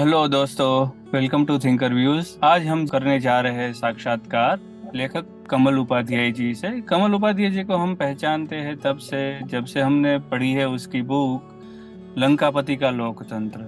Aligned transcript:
Hello 0.00 0.28
दोस्तों, 0.28 0.86
welcome 1.12 1.44
to 1.44 1.58
thinker 1.58 1.92
views 1.94 2.28
आज 2.44 2.66
हम 2.66 2.86
करने 2.86 3.18
जा 3.20 3.40
रहे 3.40 3.52
हैं 3.52 3.72
साक्षात्कार। 3.72 4.60
लेखक 4.94 5.26
कमल 5.50 5.78
उपाध्याय 5.78 6.30
जी 6.32 6.54
से। 6.54 6.68
कमल 6.80 7.14
उपाध्याय 7.14 7.50
जी 7.50 7.64
को 7.64 7.76
हम 7.76 7.94
पहचानते 7.94 8.56
हैं 8.56 8.76
तब 8.76 8.98
से, 8.98 9.40
जब 9.44 9.64
से 9.64 9.80
हमने 9.80 10.18
पढ़ी 10.18 10.52
है 10.52 10.68
उसकी 10.68 11.02
बुक 11.02 12.14
लंकापति 12.18 12.76
का 12.76 12.90
लोकतंत्र। 12.90 13.60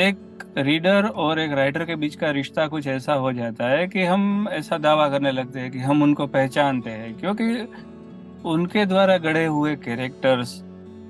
एक 0.00 0.44
रीडर 0.58 1.06
और 1.06 1.40
एक 1.40 1.52
राइटर 1.52 1.84
के 1.84 1.96
बीच 1.96 2.14
का 2.14 2.30
रिश्ता 2.30 2.66
कुछ 2.66 2.86
ऐसा 2.86 3.14
हो 3.14 3.32
जाता 3.32 3.68
है 3.68 3.88
कि 3.88 4.04
हम 4.04 4.48
ऐसा 4.52 4.78
दावा 4.78 5.08
करने 5.08 5.32
लगते 5.32 5.60
हैं 5.60 5.70
कि 5.70 5.78
हम 5.78 6.02
उनको 6.02 6.26
पहचानते 6.26 6.90
हैं, 6.90 7.14
क्योंकि 7.14 7.68
उनके 8.44 8.86
द्वारा 8.86 9.18
गढ़े 9.18 9.46
हुए 9.46 9.76
कैरेक्टर्स 9.76 10.62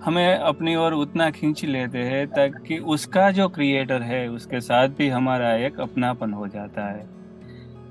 हमें 0.04 0.34
अपनी 0.34 0.76
ओर 0.76 0.92
उतना 0.92 1.30
खींच 1.30 1.64
लेते 1.64 1.98
हैं 1.98 2.26
ताकि 2.26 2.78
उसका 2.78 3.30
जो 3.30 3.48
क्रिएटर 3.48 4.02
है, 4.02 4.28
उसके 4.28 4.60
साथ 4.60 4.88
भी 4.88 5.08
हमारा 5.08 5.54
एक 5.54 5.80
अपनापन 5.80 6.32
हो 6.32 6.48
जाता 6.48 6.86
है। 6.86 7.18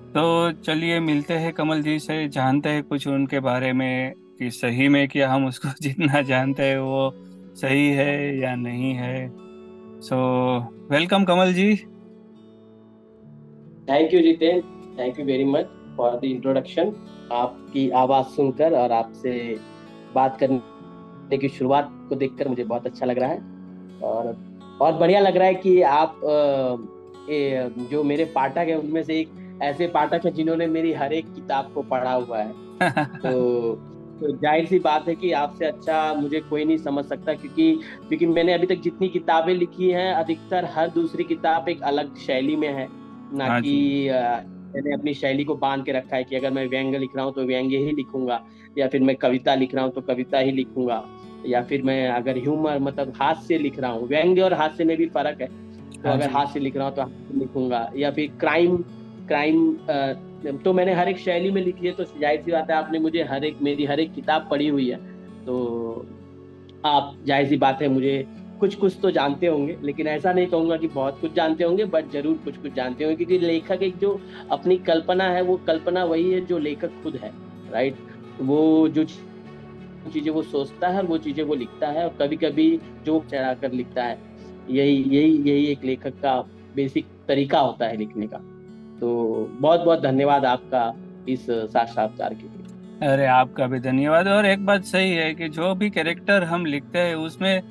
तो 0.07 0.51
चलिए 0.51 0.99
मिलते 0.99 1.33
हैं 1.33 1.53
कमल 1.53 1.81
जी 1.81 1.99
से, 1.99 2.27
जानते 2.27 2.69
हैं 2.69 2.83
कुछ 2.83 3.07
उनके 3.07 3.39
बारे 3.39 3.73
में 3.73 4.13
कि 4.39 4.51
सही 4.51 4.87
में 4.87 5.07
क्या 5.07 5.31
हम 5.31 5.45
उसको 5.45 5.69
जितना 5.81 6.21
जानते 6.21 6.63
हैं 6.63 6.77
वो 6.77 7.11
सही 7.55 7.89
है 7.89 8.39
या 8.39 8.55
नहीं 8.55 8.93
है। 8.93 9.29
So 10.01 10.17
welcome 10.91 11.23
Kamal 11.25 11.53
ji. 11.53 11.75
Thank 13.89 14.13
you 14.13 14.21
Jiten 14.21 14.61
thank 14.99 15.19
you 15.19 15.25
very 15.25 15.45
much 15.45 15.65
for 15.97 16.19
the 16.19 16.25
introduction 16.25 16.93
आपकी 17.31 17.89
आवाज़ 17.89 18.25
सुनकर 18.25 18.73
और 18.73 18.91
आपसे 18.91 19.59
बात 20.15 20.37
करने 20.39 20.57
की 21.35 21.49
शुरुआत 21.49 21.89
को 22.09 22.15
देखकर 22.15 22.47
मुझे 22.47 22.63
बहुत 22.63 22.85
अच्छा 22.85 23.05
लग 23.05 23.19
रहा 23.19 23.29
है। 23.29 23.39
और 24.03 24.37
और 24.81 24.93
बढ़िया 24.93 25.19
लग 25.19 25.37
रहा 25.37 25.47
है 25.47 25.55
कि 25.55 25.81
आप 25.81 26.21
ए, 27.29 27.69
जो 27.91 28.03
मेरे 28.03 28.25
पाठक 28.25 28.57
है 28.57 28.75
उनमें 28.75 29.03
से 29.03 29.19
एक 29.19 29.59
ऐसे 29.63 29.87
पाठक 29.87 30.25
है 30.25 30.31
जिन्होंने 30.31 30.67
मेरी 30.67 30.93
हर 30.93 31.13
एक 31.13 31.25
किताब 31.25 31.71
को 31.73 31.81
पढ़ा 31.81 32.13
हुआ 32.13 32.37
है। 32.37 32.51
तो 33.05 33.75
तो 34.19 34.31
ज़ाहिर 34.31 34.65
सी 34.65 34.79
बात 34.79 35.07
है 35.07 35.15
कि 35.15 35.31
आपसे 35.31 35.65
अच्छा 35.65 36.13
मुझे 36.13 36.39
कोई 36.39 36.65
नहीं 36.65 36.77
समझ 36.77 37.05
सकता 37.05 37.33
क्योंकि 37.33 37.79
क्योंकि 38.07 38.25
मैंने 38.25 38.53
अभी 38.53 38.67
तक 38.67 38.75
जितनी 38.75 39.09
किताबें 39.09 39.53
लिखी 39.53 39.89
हैं 39.89 40.13
अधिकतर 40.13 40.65
हर 40.65 40.89
दूसरी 40.89 41.23
किताब 41.23 41.69
एक 41.69 41.81
अलग 41.81 42.15
शैली 42.15 42.55
में 42.55 42.73
है। 42.73 42.87
ना 43.33 43.45
हाँ 43.45 43.61
कि 43.61 44.07
मैंने 44.75 44.93
अपनी 44.93 45.13
शैली 45.13 45.43
को 45.43 45.55
बाँध 45.55 45.85
के 45.85 45.91
रखा 45.91 46.15
है 46.15 46.23
कि 46.23 46.35
अगर 46.35 46.51
मैं 46.51 46.67
व्यंग्य 46.67 46.97
लिख 46.97 47.15
रहा 47.15 47.25
हूँ 47.25 47.33
तो 47.33 47.43
व्यंग्य 47.43 47.77
ही 47.77 47.91
लिखूँगा 47.91 48.39
या 48.77 48.87
फिर 48.87 49.01
मैं 49.01 49.15
कविता 49.15 49.55
लिख 49.55 49.75
रहा 49.75 49.83
हूँ 49.83 49.91
तो 49.91 50.01
कविता 50.01 50.39
ही 50.39 50.51
लिखूँगा 50.51 51.03
या 51.45 51.61
फिर 51.63 51.83
मैं 51.83 52.07
अगर 52.09 52.37
ह्यूमर 52.37 52.79
मतलब 52.79 53.13
हास्य 53.15 53.57
लिख 53.57 53.79
रहा 53.79 53.91
हूँ 53.91 54.07
व्यंग्य 54.07 54.41
और 54.41 54.53
हास्य 54.53 54.83
में 54.83 54.95
भी 54.97 55.05
फ़र्क 55.07 55.41
है। 55.41 55.47
तो 55.93 56.07
हाँ 56.09 56.17
अगर 56.17 56.29
हास्य 56.29 56.59
लिख 56.59 56.77
रहा 56.77 56.87
हूँ 56.87 56.95
तो 56.95 57.01
हास्य 57.01 57.39
लिखूँगा 57.39 57.89
या 57.95 58.11
फिर 58.11 58.37
क्राइम 58.39 58.77
क्राइम 59.27 60.57
तो 60.63 60.73
मैंने 60.73 60.93
हर 60.93 61.09
एक 61.09 61.17
शैली 61.17 61.51
में 61.51 61.61
लिखी 61.61 61.87
है 61.87 61.93
तो 61.93 62.03
ज़ाहिर 62.03 62.41
सी 62.41 62.51
बात 62.51 62.69
है 62.71 62.75
आपने 62.75 62.99
मुझे 62.99 63.23
हर 63.23 63.45
एक 63.45 63.61
मेरी 63.61 63.85
हर 63.85 63.99
एक 63.99 64.13
किताब 64.13 64.47
पढ़ी 64.51 64.67
हुई 64.67 64.89
है। 64.89 64.97
तो 65.45 66.05
आप 66.85 67.15
ज़ाहिर 67.25 67.47
सी 67.47 67.57
बात 67.57 67.81
है 67.81 67.87
मुझे 67.87 68.17
कुछ 68.59 68.75
कुछ 68.75 68.97
तो 69.01 69.11
जानते 69.11 69.47
होंगे, 69.47 69.77
लेकिन 69.83 70.07
ऐसा 70.07 70.31
नहीं 70.33 70.47
कहूँगा 70.47 70.77
कि 70.77 70.87
बहुत 70.89 71.19
कुछ 71.21 71.33
जानते 71.33 71.63
होंगे 71.63 71.85
बट 71.87 72.11
ज़रूर 72.11 72.37
कुछ 72.45 72.57
कुछ 72.57 72.73
जानते 72.73 73.03
होंगे, 73.03 73.15
क्योंकि 73.17 73.45
लेखक 73.45 73.83
एक 73.83 73.97
जो 73.97 74.19
अपनी 74.51 74.77
कल्पना 74.87 75.29
है, 75.29 75.41
वो 75.41 75.55
कल्पना 75.67 76.03
वही 76.05 76.31
है 76.31 76.45
जो 76.45 76.57
लेखक 76.59 77.01
खुद 77.03 77.15
है 77.15 77.31
राइट 77.71 77.95
वो 78.41 78.87
जो 78.89 79.03
चीज़ें 80.13 80.31
वो 80.33 80.41
सोचता 80.43 80.87
है, 80.87 81.01
वो 81.03 81.17
चीज़ें 81.17 81.43
वो 81.43 81.55
लिखता 81.55 81.87
है, 81.87 82.03
और 82.03 82.15
कभी 82.21 82.35
कभी 82.37 82.69
जो 83.05 83.23
चढ़ा 83.31 83.53
कर 83.53 83.71
लिखता 83.71 84.03
है, 84.03 84.17
यही 84.69 85.03
यही 85.07 85.37
यही 85.41 85.65
एक 85.65 85.83
लेखक 85.85 86.21
का 86.21 86.39
बेसिक 86.75 87.05
तरीका 87.27 87.59
होता 87.59 87.85
है 87.85 87.97
लिखने 87.97 88.27
का। 88.27 88.37
तो 88.99 89.09
बहुत 89.51 89.81
बहुत 89.81 90.01
धन्यवाद 90.01 90.45
आपका 90.45 90.93
इस 91.29 91.45
साक्षात्कार 91.49 92.33
के 92.33 92.43
लिए। 92.43 93.07
अरे, 93.07 93.25
आपका 93.25 93.67
भी 93.67 93.79
धन्यवाद, 93.79 94.27
और 94.27 94.45
एक 94.45 94.65
बात 94.65 94.83
सही 94.85 95.11
है 95.11 95.33
कि 95.35 95.49
जो 95.49 95.73
भी 95.75 95.89
कैरेक्टर 95.89 96.43
हम 96.43 96.65
लिखते 96.65 96.99
हैं, 96.99 97.15
उसमें 97.15 97.61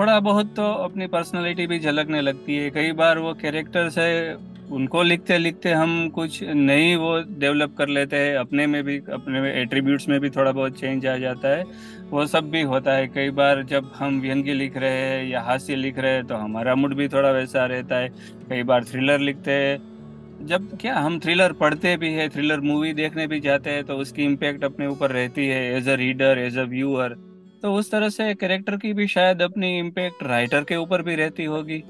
थोड़ा 0.00 0.20
बहुत 0.20 0.54
तो 0.56 0.62
अपनी 0.74 1.06
पर्सनालिटी 1.06 1.66
भी 1.66 1.78
झलकने 1.78 2.20
लगती 2.20 2.56
है। 2.56 2.70
कई 2.70 2.92
बार 2.92 3.18
वो 3.18 3.32
कैरेक्टर 3.34 3.88
से 3.88 4.34
उनको 4.72 5.02
लिखते 5.02 5.38
लिखते 5.38 5.72
हम 5.72 6.08
कुछ 6.08 6.42
नई 6.44 6.94
वो 6.96 7.10
डेवलप 7.40 7.74
कर 7.78 7.88
लेते 7.88 8.16
हैं। 8.16 8.36
अपने 8.36 8.66
में 8.66 8.82
भी, 8.84 8.96
अपने 8.98 9.52
एट्रीब्यूट्स 9.62 10.08
में 10.08 10.18
भी 10.20 10.30
थोड़ा 10.30 10.52
बहुत 10.52 10.78
चेंज 10.80 11.06
आ 11.06 11.16
जाता 11.16 11.48
है। 11.48 11.64
वो 12.10 12.26
सब 12.26 12.50
भी 12.50 12.62
होता 12.62 12.92
है। 12.92 13.06
कई 13.08 13.30
बार 13.30 13.62
जब 13.62 13.92
हम 13.96 14.20
व्यंग्य 14.20 14.54
लिख 14.54 14.76
रहे 14.76 14.90
हैं 14.90 15.28
या 15.28 15.40
हास्य 15.40 15.76
लिख 15.76 15.98
रहे 15.98 16.12
हैं 16.12 16.26
तो 16.26 16.34
हमारा 16.34 16.74
मूड 16.74 16.94
भी 16.94 17.08
थोड़ा 17.08 17.30
वैसा 17.30 17.66
रहता 17.66 17.96
है। 17.96 18.08
कई 18.50 18.62
बार 18.62 18.84
थ्रिलर 18.84 19.18
लिखते 19.18 19.52
हैं। 19.52 20.46
जब 20.46 20.76
क्या 20.80 20.98
हम 20.98 21.20
थ्रिलर 21.20 21.52
पढ़ते 21.52 21.96
भी 21.96 22.12
है 22.12 22.28
थ्रिलर 22.28 22.60
मूवी 22.60 22.92
देखने 22.92 23.26
भी 23.26 23.40
जाते 23.40 23.70
हैं 23.70 23.84
तो 23.84 23.96
उसकी 23.96 24.24
इम्पेक्ट 24.24 24.64
अपने 24.64 24.86
ऊपर 24.86 25.10
रहती 25.10 25.46
है। 25.46 25.76
As 25.76 25.88
a 25.88 25.94
reader 25.94 26.38
as 26.38 26.58
a 26.58 26.64
viewer 26.64 27.16
तो 27.62 27.72
उस 27.74 27.90
तरह 27.90 28.08
से 28.08 28.34
कैरेक्टर 28.34 28.76
की 28.76 28.92
भी 28.92 29.06
शायद 29.08 29.42
अपनी 29.42 29.78
इम्पेक्ट 29.78 30.22
राइटर 30.22 30.64
के 30.64 30.76
ऊपर 30.76 31.02
भी 31.02 31.14
रहती 31.14 31.44
होगी। 31.44 31.82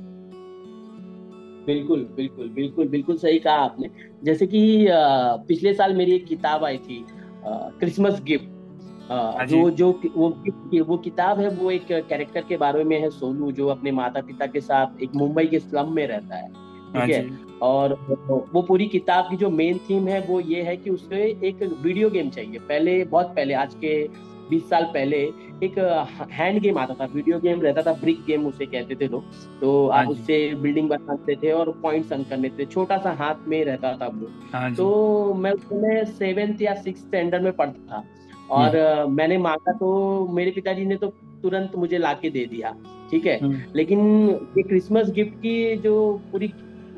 बिल्कुल 1.67 2.01
बिल्कुल 2.17 2.49
बिल्कुल 2.49 2.89
बिल्कुल 2.89 3.17
सही 3.17 3.39
कहा 3.39 3.55
आपने। 3.55 3.91
जैसे 4.25 4.47
कि 4.47 4.87
पिछले 5.49 5.75
साल 5.75 5.95
मेरी 5.97 6.13
एक 6.13 6.25
किताब 6.27 6.65
आई 6.65 6.79
थी 6.79 7.05
क्रिसमस 7.81 8.23
गिफ्ट 8.23 8.49
हाँ 9.11 9.47
जो। 9.47 9.69
जो 9.71 9.91
वो 10.17 10.29
वो 10.85 10.97
किताब 10.97 11.41
है 11.41 11.49
वो 11.51 11.71
एक 11.71 11.87
कैरेक्टर 11.91 12.45
के 12.49 12.57
बारे 12.57 12.85
में 12.85 12.99
है 13.01 13.11
सोनू 13.11 13.51
जो 13.53 13.69
अपने 13.69 13.93
माता 13.93 14.21
पिता 14.23 14.47
के 14.47 14.61
साथ 14.61 15.03
एक 15.03 15.15
मुंबई 15.17 15.47
के 15.47 15.59
स्लम 15.59 15.93
में 15.95 16.07
रहता 16.07 16.37
है 16.37 16.49
ठीक 16.49 16.97
हाँ 16.97 17.07
है? 17.07 17.39
और 17.63 17.95
वो 18.53 18.63
पूरी 18.63 18.87
किताब 18.89 19.31
की 19.31 19.37
जो 19.37 19.51
मेन 19.51 19.79
थीम 19.89 20.09
है 20.09 20.21
वो 20.27 20.41
ये 20.41 20.63
है 20.63 20.77
कि 20.77 20.91
उसमें 20.91 21.19
एक 21.19 21.63
वीडियो 21.83 22.11
गेम 22.11 22.31
चाहिए। 22.31 22.59
पहले 22.59 23.03
बहुत 23.05 23.27
पहले 23.37 23.55
आज 23.55 23.75
के 23.85 23.97
बीस 24.51 24.69
साल 24.71 24.85
पहले 24.95 25.25
एक 25.63 25.79
हैंड 26.33 26.61
गेम 26.61 26.79
आता 26.79 26.95
था 26.95 27.05
वीडियो 27.15 27.39
गेम 27.41 27.61
रहता 27.63 27.83
था 27.83 27.93
ब्रिक 28.01 28.25
गेम 28.27 28.47
उसे 28.47 28.67
कहते 28.67 28.95
थे 28.95 29.09
लोग। 29.09 29.25
तो 29.61 29.87
आप 29.89 29.99
हाँ 29.99 30.07
उससे 30.07 30.55
बिल्डिंग 30.55 30.89
बनाते 30.89 31.37
थे 31.37 31.51
और 31.53 31.71
पॉइंट 31.83 32.13
अंक 32.13 32.29
करने 32.29 32.49
थे। 32.59 32.65
छोटा 32.67 32.99
सा 32.99 33.13
हाथ 33.13 33.49
में 33.49 33.65
रहता 33.65 33.93
था 33.93 34.07
वो। 34.07 34.29
हाँ 34.53 34.75
तो 34.75 35.35
मैं 35.35 35.53
उसमें 35.53 36.05
सेवेंथ 36.15 36.63
या 36.63 36.75
सिक्स 36.83 37.01
स्टैंडर्ड 37.01 37.43
में 37.43 37.53
पढ़ता 37.53 37.87
था। 37.93 38.05
और 38.51 38.77
हम्म। 38.77 39.17
मैंने 39.17 39.39
मांगा 39.39 39.73
तो 39.73 40.27
मेरे 40.33 40.51
पिताजी 40.51 40.85
ने 40.85 40.97
तो 40.97 41.07
तुरंत 41.43 41.77
मुझे 41.77 41.99
ला 41.99 42.13
के 42.13 42.31
दे 42.31 42.45
दिया 42.47 42.75
ठीक 43.11 43.27
है? 43.27 43.39
हम्म। 43.39 43.63
लेकिन 43.77 44.01
ये 44.57 44.63
क्रिसमस 44.63 45.11
गिफ्ट 45.11 45.35
की 45.37 45.77
जो 45.77 45.95
पूरी 46.33 46.53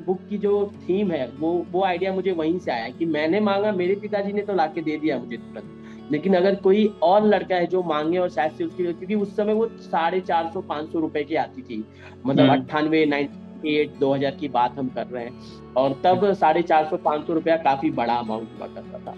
बुक 0.07 0.21
की 0.31 0.39
जो 0.39 0.73
थीम 0.83 1.11
है 1.11 1.27
वो 1.39 1.51
वो 1.73 1.83
आइडिया 1.85 2.13
मुझे 2.13 2.33
वहीं 2.33 2.59
से 2.59 2.71
आया 2.73 2.89
कि 2.89 3.07
मैंने 3.07 3.41
मांगा 3.41 3.73
मेरे 3.73 3.95
पिताजी 3.97 4.33
ने 4.33 4.43
तो 4.43 4.55
ला 4.55 4.67
के 4.67 4.83
दे 4.83 4.97
दिया 4.97 5.19
मुझे 5.19 5.37
तुरंत। 5.37 5.79
लेकिन 6.11 6.35
अगर 6.35 6.55
कोई 6.55 6.87
और 7.03 7.27
लड़का 7.27 7.57
है 7.57 7.67
जो 7.67 7.83
मांगे 7.83 8.19
और 8.19 8.31
शायद 8.31 8.53
से 8.53 8.65
उसकी 8.65 8.85
क्योंकि 8.85 9.15
उस 9.15 9.37
समय 9.37 9.53
वो 9.53 9.69
साढ़े 9.81 10.21
चार 10.21 10.51
सौ 10.55 10.61
पाँच 10.61 10.93
सौ 10.93 11.01
रुपए 11.01 11.25
की 11.25 11.35
आती 11.35 11.63
थी 11.63 11.85
मतलब 12.27 12.41
हम्म। 12.41 12.53
अट्ठानवे 12.53 13.05
नाइनटी 13.07 13.75
एट 13.77 13.99
दो 13.99 14.15
हज़ार 14.15 14.31
की 14.31 14.49
बात 14.49 14.79
हम 14.79 14.89
कर 14.89 15.07
रहे 15.07 15.25
हैं 15.25 15.73
और 15.77 16.01
तब। 16.05 16.33
साढ़े 16.33 16.63
चार 16.63 16.89
सौ 16.89 16.97
पाँच 16.97 17.27
सौ 17.27 17.35
रुपया 17.35 17.57
काफ़ी 17.57 17.91
बड़ा 17.91 18.15
अमाउंट 18.15 18.49
हुआ 18.59 18.67
करता 18.67 18.99
था 18.99 19.15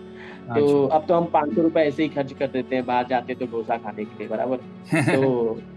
तो 0.54 0.84
अच्छा। 0.84 0.96
अब 0.96 1.06
तो 1.06 1.14
हम 1.14 1.24
पाँच 1.24 1.54
सौ 1.54 1.62
रुपए 1.62 1.80
ऐसे 1.80 2.02
ही 2.02 2.08
खर्च 2.08 2.32
कर 2.32 2.46
देते 2.46 2.76
हैं 2.76 2.86
बाहर 2.86 3.06
जाते 3.06 3.34
तो 3.34 3.46
डोसा 3.46 3.76
खाने 3.76 4.04
के 4.04 4.18
लिए 4.18 4.28
बराबर 4.28 4.56
तो 5.16 5.60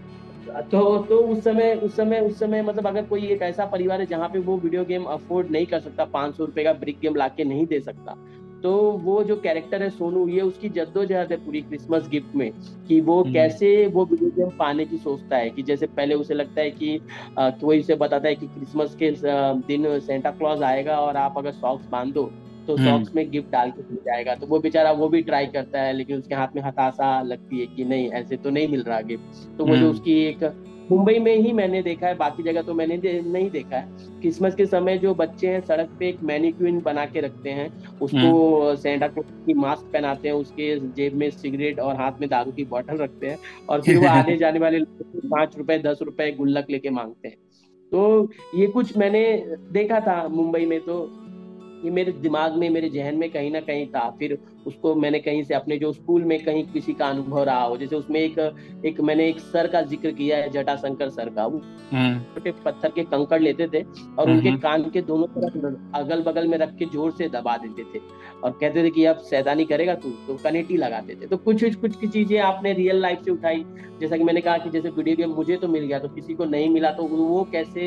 तो 0.70 0.98
तो 0.98 1.16
उस 1.18 1.42
समय 1.44 1.74
उस 1.74 1.96
समय 1.96 2.20
उस 2.20 2.38
समय 2.38 2.62
मतलब 2.62 2.86
अगर 2.86 3.04
कोई 3.04 3.26
एक 3.26 3.42
ऐसा 3.42 3.64
परिवार 3.66 4.00
है 4.00 4.06
जहाँ 4.06 4.28
पे 4.28 4.38
वो 4.38 4.56
वीडियो 4.56 4.84
गेम 4.84 5.04
अफोर्ड 5.04 5.50
नहीं 5.50 5.66
कर 5.66 5.80
सकता 5.80 6.04
पाँच 6.04 6.36
सौ 6.36 6.44
रुपए 6.44 6.64
का 6.64 6.72
ब्रिक 6.72 6.98
गेम 7.00 7.16
ला 7.16 7.28
के 7.28 7.44
नहीं 7.44 7.66
दे 7.66 7.80
सकता 7.80 8.14
तो 8.62 8.70
वो 9.00 9.22
जो 9.24 9.36
कैरेक्टर 9.36 9.82
है 9.82 9.88
सोनू 9.90 10.26
ये 10.28 10.40
उसकी 10.40 10.68
जद्दोजहद 10.68 11.32
है 11.32 11.36
पूरी 11.36 11.60
क्रिसमस 11.60 12.08
गिफ्ट 12.08 12.34
में 12.36 12.50
कि 12.88 13.00
वो 13.00 13.20
हम्म। 13.22 13.32
कैसे 13.32 13.86
वो 13.86 14.04
वीडियो 14.04 14.30
गेम 14.30 14.50
पाने 14.58 14.84
की 14.84 14.98
सोचता 14.98 15.36
है 15.36 15.50
कि 15.50 15.62
जैसे 15.62 15.86
पहले 15.86 16.14
उसे 16.14 16.34
लगता 16.34 16.60
है 16.60 16.70
कि 16.72 16.98
कोई 17.38 17.80
उसे 17.80 17.94
बताता 17.94 18.28
है 18.28 18.34
कि 18.34 18.46
क्रिसमस 18.48 18.96
के 19.02 19.10
दिन 19.66 19.98
सेंटा 20.00 20.30
क्लॉज 20.30 20.62
आएगा 20.62 20.98
और 20.98 21.16
आप 21.16 21.38
अगर 21.38 21.52
सॉक्स 21.52 21.88
बाँध 21.88 22.12
दो 22.14 22.30
तो 22.66 22.76
सॉक्स 22.76 22.86
हम्म। 22.86 23.16
में 23.16 23.30
गिफ्ट 23.30 23.50
डाल 23.50 23.70
के 23.70 23.82
मिल 23.82 23.98
जाएगा 24.06 24.34
तो 24.34 24.46
वो 24.46 24.58
बेचारा 24.58 24.90
वो 24.92 25.08
भी 25.08 25.20
ट्राई 25.22 25.46
करता 25.46 25.80
है 25.80 25.92
लेकिन 25.92 26.18
उसके 26.18 26.34
हाथ 26.34 26.56
में 26.56 26.62
हताशा 26.62 27.20
लगती 27.22 27.60
है 27.60 27.66
कि 27.66 27.84
नहीं 27.84 28.10
ऐसे 28.12 28.36
तो 28.36 28.50
नहीं 28.50 28.68
मिल 28.68 28.82
रहा 28.82 29.00
गिफ्ट 29.02 29.56
तो 29.58 29.66
वो 29.66 29.76
जो 29.76 29.80
हम्म। 29.80 29.90
उसकी 29.90 30.18
एक 30.24 30.44
मुंबई 30.92 31.18
में 31.18 31.36
ही 31.36 31.52
मैंने 31.52 31.82
देखा 31.82 32.06
है 32.06 32.14
बाकी 32.14 32.42
जगह 32.42 32.62
तो 32.62 32.74
मैंने 32.74 32.98
दे, 32.98 33.22
नहीं 33.26 33.50
देखा 33.50 33.76
है। 33.76 33.88
क्रिसमस 34.20 34.54
के 34.54 34.66
समय 34.66 34.98
जो 34.98 35.14
बच्चे 35.14 35.48
हैं 35.48 35.60
सड़क 35.60 35.90
पे 35.98 36.08
एक 36.08 36.22
मैनिक्विन 36.22 36.80
बना 36.80 37.06
के 37.06 37.20
रखते 37.20 37.50
हैं 37.50 37.68
उसको 37.98 38.76
सेंटा 38.76 39.08
क्लॉज 39.08 39.46
की 39.46 39.54
मास्क 39.54 39.90
पहनाते 39.92 40.28
हैं 40.28 40.34
उसके 40.34 40.78
जेब 40.80 41.14
में 41.14 41.30
सिगरेट 41.30 41.80
और 41.80 41.96
हाथ 41.96 42.12
में 42.20 42.28
दारू 42.28 42.52
की 42.52 42.64
बॉटल 42.64 42.96
रखते 42.96 43.26
हैं 43.26 43.38
और 43.68 43.82
फिर 43.82 43.98
वो 43.98 44.06
आने 44.08 44.36
जाने 44.36 44.58
वाले 44.58 44.80
पाँच 45.28 45.58
रुपए 45.58 45.78
दस 45.78 45.98
रुपए 46.02 46.32
गुल्लक 46.32 46.66
लेके 46.70 46.90
मांगते 46.90 47.28
हैं। 47.28 47.36
तो 47.92 48.30
ये 48.54 48.66
कुछ 48.66 48.96
मैंने 48.96 49.44
देखा 49.72 50.00
था 50.00 50.28
मुंबई 50.28 50.66
में 50.66 50.80
तो 50.80 51.10
ये 51.78 51.90
मेरे 51.90 52.12
दिमाग 52.12 52.54
में 52.58 52.68
मेरे 52.70 52.88
जहन 52.90 53.16
में 53.16 53.28
कहीं 53.30 53.50
ना 53.50 53.60
कहीं 53.60 53.86
था। 53.86 54.08
फिर 54.18 54.38
उसको 54.66 54.94
मैंने 54.94 55.18
कहीं 55.20 55.42
से 55.44 55.54
अपने 55.54 55.76
जो 55.78 55.92
स्कूल 55.92 56.24
में 56.24 56.38
कहीं 56.44 56.64
किसी 56.72 56.92
का 56.92 57.06
अनुभव 57.08 57.42
रहा 57.44 57.62
हो 57.62 57.76
जैसे 57.76 57.96
उसमें 57.96 58.20
एक 58.20 58.38
एक 58.86 59.00
मैंने 59.00 59.28
एक 59.28 59.38
सर 59.40 59.66
का 59.66 59.82
ज़िक्र 59.84 60.10
किया 60.12 60.36
है 60.38 60.50
जटाशंकर 60.50 61.10
सर 61.10 61.28
का। 61.30 61.46
वो 61.46 61.60
हम्म। 61.92 62.18
छोटे 62.34 62.50
पत्थर 62.64 62.90
के 62.90 63.02
कंकड़ 63.04 63.40
लेते 63.42 63.66
थे 63.68 63.82
और 64.18 64.30
उनके 64.30 64.48
हम्म। 64.48 64.58
कान 64.60 64.82
के 64.90 65.00
दोनों 65.02 65.26
तरफ़ 65.36 65.96
अगल 65.98 66.22
बगल 66.22 66.48
में 66.48 66.58
रख 66.58 66.74
के 66.78 66.84
ज़ोर 66.86 67.12
से 67.12 67.28
दबा 67.30 67.56
देते 67.56 67.84
थे 67.94 68.02
और 68.44 68.50
कहते 68.50 68.84
थे 68.84 68.90
कि 68.90 69.04
अब 69.04 69.18
सैदानी 69.30 69.64
करेगा 69.64 69.94
तू 69.96 70.10
तो 70.26 70.36
कनेटी 70.44 70.76
लगाते 70.76 71.14
थे। 71.14 71.26
तो 71.26 71.36
कुछ 71.38 71.64
कुछ 71.76 71.96
की 71.96 72.08
चीज़ें 72.08 72.38
आपने 72.40 72.72
रियल 72.74 73.00
लाइफ 73.02 73.22
से 73.24 73.30
उठाई। 73.30 73.64
जैसा 74.00 74.16
कि 74.16 74.24
मैंने 74.24 74.40
कहा 74.40 74.58
कि 74.58 74.70
जैसे 74.70 74.90
वीडियो 74.90 75.16
गेम 75.16 75.30
मुझे 75.30 75.56
तो 75.56 75.68
मिल 75.68 75.84
गया 75.84 75.98
तो 75.98 76.08
किसी 76.10 76.34
को 76.34 76.44
नहीं 76.46 76.68
मिला 76.70 76.90
तो 76.92 77.02
वो 77.04 77.42
कैसे 77.52 77.82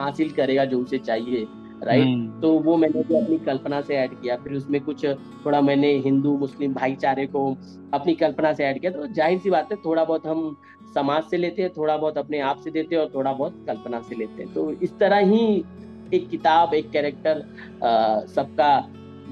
हासिल 0.00 0.30
करेगा 0.32 0.64
जो 0.64 0.80
उसे 0.80 0.98
चाहिए? 1.00 1.46
Right 1.82 2.06
hmm. 2.06 2.40
तो 2.40 2.52
वो 2.60 2.76
मैंने 2.76 3.02
भी 3.02 3.14
अपनी 3.16 3.38
कल्पना 3.38 3.80
से 3.80 3.94
ऐड 3.96 4.20
किया। 4.20 4.36
फिर 4.36 4.52
उसमें 4.52 4.80
कुछ 4.80 5.04
थोड़ा 5.44 5.60
मैंने 5.60 5.92
हिंदू 5.98 6.36
मुस्लिम 6.38 6.74
भाईचारे 6.74 7.26
को 7.26 7.44
अपनी 7.94 8.14
कल्पना 8.14 8.52
से 8.52 8.64
ऐड 8.64 8.80
किया। 8.80 8.92
तो 8.92 9.06
ज़ाहिर 9.06 9.38
सी 9.38 9.50
बात 9.50 9.72
है 9.72 9.78
थोड़ा 9.84 10.04
बहुत 10.04 10.26
हम 10.26 10.56
समाज 10.94 11.22
से 11.22 11.36
लेते 11.36 11.62
हैं 11.62 11.70
थोड़ा 11.76 11.96
बहुत 11.96 12.18
अपने 12.18 12.40
आप 12.40 12.60
से 12.60 12.70
देते 12.70 12.94
हैं 12.94 13.02
और 13.02 13.10
थोड़ा 13.14 13.32
बहुत 13.32 13.64
कल्पना 13.66 14.00
से 14.00 14.16
लेते 14.16 14.42
हैं। 14.42 14.52
तो 14.54 14.70
इस 14.72 14.98
तरह 14.98 15.18
ही 15.26 15.64
एक 16.14 16.28
किताब 16.28 16.74
एक 16.74 16.90
कैरेक्टर 16.90 17.42
सबका 18.34 18.78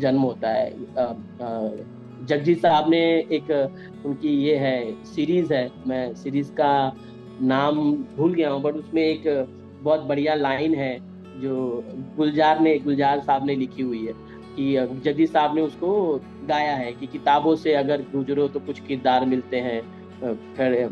जन्म 0.01 0.21
होता 0.21 0.51
है। 0.51 0.71
जगजी 2.27 2.55
साहब 2.55 2.89
ने 2.91 3.01
एक 3.33 3.51
उनकी 4.07 4.29
ये 4.37 4.57
है 4.57 5.05
सीरीज़ 5.05 5.53
है। 5.55 5.71
मैं 5.87 6.15
सीरीज़ 6.15 6.53
का 6.53 6.73
नाम 7.43 7.77
भूल 8.17 8.35
गया 8.35 8.51
हूँ 8.51 8.63
बट 8.63 8.75
उसमें 8.75 9.03
एक 9.03 9.23
बहुत 9.83 10.01
बढ़िया 10.01 10.35
लाइन 10.35 10.75
है। 10.75 11.08
जो 11.39 11.85
गुलजार 12.17 12.61
ने, 12.61 12.79
गुलजार 12.79 13.21
साहब 13.21 13.47
ने 13.47 13.55
लिखी 13.57 13.83
हुई 13.83 14.05
है 14.07 14.13
कि 14.57 14.75
जगदीश 15.05 15.31
साहब 15.31 15.55
ने 15.55 15.61
उसको 15.63 15.91
गाया 16.49 16.75
है 16.77 16.93
कि 16.93 17.07
किताबों 17.07 17.55
से 17.57 17.75
अगर 17.75 18.03
गुजरो 18.13 18.49
तो 18.49 18.61
कुछ 18.61 18.81
किरदार 18.81 19.25
मिलते 19.27 19.61
हैं 19.61 19.81
फिर 20.57 20.91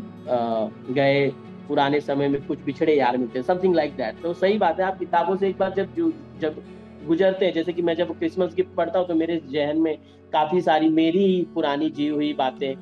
गए 0.91 1.27
पुराने 1.67 1.99
समय 2.01 2.27
में 2.27 2.41
कुछ 2.47 2.59
बिछड़े 2.65 2.95
यार 2.95 3.17
मिलते 3.17 3.39
हैं 3.39 3.45
समथिंग 3.45 3.75
लाइक 3.75 3.95
दैट 3.95 4.21
तो 4.23 4.33
सही 4.35 4.57
बात 4.57 4.79
है, 4.79 4.85
आप 4.85 4.99
किताबों 4.99 5.35
से 5.37 5.47
एक 5.49 5.57
बार 5.57 5.73
जब 5.73 5.95
जब 6.41 6.61
गुजरते 7.07 7.45
हैं, 7.45 7.53
जैसे 7.53 7.73
कि 7.73 7.81
मैं 7.81 7.95
जब 7.95 8.17
क्रिसमस 8.19 8.53
गिफ्ट 8.55 8.73
पढ़ता 8.75 8.99
हूँ 8.99 9.07
तो 9.07 9.15
मेरे 9.15 9.41
जहन 9.51 9.77
में 9.77 9.97
काफ़ी 10.33 10.61
सारी 10.61 10.89
मेरी 10.91 11.47
पुरानी 11.53 11.89
जी 11.89 12.07
हुई 12.07 12.33
बातें 12.33 12.73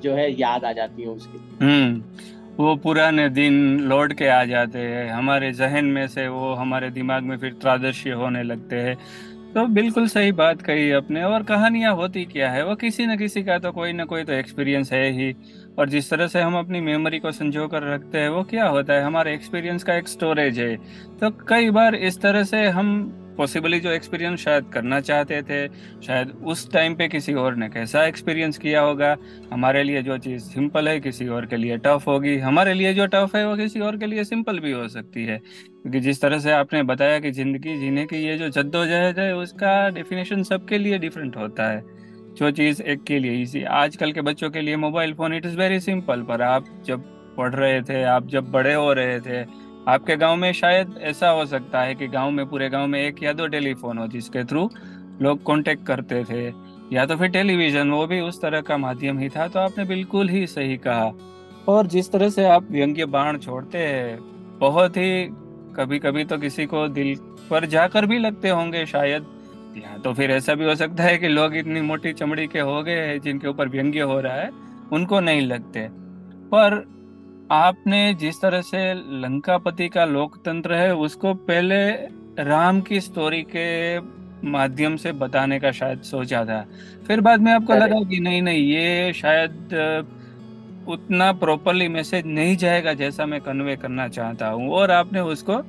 जो 0.00 0.12
है 0.14 0.30
याद 0.32 0.64
आ 0.64 0.72
जाती 0.72 1.02
हैं 1.02 1.08
उसकी। 1.08 1.38
हम्म। 1.62 2.35
वो 2.58 2.76
पुराने 2.76 3.28
दिन 3.28 3.80
लौट 3.80 4.12
के 4.12 4.26
आ 4.26 4.44
जाते 4.44 4.78
हैं। 4.78 5.10
हमारे 5.10 5.52
जहन 5.52 5.84
में 5.84 6.08
से 6.08 6.28
वो 6.28 6.54
हमारे 6.54 6.90
दिमाग 6.90 7.22
में 7.22 7.36
फिर 7.36 7.52
त्रादृश्य 7.52 8.10
होने 8.10 8.42
लगते 8.42 8.76
हैं। 8.76 8.96
तो 9.54 9.66
बिल्कुल 9.66 10.06
सही 10.08 10.32
बात 10.32 10.62
कही 10.62 10.90
अपने 10.90 11.22
और 11.22 11.42
कहानियाँ 11.42 11.94
होती 11.94 12.24
क्या 12.24 12.50
है? 12.50 12.64
वो 12.64 12.74
किसी 12.74 13.06
न 13.06 13.16
किसी 13.16 13.42
का 13.42 13.58
तो 13.58 13.72
कोई 13.72 13.92
ना 13.92 14.04
कोई 14.04 14.24
तो 14.24 14.32
एक्सपीरियंस 14.32 14.92
है 14.92 15.10
ही। 15.10 15.36
और 15.78 15.88
जिस 15.88 16.10
तरह 16.10 16.26
से 16.26 16.40
हम 16.40 16.58
अपनी 16.58 16.80
मेमोरी 16.80 17.18
को 17.18 17.32
संजो 17.32 17.68
कर 17.68 17.82
रखते 17.82 18.18
हैं, 18.18 18.28
वो 18.28 18.42
क्या 18.42 18.66
होता 18.66 18.94
है? 18.94 19.02
हमारे 19.02 19.34
एक्सपीरियंस 19.34 19.82
का 19.82 19.94
एक 19.94 20.08
स्टोरेज 20.08 20.58
है। 20.58 20.76
तो 21.20 21.30
कई 21.30 21.70
बार 21.70 21.94
इस 21.94 22.20
तरह 22.20 22.42
से 22.42 22.66
हम 22.66 23.12
पॉसिबली 23.36 23.80
जो 23.80 23.90
एक्सपीरियंस 23.90 24.40
शायद 24.40 24.64
करना 24.64 25.00
चाहते 25.00 25.42
थे, 25.42 25.68
शायद 26.02 26.30
उस 26.30 26.72
टाइम 26.72 26.94
पे 26.94 27.08
किसी 27.08 27.34
और 27.34 27.56
ने 27.56 27.68
कैसा 27.68 28.04
एक्सपीरियंस 28.04 28.58
किया 28.58 28.80
होगा? 28.80 29.16
हमारे 29.52 29.82
लिए 29.82 30.02
जो 30.02 30.18
चीज़ 30.18 30.42
सिंपल 30.42 30.88
है, 30.88 31.00
किसी 31.00 31.28
और 31.28 31.46
के 31.46 31.56
लिए 31.56 31.76
टफ 31.76 32.04
होगी। 32.06 32.38
हमारे 32.38 32.74
लिए 32.74 32.94
जो 32.94 33.06
टफ 33.06 33.30
है, 33.36 33.48
वो 33.48 33.56
किसी 33.56 33.80
और 33.80 33.96
के 33.96 34.06
लिए 34.06 34.24
सिंपल 34.24 34.58
भी 34.58 34.72
हो 34.72 34.88
सकती 34.88 35.24
है। 35.24 35.38
क्योंकि 35.38 36.00
जिस 36.00 36.22
तरह 36.22 36.38
से 36.38 36.52
आपने 36.52 36.82
बताया 36.82 37.18
कि 37.18 37.30
ज़िंदगी 37.30 37.78
जीने 37.78 38.04
की 38.04 38.16
ये 38.16 38.36
जो 38.38 38.48
जद्दोजहद 38.48 39.18
है, 39.18 39.36
उसका 39.36 39.90
डेफिनेशन 39.90 40.42
सबके 40.42 40.78
लिए 40.78 40.98
डिफरेंट 40.98 41.36
होता 41.36 41.68
है। 41.68 41.82
जो 42.34 42.50
चीज़ 42.50 42.82
एक 42.82 43.04
के 43.04 43.18
लिए 43.18 43.42
इसी 43.42 43.62
आजकल 43.62 44.12
के 44.12 44.20
बच्चों 44.20 44.50
के 44.50 44.60
लिए 44.60 44.76
mobile 44.76 45.14
phone 45.14 45.34
it 45.34 45.46
is 45.46 45.56
very 45.56 45.80
simple 45.80 46.22
पर 46.22 46.42
आप 46.42 46.64
जब 46.86 47.16
पढ़ 47.36 47.54
रहे 47.54 47.82
थे, 47.82 48.02
आप 48.02 48.28
जब 48.28 48.50
बड़े 48.50 48.74
हो 48.74 48.92
रहे 48.92 49.20
थे 49.20 49.65
आपके 49.88 50.16
गाँव 50.16 50.36
में 50.36 50.52
शायद 50.52 50.94
ऐसा 51.00 51.28
हो 51.28 51.44
सकता 51.46 51.80
है 51.80 51.94
कि 51.94 52.06
गाँव 52.08 52.30
में, 52.30 52.46
पूरे 52.46 52.68
गाँव 52.68 52.86
में 52.86 53.00
एक 53.00 53.22
या 53.22 53.32
दो 53.32 53.46
टेलीफोन 53.46 53.98
हो 53.98 54.06
जिसके 54.06 54.44
थ्रू 54.44 54.68
लोग 55.22 55.46
कांटेक्ट 55.46 55.86
करते 55.86 56.24
थे। 56.24 56.46
या 56.92 57.04
तो 57.06 57.16
फिर 57.16 57.28
टेलीविज़न, 57.28 57.90
वो 57.90 58.06
भी 58.06 58.20
उस 58.20 58.40
तरह 58.42 58.60
का 58.60 58.76
माध्यम 58.76 59.18
ही 59.18 59.28
था 59.28 59.46
तो 59.48 59.58
आपने 59.58 59.84
बिल्कुल 59.84 60.28
ही 60.28 60.46
सही 60.46 60.76
कहा। 60.76 61.10
और 61.68 61.86
जिस 61.86 62.10
तरह 62.12 62.28
से 62.28 62.44
आप 62.44 62.70
व्यंग्य 62.70 63.06
बाण 63.06 63.38
छोड़ते 63.38 63.78
हैं, 63.78 64.18
बहुत 64.58 64.96
ही 64.96 65.24
कभी 65.76 65.98
कभी 65.98 66.24
तो 66.24 66.38
किसी 66.38 66.66
को 66.66 66.86
दिल 66.88 67.14
पर 67.50 67.66
जाकर 67.66 68.06
भी 68.06 68.18
लगते 68.18 68.48
होंगे 68.48 68.84
शायद। 68.86 69.26
या 69.76 69.96
तो 69.98 70.12
फिर 70.14 70.30
ऐसा 70.30 70.54
भी 70.54 70.64
हो 70.64 70.74
सकता 70.74 71.02
है 71.02 71.16
कि 71.18 71.28
लोग 71.28 71.56
इतनी 71.56 71.80
मोटी 71.80 72.12
चमड़ी 72.12 72.46
के 72.46 72.60
हो 72.60 72.82
गए 72.82 72.92
हैं, 72.92 73.20
जिनके 73.20 73.48
ऊपर 73.48 73.68
व्यंग्य 73.68 74.00
हो 74.00 74.20
रहा 74.20 74.34
है, 74.34 74.50
उनको 74.92 75.20
नहीं 75.20 75.46
लगते। 75.46 75.88
पर 76.48 76.95
आपने 77.50 78.14
जिस 78.14 78.40
तरह 78.40 78.60
से 78.60 78.78
लंकापति 79.20 79.88
का 79.88 80.04
लोकतंत्र 80.04 80.74
है 80.74 80.94
उसको 80.94 81.34
पहले 81.34 81.78
राम 82.44 82.80
की 82.80 83.00
स्टोरी 83.00 83.42
के 83.54 83.98
माध्यम 84.50 84.96
से 84.96 85.12
बताने 85.12 85.58
का 85.60 85.70
शायद 85.72 86.00
सोचा 86.02 86.44
था। 86.44 86.60
फिर 87.06 87.20
बाद 87.20 87.40
में 87.40 87.52
आपको 87.52 87.74
लगा 87.74 88.00
कि 88.10 88.20
नहीं 88.20 88.42
नहीं 88.42 88.66
ये 88.66 89.12
शायद 89.12 90.04
उतना 90.88 91.32
प्रॉपरली 91.32 91.88
मैसेज 91.88 92.26
नहीं 92.26 92.56
जाएगा 92.56 92.92
जैसा 92.94 93.26
मैं 93.26 93.40
कन्वे 93.40 93.76
करना 93.76 94.08
चाहता 94.08 94.48
हूँ। 94.48 94.68
और 94.70 94.90
आपने 94.90 95.20
उसको 95.20 95.62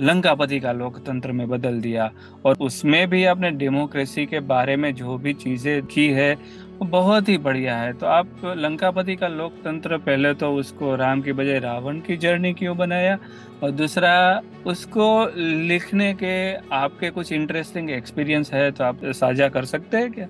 लंकापति 0.00 0.60
का 0.60 0.72
लोकतंत्र 0.72 1.32
में 1.32 1.48
बदल 1.48 1.80
दिया। 1.80 2.10
और 2.44 2.56
उसमें 2.60 3.08
भी 3.10 3.24
आपने 3.24 3.50
डेमोक्रेसी 3.50 4.26
के 4.26 4.40
बारे 4.40 4.76
में 4.76 4.94
जो 4.94 5.18
भी 5.18 5.32
चीज़ें 5.34 5.82
की 5.86 6.08
है 6.08 6.34
बहुत 6.80 7.28
ही 7.28 7.36
बढ़िया 7.38 7.76
है। 7.76 7.92
तो 7.92 8.06
आप 8.06 8.40
लंकापति 8.56 9.14
का 9.16 9.28
लोकतंत्र 9.28 9.96
पहले 9.98 10.32
तो 10.34 10.52
उसको 10.54 10.94
राम 10.96 11.20
की 11.22 11.32
बजाय 11.32 11.58
रावण 11.58 12.00
की 12.00 12.16
जर्नी 12.16 12.52
क्यों 12.52 12.76
बनाया? 12.76 13.18
और 13.62 13.70
दूसरा, 13.70 14.42
उसको 14.66 15.06
लिखने 15.68 16.12
के 16.14 16.54
आपके 16.74 17.10
कुछ 17.10 17.32
इंटरेस्टिंग 17.32 17.90
एक्सपीरियंस 17.90 18.52
है 18.52 18.70
तो 18.70 18.84
आप 18.84 19.04
साझा 19.04 19.48
कर 19.48 19.64
सकते 19.64 19.96
हैं 19.96 20.10
क्या? 20.12 20.26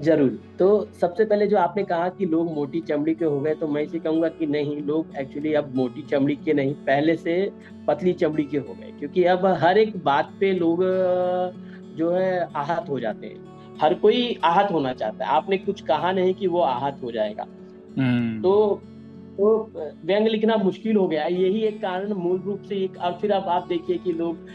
ज़रूर। 0.00 0.38
तो 0.58 0.88
सबसे 1.00 1.24
पहले 1.24 1.46
जो 1.46 1.56
आपने 1.58 1.82
कहा 1.84 2.08
कि 2.08 2.26
लोग 2.26 2.52
मोटी 2.54 2.80
चमड़ी 2.80 3.14
के 3.14 3.24
हो 3.24 3.40
गए 3.40 3.54
तो 3.54 3.68
मैं 3.68 3.82
इसे 3.82 3.98
कहूँगा 3.98 4.28
कि 4.28 4.46
नहीं, 4.46 4.80
लोग 4.82 5.16
एक्चुअली 5.16 5.54
अब 5.54 5.74
मोटी 5.76 6.02
चमड़ी 6.02 6.36
के 6.36 6.52
नहीं, 6.52 6.74
पहले 6.74 7.16
से 7.16 7.50
पतली 7.88 8.12
चमड़ी 8.12 8.44
के 8.44 8.58
हो 8.58 8.74
गए। 8.74 8.92
क्योंकि 8.98 9.24
अब 9.24 9.46
हर 9.62 9.78
एक 9.78 9.96
बात 10.04 10.32
पे 10.40 10.52
लोग, 10.52 10.82
जो 11.96 12.10
है, 12.10 12.48
आहत 12.56 12.88
हो 12.88 13.00
जाते 13.00 13.26
हैं। 13.26 13.49
हर 13.80 13.94
कोई 13.94 14.38
आहत 14.44 14.68
होना 14.72 14.92
चाहता 14.92 15.24
है 15.24 15.30
आपने 15.30 15.58
कुछ 15.58 15.80
कहा 15.80 16.12
नहीं 16.12 16.34
कि 16.34 16.46
वो 16.46 16.60
आहत 16.60 17.00
हो 17.02 17.12
जाएगा 17.12 17.46
हम्म। 17.98 18.40
तो 18.42 18.82
तो 19.40 19.50
व्यंग 20.04 20.26
लिखना 20.28 20.56
मुश्किल 20.56 20.96
हो 20.96 21.06
गया। 21.08 21.24
यही 21.24 21.60
एक 21.62 21.80
कारण 21.82 22.12
मूल 22.14 22.40
रूप 22.40 22.62
से 22.62 22.76
एक 22.76 22.96
और 22.98 23.12
फिर 23.12 23.32
अब 23.32 23.48
आप 23.48 23.66
देखिए 23.68 23.98
कि 23.98 24.12
लोग 24.12 24.48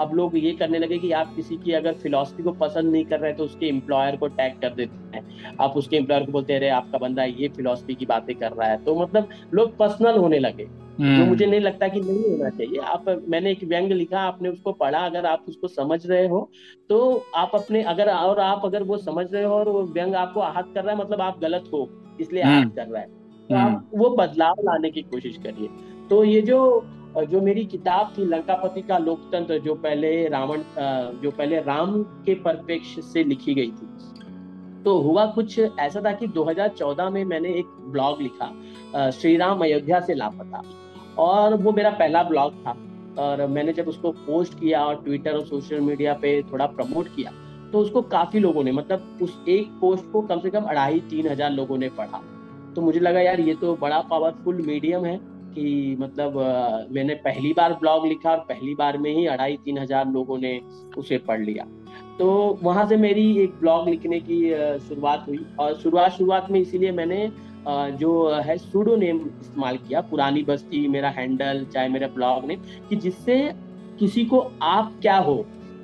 अब 0.00 0.10
लोग 0.14 0.36
ये 0.38 0.52
करने 0.52 0.78
लगे 0.78 0.98
कि 0.98 1.10
आप 1.12 1.34
किसी 1.36 1.56
की 1.56 1.72
अगर 1.72 1.92
फिलोसफी 1.92 2.42
को 2.42 2.52
पसंद 2.52 2.92
नहीं 2.92 3.04
कर 3.04 3.20
रहे 3.20 3.32
तो 3.32 3.44
उसके 3.44 3.66
एम्प्लॉयर 3.66 4.16
को 4.16 4.26
टैग 4.28 4.60
कर 4.62 4.74
देते 4.74 5.16
हैं। 5.16 5.56
आप 5.60 5.76
उसके 5.76 5.96
एम्प्लॉयर 5.96 6.24
को 6.24 6.32
बोलते 6.32 6.58
रहे 6.58 6.68
आपका 6.70 6.98
बंदा 6.98 7.24
ये 7.24 7.48
फिलोसफी 7.48 7.94
की 7.94 8.06
बातें 8.06 8.34
कर 8.36 8.52
रहा 8.52 8.68
है। 8.68 8.76
तो 8.84 8.94
मतलब 8.96 9.28
लोग 9.54 9.76
पर्सनल 9.76 10.18
होने 10.18 10.38
लगे। 10.38 10.64
जो 10.64 11.06
हम्म। 11.06 11.28
मुझे 11.28 11.46
नहीं 11.46 11.60
लगता 11.60 11.88
कि 11.88 12.00
नहीं 12.00 12.30
होना 12.30 12.48
चाहिए। 12.48 12.78
आप 12.86 13.04
मैंने 13.28 13.50
एक 13.50 13.62
व्यंग 13.64 13.92
लिखा 13.92 14.20
आपने 14.20 14.48
उसको 14.48 14.72
पढ़ा 14.72 14.98
अगर 14.98 15.26
आप 15.26 15.44
उसको 15.48 15.68
समझ 15.68 16.06
रहे 16.06 16.26
हो 16.26 16.48
तो 16.90 16.98
आप 17.34 17.50
अपने 17.54 17.82
अगर 17.82 18.12
और 18.12 18.40
आप 18.40 18.64
अगर 18.64 18.82
वो 18.82 18.96
समझ 18.98 19.26
रहे 19.32 19.44
हो 19.44 19.54
और 19.54 19.68
वो 19.68 19.82
व्यंग 19.84 20.14
आपको 20.14 20.40
आहत 20.40 20.70
कर 20.74 20.84
रहा 20.84 20.94
है 20.94 21.00
मतलब 21.00 21.20
आप 21.20 21.40
गलत 21.40 21.70
हो 21.72 21.88
इसलिए 22.20 22.42
आहत 22.42 22.62
हम्म। 22.62 22.70
कर 22.70 22.86
रहा 22.86 23.02
है। 23.02 23.19
तो 23.50 23.56
आप 23.56 23.68
हम्म। 23.68 23.98
वो 23.98 24.08
बदलाव 24.16 24.62
लाने 24.64 24.90
की 24.90 25.02
कोशिश 25.04 25.36
करिए। 25.36 25.68
तो 26.10 26.22
ये 26.24 26.40
जो 26.42 26.58
जो 27.28 27.40
मेरी 27.40 27.64
किताब 27.66 28.12
थी 28.18 28.24
लंकापति 28.24 28.82
का 28.82 28.98
लोकतंत्र 28.98 29.58
जो 29.58 29.74
पहले 29.76 30.28
रावण 30.28 30.62
जो 31.22 31.30
पहले 31.30 31.60
राम 31.62 32.02
के 32.26 32.34
परिप्रेक्ष्य 32.42 33.02
से 33.02 33.24
लिखी 33.24 33.54
गई 33.54 33.70
थी। 33.70 34.82
तो 34.84 34.98
हुआ 35.00 35.24
कुछ 35.32 35.58
ऐसा 35.58 36.00
था 36.00 36.12
कि 36.12 36.26
2014 36.28 37.10
में 37.10 37.24
मैंने 37.24 37.48
एक 37.54 37.74
ब्लॉग 37.92 38.22
लिखा 38.22 39.10
श्री 39.10 39.36
राम 39.36 39.64
अयोध्या 39.64 40.00
से 40.00 40.14
लापता। 40.14 40.62
और 41.18 41.54
वो 41.54 41.72
मेरा 41.72 41.90
पहला 41.90 42.22
ब्लॉग 42.22 42.54
था। 42.66 42.76
और 43.18 43.46
मैंने 43.46 43.72
जब 43.72 43.88
उसको 43.88 44.10
पोस्ट 44.26 44.58
किया 44.60 44.84
और 44.86 45.02
ट्विटर 45.04 45.36
और 45.36 45.44
सोशल 45.46 45.80
मीडिया 45.80 46.14
पे 46.14 46.40
थोड़ा 46.42 46.66
प्रमोट 46.68 47.08
किया 47.16 47.32
तो 47.72 47.78
उसको 47.78 48.02
काफ़ी 48.08 48.38
लोगों 48.38 48.62
ने 48.64 48.72
मतलब 48.72 49.18
उस 49.22 49.38
एक 49.48 49.78
पोस्ट 49.80 50.10
को 50.12 50.20
कम 50.22 50.40
से 50.40 50.50
कम 50.50 50.64
अढ़ाई 50.64 51.00
तीन 51.00 51.28
हज़ार 51.28 51.50
लोगों 51.50 51.78
ने 51.78 51.88
पढ़ा। 51.88 52.22
तो 52.76 52.82
मुझे 52.82 53.00
लगा, 53.00 53.20
यार, 53.20 53.40
ये 53.40 53.54
तो 53.54 53.74
बड़ा 53.76 54.00
पावरफुल 54.10 54.62
मीडियम 54.66 55.04
है 55.04 55.18
कि 55.54 55.96
मतलब 56.00 56.36
मैंने 56.92 57.14
पहली 57.20 57.52
बार 57.52 57.72
ब्लॉग 57.74 58.06
लिखा 58.06 58.30
और 58.30 58.38
पहली 58.48 58.74
बार 58.74 58.98
में 58.98 59.10
ही 59.10 59.26
अढ़ाई 59.26 59.56
तीन 59.64 59.78
हज़ार 59.78 60.06
लोगों 60.08 60.38
ने 60.38 60.60
उसे 60.98 61.18
पढ़ 61.28 61.40
लिया। 61.40 61.64
तो 62.18 62.58
वहाँ 62.62 62.86
से 62.88 62.96
मेरी 62.98 63.24
एक 63.38 63.54
ब्लॉग 63.60 63.88
लिखने 63.88 64.20
की 64.20 64.40
शुरुआत 64.88 65.24
हुई 65.28 65.44
और 65.60 65.74
शुरुआत 65.74 66.12
शुरुआत 66.12 66.50
में 66.50 66.60
इसीलिए 66.60 66.92
मैंने 66.92 67.30
जो 67.98 68.12
है 68.36 68.56
सूडो 68.58 68.96
नेम 68.96 69.16
इस्तेमाल 69.40 69.76
किया, 69.78 70.00
पुरानी 70.00 70.42
बस्ती, 70.42 70.86
मेरा 70.88 71.08
हैंडल 71.10 71.64
चाहे 71.72 71.88
मेरा 71.88 72.08
ब्लॉग 72.08 72.44
ने 72.46 72.56
कि 72.88 72.96
जिससे 72.96 73.36
किसी 73.98 74.24
को 74.24 74.38
आप 74.62 74.92
क्या 75.02 75.16
हो 75.18 75.34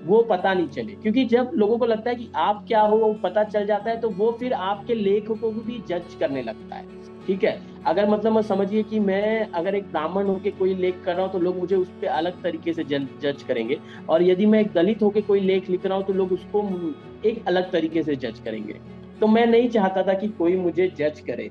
वो 0.06 0.20
पता 0.22 0.52
नहीं 0.54 0.68
चले। 0.68 0.92
क्योंकि 0.92 1.24
जब 1.24 1.50
लोगों 1.54 1.78
को 1.78 1.86
लगता 1.86 2.10
है 2.10 2.16
कि 2.16 2.28
आप 2.36 2.64
क्या 2.68 2.80
हो, 2.80 2.96
वो 2.96 3.12
पता 3.14 3.44
चल 3.44 3.66
जाता 3.66 3.90
है 3.90 4.00
तो 4.00 4.10
वो 4.10 4.30
फिर 4.40 4.52
आपके 4.52 4.94
लेख 4.94 5.28
को 5.30 5.50
भी 5.50 5.82
जज 5.88 6.14
करने 6.20 6.42
लगता 6.42 6.76
है। 6.76 6.84
ठीक 7.26 7.44
है? 7.44 7.60
अगर 7.86 8.08
मतलब 8.10 8.32
मैं 8.32 8.42
समझिए 8.42 8.82
कि 8.82 8.98
मैं 9.00 9.48
अगर 9.50 9.74
एक 9.74 9.84
ब्राह्मण 9.84 10.26
होकर 10.26 10.50
कोई 10.50 10.74
लेख 10.74 11.02
कर 11.04 11.14
रहा 11.14 11.24
हूँ 11.24 11.32
तो 11.32 11.38
लोग 11.38 11.58
मुझे 11.58 11.76
उस 11.76 11.88
पर 11.88 12.06
अलग 12.06 12.42
तरीके 12.42 12.72
से 12.72 12.84
जज 12.84 13.42
करेंगे। 13.42 13.78
और 14.08 14.22
यदि 14.22 14.46
मैं 14.46 14.60
एक 14.60 14.72
दलित 14.72 15.02
होकर 15.02 15.20
कोई 15.20 15.40
लेख 15.40 15.70
लिख 15.70 15.86
रहा 15.86 15.98
हूँ 15.98 16.04
तो 16.04 16.12
लोग 16.12 16.32
उसको 16.32 16.62
एक 17.28 17.46
अलग 17.46 17.70
तरीके 17.72 18.02
से 18.02 18.16
जज 18.16 18.40
करेंगे। 18.44 18.76
तो 19.20 19.26
मैं 19.26 19.46
नहीं 19.46 19.68
चाहता 19.68 20.02
था 20.02 20.14
कि 20.14 20.28
कोई 20.28 20.56
मुझे 20.56 20.88
जज 20.88 21.20
करे। 21.20 21.50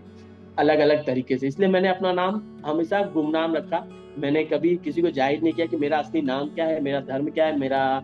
अलग 0.60 0.80
अलग 0.80 1.06
तरीके 1.06 1.38
से। 1.38 1.48
इसलिए 1.48 1.70
मैंने 1.70 1.88
अपना 1.88 2.12
नाम 2.14 2.42
हमेशा 2.66 3.02
गुमनाम 3.14 3.56
रखा। 3.56 3.86
मैंने 4.20 4.44
कभी 4.44 4.76
किसी 4.76 5.02
को 5.02 5.10
ज़ाहिर 5.10 5.42
नहीं 5.42 5.54
किया 5.54 5.66
कि 5.66 5.78
मेरा 5.78 5.98
असली 5.98 6.22
नाम 6.22 6.50
क्या 6.50 6.66
है, 6.66 6.80
मेरा 6.82 7.00
धर्म 7.02 7.30
क्या 7.30 7.46
है, 7.46 7.58
मेरा 7.60 7.98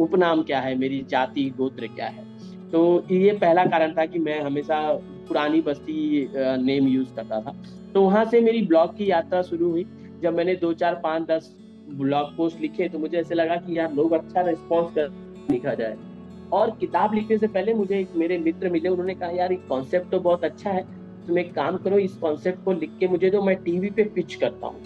उपनाम 0.00 0.42
क्या 0.42 0.60
है, 0.60 0.74
मेरी 0.74 1.04
जाति, 1.10 1.48
गोत्र 1.56 1.86
क्या 1.86 2.06
है। 2.06 2.24
तो 2.70 3.06
ये 3.12 3.32
पहला 3.34 3.64
कारण 3.66 3.92
था 3.94 4.04
कि 4.06 4.18
मैं 4.18 4.40
हमेशा 4.40 4.80
पुरानी 5.28 5.60
बस्ती 5.60 6.28
नेम 6.36 6.88
यूज़ 6.88 7.14
करता 7.14 7.40
था। 7.40 7.54
तो 7.94 8.02
वहाँ 8.02 8.24
से 8.24 8.40
मेरी 8.40 8.62
ब्लॉग 8.62 8.96
की 8.96 9.10
यात्रा 9.10 9.42
शुरू 9.42 9.70
हुई। 9.70 9.84
जब 10.22 10.36
मैंने 10.36 10.54
दो, 10.54 10.72
चार, 10.74 10.94
पाँच, 10.94 11.22
दस 11.22 11.54
ब्लॉग 11.90 12.36
पोस्ट 12.36 12.60
लिखे 12.60 12.88
तो 12.88 12.98
मुझे 12.98 13.18
ऐसे 13.18 13.34
लगा 13.34 13.56
कि 13.56 13.78
यार 13.78 13.92
लोग 13.94 14.12
अच्छा 14.12 14.40
रिस्पॉन्स 14.40 14.90
कर, 14.94 15.12
लिखा 15.50 15.74
जाए। 15.74 15.96
और 16.52 16.70
किताब 16.80 17.14
लिखने 17.14 17.38
से 17.38 17.46
पहले 17.48 17.74
मुझे 17.74 18.06
मेरे 18.16 18.38
मित्र 18.38 18.70
मिले, 18.70 18.88
उन्होंने 18.88 19.14
कहा, 19.14 19.30
यार, 19.30 19.52
ये 19.52 19.58
कॉन्सेप्ट 19.68 20.10
तो 20.10 20.20
बहुत 20.20 20.44
अच्छा 20.44 20.70
है। 20.70 20.84
तुम 21.26 21.38
एक 21.38 21.54
काम 21.54 21.76
करो, 21.76 21.98
इस 21.98 22.16
कॉन्सेप्ट 22.16 22.64
को 22.64 22.72
लिख 22.72 22.90
के 23.00 23.08
मुझे 23.08 23.30
दो, 23.30 23.42
मैं 23.42 23.56
टीवी 23.56 23.90
पे 23.90 24.04
पिच 24.04 24.34
करता 24.34 24.66
हूँ। 24.66 24.82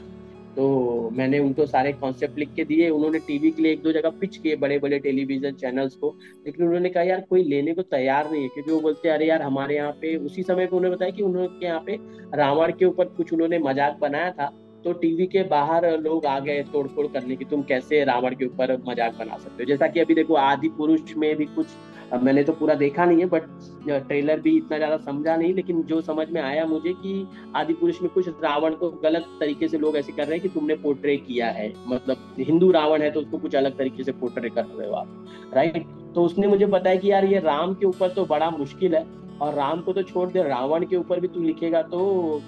तो 0.56 1.10
मैंने 1.12 1.38
उनको 1.38 1.66
सारे 1.66 1.92
कॉन्सेप्ट 1.92 2.38
लिख 2.38 2.48
के 2.56 2.64
दिए, 2.64 2.88
उन्होंने 2.90 3.18
टीवी 3.18 3.50
के 3.50 3.62
लिए 3.62 3.72
एक 3.72 3.82
दो 3.82 3.92
जगह 3.92 4.10
पिच 4.10 4.36
किए 4.36 4.56
बड़े 4.56 4.78
बड़े 4.78 4.98
टेलीविज़न 4.98 5.52
चैनल्स 5.52 5.94
को। 5.94 6.14
लेकिन 6.46 6.66
उन्होंने 6.66 6.88
कहा, 6.88 7.02
यार, 7.02 7.20
कोई 7.20 7.44
लेने 7.44 7.74
को 7.74 7.82
तैयार 7.82 8.30
नहीं 8.30 8.42
है, 8.42 8.48
क्योंकि 8.48 8.72
वो 8.72 8.80
बोलते 8.80 9.08
अरे 9.08 9.26
यार, 9.26 9.42
हमारे 9.42 9.76
यहाँ 9.76 9.92
पे, 9.92 10.16
उसी 10.16 10.42
समय 10.42 10.66
पे 10.66 10.76
उन्होंने 10.76 10.96
बताया 10.96 11.10
कि 11.10 11.22
उन्होंने 11.22 11.66
यहाँ 11.66 11.80
पे 11.80 11.98
रावण 12.34 12.72
के 12.72 12.84
ऊपर 12.84 13.04
कुछ 13.04 13.32
उन्होंने 13.32 13.58
मज़ाक 13.58 13.98
बनाया 14.00 14.30
था। 14.30 14.52
तो 14.84 14.92
टीवी 14.92 15.26
के 15.26 15.42
बाहर 15.42 16.00
लोग 16.00 16.26
आ 16.26 16.38
गए 16.40 16.62
तोड़फोड़ 16.62 17.06
करने 17.06 17.36
की, 17.36 17.44
तुम 17.44 17.62
कैसे 17.62 18.04
रावण 18.04 18.34
के 18.34 18.44
ऊपर 18.44 18.76
मज़ाक 18.88 19.18
बना 19.18 19.36
सकते 19.38 19.62
हो? 19.62 19.68
जैसा 19.68 19.86
कि 19.86 20.00
अभी 20.00 20.14
देखो, 20.14 20.34
आदि 20.34 20.68
पुरुष 20.68 21.16
में 21.16 21.36
भी 21.36 21.44
कुछ 21.44 21.66
अब 22.12 22.22
मैंने 22.22 22.42
तो 22.44 22.52
पूरा 22.52 22.74
देखा 22.74 23.04
नहीं 23.04 23.20
है 23.20 23.26
बट 23.26 23.42
ट्रेलर 23.86 24.40
भी 24.40 24.56
इतना 24.56 24.76
ज़्यादा 24.76 24.96
समझा 24.98 25.36
नहीं, 25.36 25.52
लेकिन 25.54 25.82
जो 25.82 26.00
समझ 26.02 26.26
में 26.30 26.40
आया 26.42 26.64
मुझे 26.66 26.92
कि 26.94 27.26
आदि 27.56 27.74
पुरुष 27.74 28.00
में 28.02 28.10
कुछ 28.10 28.28
रावण 28.42 28.74
को 28.74 28.90
गलत 29.02 29.26
तरीके 29.40 29.68
से 29.68 29.78
लोग 29.78 29.96
ऐसे 29.96 30.12
कर 30.12 30.26
रहे 30.26 30.38
हैं 30.38 30.42
कि 30.42 30.48
तुमने 30.50 30.74
पोर्ट्रे 30.78 31.16
किया 31.18 31.50
है। 31.50 31.72
मतलब 31.88 32.34
हिंदू 32.40 32.70
रावण 32.72 33.02
है 33.02 33.10
तो 33.10 33.20
उसको 33.20 33.38
कुछ 33.38 33.54
अलग 33.56 33.78
तरीके 33.78 34.04
से 34.04 34.12
पोर्ट्रे 34.14 34.50
कर 34.50 34.64
रहे 34.66 34.88
हो 34.88 34.94
आप 34.94 35.52
राइट 35.54 35.86
तो 36.14 36.24
उसने 36.24 36.46
मुझे 36.46 36.66
बताया 36.68 36.96
कि 36.96 37.10
यार 37.10 37.24
ये 37.24 37.40
राम 37.40 37.74
के 37.74 37.86
ऊपर 37.86 38.08
तो 38.08 38.24
बड़ा 38.26 38.50
मुश्किल 38.50 38.94
है, 38.94 39.06
और 39.40 39.54
राम 39.54 39.80
को 39.80 39.92
तो 39.92 40.02
छोड़ 40.02 40.28
दे, 40.30 40.42
रावण 40.42 40.84
के 40.86 40.96
ऊपर 40.96 41.20
भी 41.20 41.28
तू 41.28 41.40
लिखेगा 41.40 41.82
तो 41.84 42.00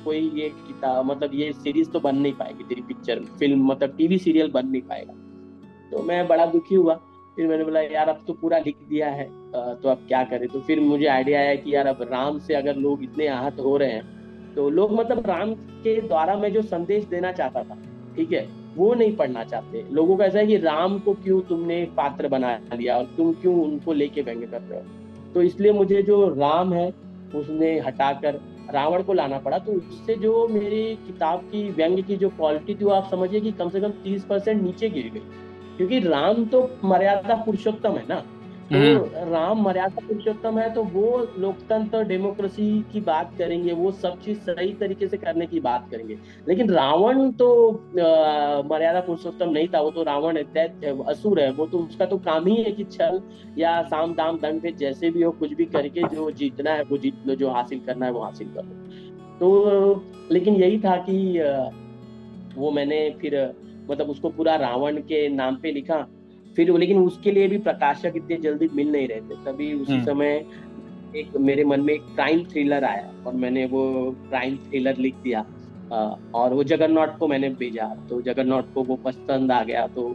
कोई 0.04 0.19
ये 0.35 0.49
किताब 0.59 1.07
मतलब 1.07 1.35
ये 1.35 1.52
सीरीज़ 1.54 1.90
तो 1.90 2.00
बन 2.00 2.16
नहीं 2.16 2.33
पाएगी 2.33 2.64
तेरी 2.64 2.83
पिक्चर 2.83 3.21
फ़िल्म 3.38 3.66
मतलब 3.66 3.95
टीवी 3.97 4.19
सीरियल 4.19 4.50
बन 4.50 4.66
नहीं 4.66 4.83
पाएगा। 4.83 5.12
तो 5.90 6.02
मैं 6.02 6.26
बड़ा 6.28 6.47
दुखी 6.47 6.75
हुआ। 6.75 6.95
फिर 7.37 7.47
मैंने 7.49 7.65
बोला, 7.65 7.81
यार, 7.81 8.09
अब 8.09 8.21
तो 8.27 8.33
पूरा 8.33 8.59
लिख 8.59 8.77
दिया 8.89 9.09
है 9.11 9.25
तो 9.55 9.89
अब 9.89 10.05
क्या 10.09 10.23
करें? 10.25 10.47
तो 10.49 10.61
फिर 10.61 10.81
मुझे 10.81 11.07
आइडिया 11.07 11.41
आया 11.41 11.55
कि, 11.55 11.75
यार, 11.75 11.87
अब 11.87 12.03
राम 12.03 12.39
से 12.39 12.55
अगर 12.55 12.77
लोग 12.77 13.03
इतने 13.05 13.27
आहत 13.29 13.61
हो 13.61 13.77
रहे 13.77 13.91
हैं 13.91 14.55
तो 14.55 14.69
लोग 14.71 14.93
मतलब 14.93 15.27
राम 15.27 15.53
के 15.55 16.01
द्वारा 16.01 16.35
मैं 16.37 16.53
जो 16.53 16.62
संदेश 16.62 17.05
देना 17.05 17.31
चाहता 17.33 17.62
था, 17.62 17.79
ठीक 18.17 18.33
है, 18.33 18.47
वो 18.77 18.93
नहीं 18.95 19.17
पढ़ना 19.17 19.45
चाहते। 19.45 19.85
लोगों 19.93 20.17
का 20.17 20.25
ऐसा 20.25 20.39
है 20.39 20.47
कि 20.47 20.57
राम 20.57 20.99
को 20.99 21.15
क्यों 21.15 21.41
तुमने 21.43 21.85
पात्र 21.97 22.29
बना 22.29 22.59
लिया 22.75 22.97
और 22.99 23.05
तुम 23.17 23.33
क्यों 23.33 23.55
उनको 23.65 23.93
लेके 23.93 24.23
व्यंग 24.23 24.43
कर 24.43 24.61
रहे 24.61 24.81
हो? 24.81 25.33
तो 25.35 25.43
इसलिए 25.43 25.73
मुझे 25.73 26.03
जो 26.03 26.29
राम 26.31 26.73
है, 26.73 26.89
उसने 27.35 27.79
हटाकर 27.81 28.41
रावण 28.75 29.03
को 29.03 29.12
लाना 29.12 29.39
पड़ा। 29.39 29.59
तो 29.59 29.73
उससे 29.73 30.15
जो 30.15 30.47
मेरी 30.49 30.83
किताब 31.07 31.41
की 31.43 31.69
व्यंग 31.71 32.03
की 32.05 32.17
जो 32.17 32.29
क्वालिटी 32.29 32.75
थी, 32.75 32.85
वो 32.85 32.91
आप 32.91 33.09
समझिए 33.11 33.41
कि 33.41 33.53
कम 33.53 33.71
से 33.71 33.81
कम 33.81 33.91
तीस 34.05 34.25
परसेंट 34.25 34.62
नीचे 34.62 34.91
गिर 34.91 35.11
गई। 35.15 35.23
क्योंकि 35.76 35.99
राम 36.00 36.45
तो 36.45 36.69
मर्यादा 36.85 37.35
पुरुषोत्तम 37.45 37.93
है 37.93 38.05
ना। 38.09 38.23
तो 38.64 38.79
हम्म। 38.79 39.31
राम 39.33 39.62
मर्यादा 39.62 40.07
पुरुषोत्तम 40.09 40.59
है 40.59 40.69
तो 40.75 40.83
वो 40.85 41.07
लोकतंत्र 41.38 42.02
डेमोक्रेसी 42.05 42.67
की 42.93 43.00
बात 43.00 43.33
करेंगे 43.38 43.73
वो 43.73 43.91
सब 43.93 44.21
चीज़ 44.21 44.38
सही 44.41 44.73
तरीके 44.73 45.09
से 45.09 45.17
करने 45.17 45.47
की 45.47 45.61
बात 45.61 45.88
करेंगे। 45.91 46.17
लेकिन 46.49 46.71
रावण 46.71 47.31
तो 47.33 47.49
मर्यादा 48.71 49.00
पुरुषोत्तम 49.00 49.50
नहीं 49.50 49.69
था 49.69 49.81
वो 49.81 49.91
तो 49.91 50.02
रावण 50.02 50.37
असुर 50.37 51.41
है 51.41 51.50
वो 51.52 51.67
तो 51.67 51.79
उसका 51.79 52.07
तो 52.07 52.19
काम 52.19 52.47
ही 52.47 52.55
है 52.55 52.73
कि 52.73 52.85
छल 52.85 53.21
या 53.59 53.83
साम 53.83 54.14
दाम 54.14 54.38
दंड 54.38 54.62
पे 54.62 54.73
जैसे 54.73 55.11
भी 55.11 55.23
हो 55.23 55.31
कुछ 55.33 55.52
भी 55.52 55.64
करके 55.64 56.09
जो 56.14 56.31
जीतना 56.31 56.71
है 56.71 56.83
वो 56.83 56.99
जीत 56.99 57.26
लो 57.26 57.35
जो 57.35 57.50
हासिल 57.50 57.81
करना 57.87 58.07
है 58.07 58.12
वो 58.12 58.21
हासिल 58.21 58.49
कर 58.49 58.64
लो। 58.64 58.75
तो 59.41 60.05
लेकिन 60.33 60.55
यही 60.55 60.79
था 60.79 60.97
कि 61.09 61.17
वो 62.57 62.71
मैंने 62.71 62.99
फिर 63.21 63.35
मतलब 63.91 64.11
उसको 64.11 64.31
पूरा 64.31 64.57
रावण 64.57 64.97
के 65.03 65.29
नाम 65.29 65.57
पे 65.57 65.73
लिखा। 65.73 66.07
फिर 66.57 66.77
लेकिन 66.79 66.99
उसके 66.99 67.31
लिए 67.31 67.49
भी 67.49 67.59
प्रकाशक 67.59 68.12
इतने 68.17 68.37
जल्दी 68.37 68.69
मिल 68.75 68.93
नहीं 68.93 69.09
रहे 69.09 69.21
थे। 69.21 69.37
तभी 69.45 69.73
उसी 69.73 69.93
हम्म। 69.93 70.05
समय 70.05 70.45
एक 71.17 71.37
मेरे 71.37 71.65
मन 71.65 71.81
में 71.81 71.93
एक 71.95 72.03
क्राइम 72.15 72.45
थ्रिलर 72.45 72.85
आया 72.85 73.12
और 73.27 73.35
मैंने 73.35 73.65
वो 73.67 74.11
क्राइम 74.29 74.57
थ्रिलर 74.57 74.97
लिख 74.97 75.15
दिया। 75.15 75.47
और 76.35 76.53
वो 76.55 76.62
जगन्नाथ 76.65 77.19
को 77.19 77.27
मैंने 77.29 77.49
भेजा। 77.51 77.87
तो 78.11 78.21
जगन्नाथ 78.23 78.73
को 78.75 78.83
वो 78.83 78.97
पसंद 78.97 79.53
आ 79.53 79.62
गया। 79.65 79.87
तो 79.87 80.09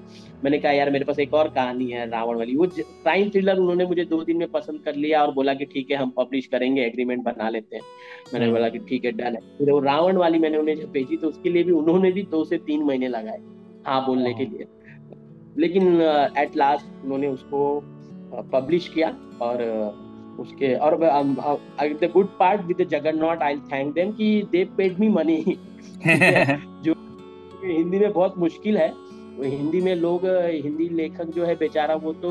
मैंने 0.44 0.58
कहा 0.60 0.72
यार 0.72 0.90
मेरे 0.92 1.06
पास 1.06 1.20
एक 1.20 1.34
और 1.34 1.50
कहानी 1.50 1.86
है 1.86 2.10
रावण 2.10 2.38
वाली। 2.38 2.56
वो 2.56 2.68
क्राइम 2.68 3.30
थ्रिलर 3.30 3.58
उन्होंने 3.58 3.86
मुझे 3.86 4.06
दो 4.06 4.24
दिन 4.24 4.38
में 4.38 4.48
पसंद 4.48 4.80
कर 4.80 4.96
लिया 4.96 5.22
और 5.24 5.34
बोला 5.34 5.54
कि 5.54 5.66
ठीक 5.66 5.92
है 5.92 5.98
हम 5.98 6.10
पब्लिश 6.10 6.46
करेंगे 6.46 6.82
एग्रीमेंट 6.82 7.24
बना 7.24 7.50
लेते 7.50 7.76
हैं। 7.76 7.84
मैंने 8.34 8.46
हम्म। 8.46 8.56
बोला 8.56 8.70
कि 8.70 8.80
ठीक 8.80 9.06
है 9.06 9.12
डन 9.12 9.36
है। 9.36 9.42
फिर 9.58 9.72
वो 9.72 9.80
रावण 9.80 10.18
वाली 10.18 10.40
मैंने 10.40 10.58
उन्हें 10.58 10.76
जब 10.76 10.92
भेजी 10.92 11.18
तो 11.18 11.28
उसके 11.28 11.50
लिए 11.50 11.64
भी 11.64 11.72
उन्होंने 11.72 12.12
भी 12.12 12.24
दो 12.24 12.44
से 12.46 12.58
तीन 12.58 12.84
महीने 12.84 13.08
लगाए। 13.08 13.40
हाँ 13.88 14.06
बोलने 14.06 14.34
के 14.34 14.46
लिए। 14.46 14.68
लेकिन 15.58 16.02
एट 16.38 16.56
लास्ट 16.58 17.06
उन्होंने 17.06 17.28
उसको 17.28 17.60
पब्लिश 18.54 18.88
किया 18.88 19.10
और 19.42 19.64
उसके 20.40 20.74
और 20.76 20.96
the 22.02 22.10
good 22.14 22.28
part 22.40 22.62
with 22.62 22.88
Jagannath 22.90 23.44
I 23.44 23.56
thank 23.72 23.94
them 23.94 24.12
कि 24.12 24.42
दे 24.52 24.64
पेड 24.78 25.00
मी 25.00 25.10
मनी 25.10 25.44
जो 26.08 26.94
हिंदी 27.64 28.00
में 28.00 28.12
बहुत 28.14 28.38
मुश्किल 28.38 28.78
है। 28.78 28.94
हिंदी 29.40 29.82
में 29.82 29.96
लोग 29.96 30.26
हिंदी 30.64 30.88
लेखक 30.90 31.28
जो 31.28 31.46
है 31.46 31.56
बेचारा 31.56 31.96
वो 31.96 32.14
तो 32.14 32.30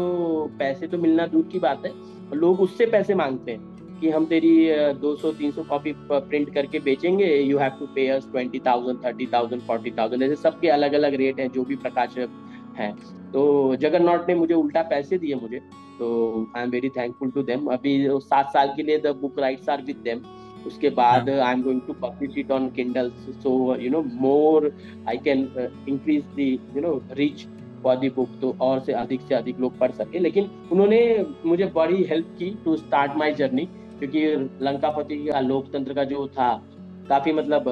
पैसे 0.58 0.86
तो 0.86 0.98
मिलना 0.98 1.26
दूर 1.26 1.48
की 1.52 1.58
बात 1.58 1.86
है। 1.86 1.92
लोग 2.34 2.60
उससे 2.60 2.86
पैसे 2.86 3.14
मांगते 3.14 3.52
हैं। 3.52 3.75
कि 4.00 4.10
हम 4.10 4.26
तेरी 4.26 4.52
200-300 5.00 5.66
कॉपी 5.68 5.92
प्रिंट 6.10 6.52
करके 6.54 6.78
बेचेंगे 6.80 7.34
you 7.34 7.58
have 7.58 7.72
to 7.78 7.86
pay 7.94 8.06
us 8.08 8.28
twenty 8.32 8.58
thousand 8.66 9.04
thirty 9.04 9.26
thousand 9.32 9.62
forty 9.62 9.90
thousand 9.98 10.22
ऐसे 10.22 10.36
सबके 10.38 10.68
अलग 10.70 10.92
अलग 10.94 11.14
रेट 11.22 11.40
हैं 11.40 11.50
जो 11.52 11.64
भी 11.64 11.76
प्रकाशक 11.76 12.42
हैं। 12.78 12.94
तो 13.32 13.44
जगन्नाथ 13.80 14.28
ने 14.28 14.34
मुझे 14.34 14.54
उल्टा 14.54 14.82
पैसे 14.90 15.18
दिए 15.18 15.34
मुझे 15.34 15.58
तो 15.98 16.08
I 16.56 16.62
am 16.62 16.70
very 16.70 16.88
thankful 16.96 17.30
to 17.30 17.42
them 17.42 17.66
अभी 17.72 17.98
सात 18.22 18.50
साल 18.52 18.72
के 18.76 18.82
लिए 18.82 18.98
the 18.98 19.14
book 19.20 19.38
rights 19.38 19.68
are 19.68 19.82
with 19.82 19.96
them 20.04 20.20
उसके 20.66 20.90
बाद 20.92 21.28
I 21.30 21.52
am 21.52 21.62
going 21.62 21.80
to 21.86 21.92
publish 22.02 22.38
it 22.38 22.50
on 22.50 22.68
Kindle 22.76 23.10
so 23.42 23.54
you 23.80 23.90
know 23.90 24.02
more 24.20 24.72
I 25.08 25.16
can 25.24 25.48
increase 25.88 26.24
the 26.36 26.48
you 26.76 26.82
know 26.82 27.00
reach 27.16 27.46
for 27.82 27.96
the 27.96 28.08
book 28.10 28.28
तो 28.40 28.54
और 28.60 28.80
से 28.80 28.92
अधिक 28.94 29.20
से 29.28 29.34
अधिक 29.34 29.60
लोग 29.60 29.78
पढ़ 29.78 29.90
सके। 29.92 30.18
लेकिन 30.18 30.50
उन्होंने 30.72 31.00
मुझे 31.46 31.66
बड़ी 31.74 32.02
हेल्प 32.04 32.34
की 32.38 32.50
टू 32.64 32.76
स्टार्ट 32.76 33.16
माई 33.16 33.32
जर्नी 33.34 33.68
क्योंकि 33.98 34.26
लंकापति 34.64 35.26
का 35.26 35.40
लोकतंत्र 35.40 35.94
का 35.94 36.04
जो 36.04 36.28
था 36.28 36.62
काफ़ी 37.08 37.32
मतलब 37.32 37.64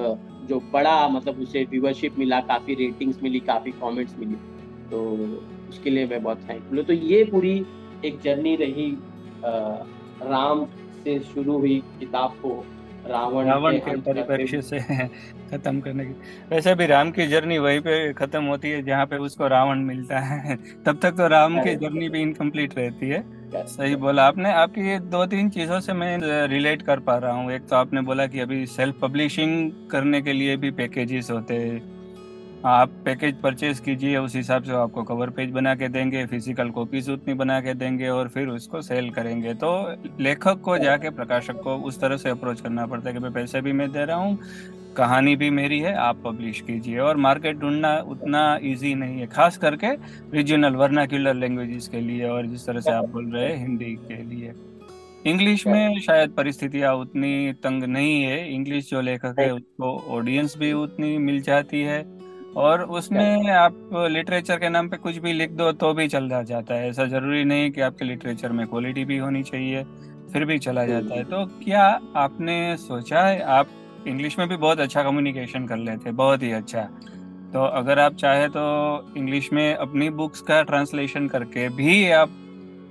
जो 0.49 0.61
बड़ा 0.73 1.09
मतलब 1.09 1.41
उसे 1.41 1.65
व्यूवरशिप 1.65 2.19
मिला 2.19 2.41
काफ़ी 2.41 2.75
रेटिंग्स 2.75 3.23
मिली 3.23 3.41
काफ़ी 3.41 3.71
कमेंट्स 3.71 4.19
मिली। 4.19 4.35
तो 4.91 5.03
उसके 5.69 5.91
लिए 5.91 6.07
मैं 6.07 6.23
बहुत 6.23 6.39
थैंकफुल 6.39 6.79
हूँ। 6.79 6.87
तो 6.87 6.93
ये 6.93 7.25
पूरी 7.25 7.67
एक 8.05 8.21
जर्नी 8.21 8.57
रही 8.57 8.97
आ, 9.45 9.51
राम 10.23 10.65
से 11.05 11.19
शुरू 11.19 11.59
हुई 11.59 11.83
किताब 12.01 12.31
को 12.31 12.67
रावण 13.07 13.45
रावण 13.45 13.79
के 13.79 13.97
परिप्रेक्ष्य 13.97 14.63
से। 14.63 14.79
खत्म 15.51 15.81
करने 15.81 16.05
की। 16.05 16.13
वैसे 16.51 16.75
भी 16.75 16.87
राम 16.87 17.11
की 17.11 17.27
जर्नी 17.27 17.59
वहीं 17.59 17.81
पे 17.81 18.13
खत्म 18.13 18.45
होती 18.45 18.71
है 18.71 18.83
जहाँ 18.83 19.07
पे 19.07 19.17
उसको 19.17 19.49
रावण 19.49 19.79
मिलता 19.79 20.19
है। 20.19 20.57
तब 20.87 20.99
तक 21.03 21.11
तो 21.11 21.29
राम 21.29 21.61
की 21.63 21.75
जर्नी 21.75 22.09
भी 22.09 22.21
इनकम्प्लीट 22.21 22.79
रहती 22.79 23.09
है। 23.09 23.34
सही 23.57 23.97
बोला 23.97 24.27
आपने। 24.27 24.53
आपकी 24.53 24.99
दो 25.11 25.25
तीन 25.27 25.49
चीज़ों 25.51 25.81
से 25.81 25.93
मैं 25.93 26.47
रिलेट 26.49 26.83
कर 26.83 27.01
पा 27.01 27.17
रहा 27.19 27.33
हूँ। 27.33 27.51
एक 27.53 27.67
तो 27.69 27.77
आपने 27.77 28.01
बोला 28.03 28.27
कि 28.27 28.41
अभी 28.41 28.65
सेल्फ 28.67 29.01
पब्लिशिंग 29.03 29.71
करने 29.91 30.21
के 30.23 30.33
लिए 30.33 30.57
भी 30.57 30.71
पैकेजेस 30.73 31.31
होते 31.31 31.55
हैं। 31.55 31.83
आप 32.67 32.91
पैकेज 33.05 33.41
परचेज 33.43 33.81
कीजिए, 33.81 34.17
उस 34.17 34.35
हिसाब 34.37 34.63
से 34.63 34.73
आपको 34.73 35.03
कवर 35.03 35.31
पेज 35.31 35.51
बना 35.51 35.75
के 35.75 35.89
देंगे 35.89 36.25
फ़िज़िकल 36.27 36.71
कॉपीज 36.71 37.11
उतनी 37.11 37.35
बना 37.35 37.61
के 37.61 37.75
देंगे 37.75 38.09
और 38.09 38.29
फिर 38.29 38.49
उसको 38.49 38.81
सेल 38.83 39.11
करेंगे। 39.11 39.55
तो 39.55 39.73
लेखक 40.21 40.61
को 40.61 40.79
जाके 40.79 41.11
प्रकाशक 41.11 41.61
को 41.61 41.77
उस 41.79 42.01
तरह 42.01 42.17
से 42.17 42.31
अप्रोच 42.31 42.61
करना 42.61 42.87
पड़ता 42.87 43.09
है 43.09 43.15
कि 43.15 43.21
भाई 43.21 43.31
पैसे 43.33 43.61
भी 43.61 43.73
मैं 43.73 43.91
दे 43.93 44.05
रहा 44.05 44.17
हूँ 44.17 44.39
कहानी 44.97 45.35
भी 45.37 45.51
मेरी 45.51 45.79
है 45.81 45.95
आप 45.99 46.21
पब्लिश 46.25 46.61
कीजिए। 46.61 46.99
और 46.99 47.17
मार्केट 47.19 47.57
ढूंढना 47.57 47.97
उतना 48.09 48.43
इजी 48.63 48.95
नहीं 48.95 49.21
है 49.21 49.27
खास 49.29 49.57
करके 49.59 49.93
रीजनल 50.33 50.77
वर्नाक्यूलर 50.77 51.35
लैंग्वेजेस 51.35 51.89
के 51.89 52.01
लिए 52.01 52.29
और 52.29 52.47
जिस 52.47 52.67
तरह 52.67 52.81
से 52.81 52.93
आप 52.93 53.09
बोल 53.09 53.31
रहे 53.31 53.49
हैं 53.49 53.59
हिंदी 53.59 53.95
के 54.03 54.23
लिए। 54.25 54.53
इंग्लिश 55.27 55.67
में 55.67 56.01
शायद 56.01 56.31
परिस्थितियाँ 56.31 56.95
उतनी 56.97 57.53
तंग 57.63 57.85
नहीं 57.85 58.23
है। 58.23 58.55
इंग्लिश 58.55 58.91
जो 58.91 59.01
लेखक 59.01 59.41
है 59.41 59.53
उसको 59.53 59.97
ऑडियंस 60.11 60.57
भी 60.59 60.73
उतनी 60.75 61.17
मिल 61.21 61.41
जाती 61.43 61.83
है। 61.83 62.03
और 62.57 62.83
उसमें 62.93 63.49
आप 63.51 63.91
लिटरेचर 64.11 64.59
के 64.59 64.69
नाम 64.69 64.89
पे 64.89 64.97
कुछ 64.97 65.17
भी 65.19 65.33
लिख 65.33 65.51
दो 65.53 65.71
तो 65.75 65.93
भी 65.95 66.07
चल 66.09 66.29
जाता 66.29 66.75
है। 66.75 66.89
ऐसा 66.89 67.05
ज़रूरी 67.07 67.45
नहीं 67.45 67.71
कि 67.71 67.81
आपके 67.81 68.05
लिटरेचर 68.05 68.53
में 68.53 68.67
क्वालिटी 68.67 69.05
भी 69.05 69.17
होनी 69.19 69.43
चाहिए 69.43 69.83
फिर 70.33 70.45
भी 70.45 70.59
चला 70.59 70.85
जाता 70.87 71.15
है। 71.15 71.25
तो 71.25 71.45
क्या 71.65 71.83
आपने 72.17 72.77
सोचा 72.77 73.21
है 73.21 73.41
आप 73.53 73.69
इंग्लिश 74.07 74.39
में 74.39 74.49
भी 74.49 74.57
बहुत 74.57 74.81
अच्छा 74.81 75.03
कम्युनिकेशन 75.03 75.67
कर 75.67 75.77
लेते 75.77 76.09
हैं 76.09 76.17
बहुत 76.17 76.43
ही 76.43 76.51
अच्छा। 76.53 76.83
तो 77.53 77.65
अगर 77.65 77.99
आप 77.99 78.15
चाहे 78.15 78.49
तो 78.49 79.15
इंग्लिश 79.17 79.53
में 79.53 79.75
अपनी 79.75 80.09
बुक्स 80.11 80.41
का 80.41 80.63
ट्रांसलेशन 80.63 81.29
करके 81.29 81.69
भी 81.69 82.11
आप 82.11 82.31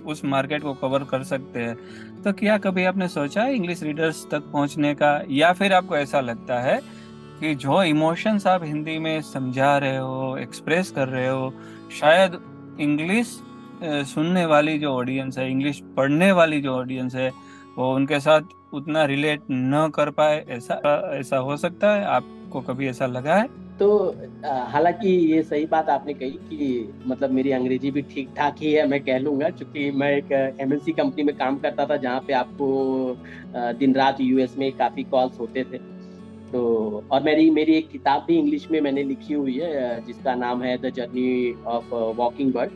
उस 0.06 0.24
मार्केट 0.26 0.62
को 0.62 0.74
कवर 0.74 1.04
कर 1.04 1.24
सकते 1.24 1.60
हैं। 1.60 1.76
तो 2.24 2.34
क्या 2.34 2.58
कभी 2.58 2.84
आपने 2.84 3.08
सोचा 3.08 3.44
है 3.44 3.56
इंग्लिश 3.56 3.84
रीडर्स 3.84 4.26
तक 4.32 4.52
पहुँचने 4.54 4.94
का? 4.96 5.22
या 5.30 5.52
फिर 5.54 5.74
आपको 5.74 5.98
ऐसा 5.98 6.20
लगता 6.22 6.60
है 6.60 6.80
कि 7.40 7.54
जो 7.56 7.82
इमोशंस 7.84 8.48
आप 8.48 8.64
हिंदी 8.64 8.98
में 9.00 9.22
समझा 9.24 9.78
रहे 9.78 9.98
हो 9.98 10.38
एक्सप्रेस 10.38 10.92
कर 10.92 11.08
रहे 11.08 11.28
हो, 11.28 11.54
शायद 12.00 12.40
इंग्लिश 12.80 13.40
सुनने 13.84 14.46
वाली 14.46 14.78
जो 14.80 14.94
ऑडियंस 14.94 15.38
है 15.38 15.50
इंग्लिश 15.52 15.82
पढ़ने 15.98 16.32
वाली 16.32 16.62
जो 16.62 16.76
ऑडियंस 16.76 17.16
है 17.16 17.32
वो 17.78 17.96
उनके 17.96 18.20
साथ 18.20 18.42
उतना 18.74 19.04
रिलेट 19.06 19.42
न 19.52 19.90
कर 19.96 20.10
पाए 20.10 20.46
ऐसा 20.50 20.82
ऐसा 21.20 21.38
हो 21.38 21.58
सकता 21.58 21.94
है? 21.96 22.06
आपको 22.06 22.62
कभी 22.62 22.88
ऐसा 22.88 23.06
लगा 23.06 23.36
है? 23.36 23.48
तो 23.80 24.16
हालाँकि 24.46 25.10
ये 25.10 25.44
सही 25.44 25.66
बात 25.66 25.90
आपने 25.90 26.14
कही 26.14 26.32
कि 26.32 26.94
मतलब 27.08 27.32
मेरी 27.32 27.52
अंग्रेज़ी 27.52 27.92
भी 27.92 28.02
ठीक 28.02 28.30
ठाक 28.38 28.56
ही 28.62 28.74
है 28.74 28.88
मैं 28.88 29.00
कह 29.00 29.18
लूँगा 29.18 29.50
क्योंकि 29.50 29.92
मैं 29.92 30.12
एक 30.18 30.32
एमएनसी 30.62 30.92
कंपनी 30.92 31.24
में 31.24 31.36
काम 31.38 31.58
करता 31.58 31.86
था 31.86 31.98
जहाँ 31.98 32.20
पे 32.20 32.34
आपको 32.34 32.68
दिन 33.80 33.96
रात 33.96 34.18
यूएस 34.22 34.56
में 34.58 34.72
काफ़ी 34.72 35.04
कॉल्स 35.04 35.40
होते 35.40 35.64
थे। 35.64 35.78
तो 36.52 37.04
और 37.12 37.24
मेरी 37.24 37.50
मेरी 37.50 37.74
एक 37.74 37.90
किताब 37.90 38.26
भी 38.28 38.38
इंग्लिश 38.38 38.68
में 38.72 38.82
मैंने 38.82 39.04
लिखी 39.04 39.34
हुई 39.34 39.58
है 39.60 40.06
जिसका 40.06 40.36
नाम 40.36 40.64
है 40.64 40.78
the 40.78 40.90
journey 40.90 41.54
of 41.66 41.94
walking 41.94 42.54
bird 42.54 42.70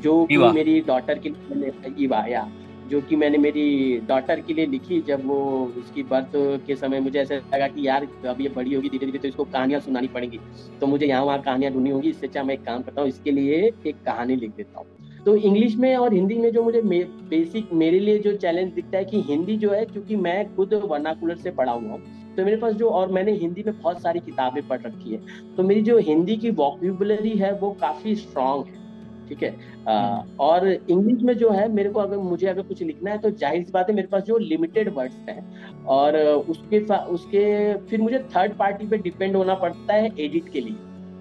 जो 0.00 0.26
मेरी 0.52 0.80
डॉटर 0.80 1.18
की 1.18 1.30
मैंने 1.30 2.32
या 2.32 2.48
जो 2.88 3.00
कि 3.00 3.16
मैंने 3.16 3.38
मेरी 3.38 3.66
डॉटर 4.08 4.40
के 4.40 4.54
लिए 4.54 4.66
लिखी 4.66 5.00
जब 5.02 5.26
वो 5.26 5.38
उसकी 5.78 6.02
बर्थ 6.02 6.30
के 6.66 6.76
समय 6.76 7.00
मुझे 7.00 7.18
ऐसा 7.20 7.34
लगा 7.34 7.68
कि 7.68 7.86
यार, 7.86 8.06
अब 8.26 8.40
ये 8.40 8.48
बड़ी 8.48 8.74
होगी 8.74 8.88
धीरे 8.88 9.06
धीरे 9.06 9.18
तो 9.18 9.28
इसको 9.28 9.44
कहानियाँ 9.46 9.80
सुनानी 9.80 10.08
पड़ेंगी। 10.08 10.38
तो 10.80 10.86
मुझे 10.86 11.06
यहाँ 11.06 11.24
वहाँ 11.24 11.40
कहानियाँ 11.42 11.72
ढूंढनी 11.72 11.90
होगी, 11.90 12.10
इससे 12.10 12.26
अच्छा 12.26 12.42
मैं 12.42 12.54
एक 12.54 12.64
काम 12.64 12.82
करता 12.82 13.00
हूँ, 13.00 13.08
इसके 13.08 13.30
लिए 13.30 13.72
एक 13.86 13.96
कहानी 14.06 14.36
लिख 14.36 14.50
देता 14.56 14.78
हूँ। 14.78 14.86
तो 15.24 15.34
इंग्लिश 15.36 15.74
में 15.76 15.94
और 15.96 16.14
हिंदी 16.14 16.34
में 16.34 16.50
जो 16.52 16.62
मुझे 16.62 16.80
बेसिक 16.82 17.72
मेरे 17.72 17.98
लिए 18.00 18.18
जो 18.18 18.32
चैलेंज 18.36 18.72
दिखता 18.72 18.98
है 18.98 19.04
कि 19.04 19.20
हिंदी 19.28 19.56
जो 19.56 19.70
है 19.70 19.84
क्योंकि 19.86 20.16
मैं 20.16 20.54
खुद 20.56 20.74
वर्नाकुलर 20.84 21.36
से 21.36 21.50
पढ़ा 21.50 21.72
हुआ 21.72 21.90
हूँ 21.90 22.34
तो 22.36 22.44
मेरे 22.44 22.56
पास 22.56 22.74
जो 22.74 22.88
और 22.88 23.12
मैंने 23.12 23.32
हिंदी 23.32 23.62
में 23.66 23.74
बहुत 23.74 24.02
सारी 24.02 24.20
किताबें 24.20 24.62
पढ़ 24.68 24.80
रखी 24.82 25.12
है। 25.12 25.20
तो 25.56 25.62
मेरी 25.62 25.82
जो 25.82 25.98
हिंदी 25.98 26.36
की 26.36 26.50
वॉक्यूबलरी 26.52 27.30
है, 27.30 27.52
वो 27.52 27.70
काफ़ी 27.80 28.14
स्ट्रांग 28.16 28.64
है। 28.64 28.84
ठीक 29.28 29.42
है 29.42 29.50
हम्म। 29.50 30.36
और 30.40 30.66
इंग्लिश 30.68 31.22
में 31.22 31.34
जो 31.34 31.50
है 31.50 31.68
मेरे 31.70 31.90
को 31.90 32.00
अगर 32.00 32.16
मुझे 32.24 32.46
अगर 32.46 32.62
कुछ 32.62 32.82
लिखना 32.82 33.10
है 33.10 33.18
तो 33.18 33.30
ज़ाहिर 33.32 33.64
सी 33.64 33.72
बात 33.72 33.88
है 33.88 33.94
मेरे 33.94 34.08
पास 34.08 34.22
जो 34.22 34.38
लिमिटेड 34.38 34.92
वर्ड्स 34.94 35.28
हैं 35.28 35.84
और 35.88 36.16
उसके 36.16 36.80
उसके 37.08 37.46
फिर 37.86 38.00
मुझे 38.00 38.18
थर्ड 38.36 38.56
पार्टी 38.56 38.86
पे 38.86 38.98
डिपेंड 38.98 39.36
होना 39.36 39.54
पड़ता 39.56 39.94
है 39.94 40.12
एडिट 40.18 40.52
के 40.52 40.60
लिए 40.60 40.76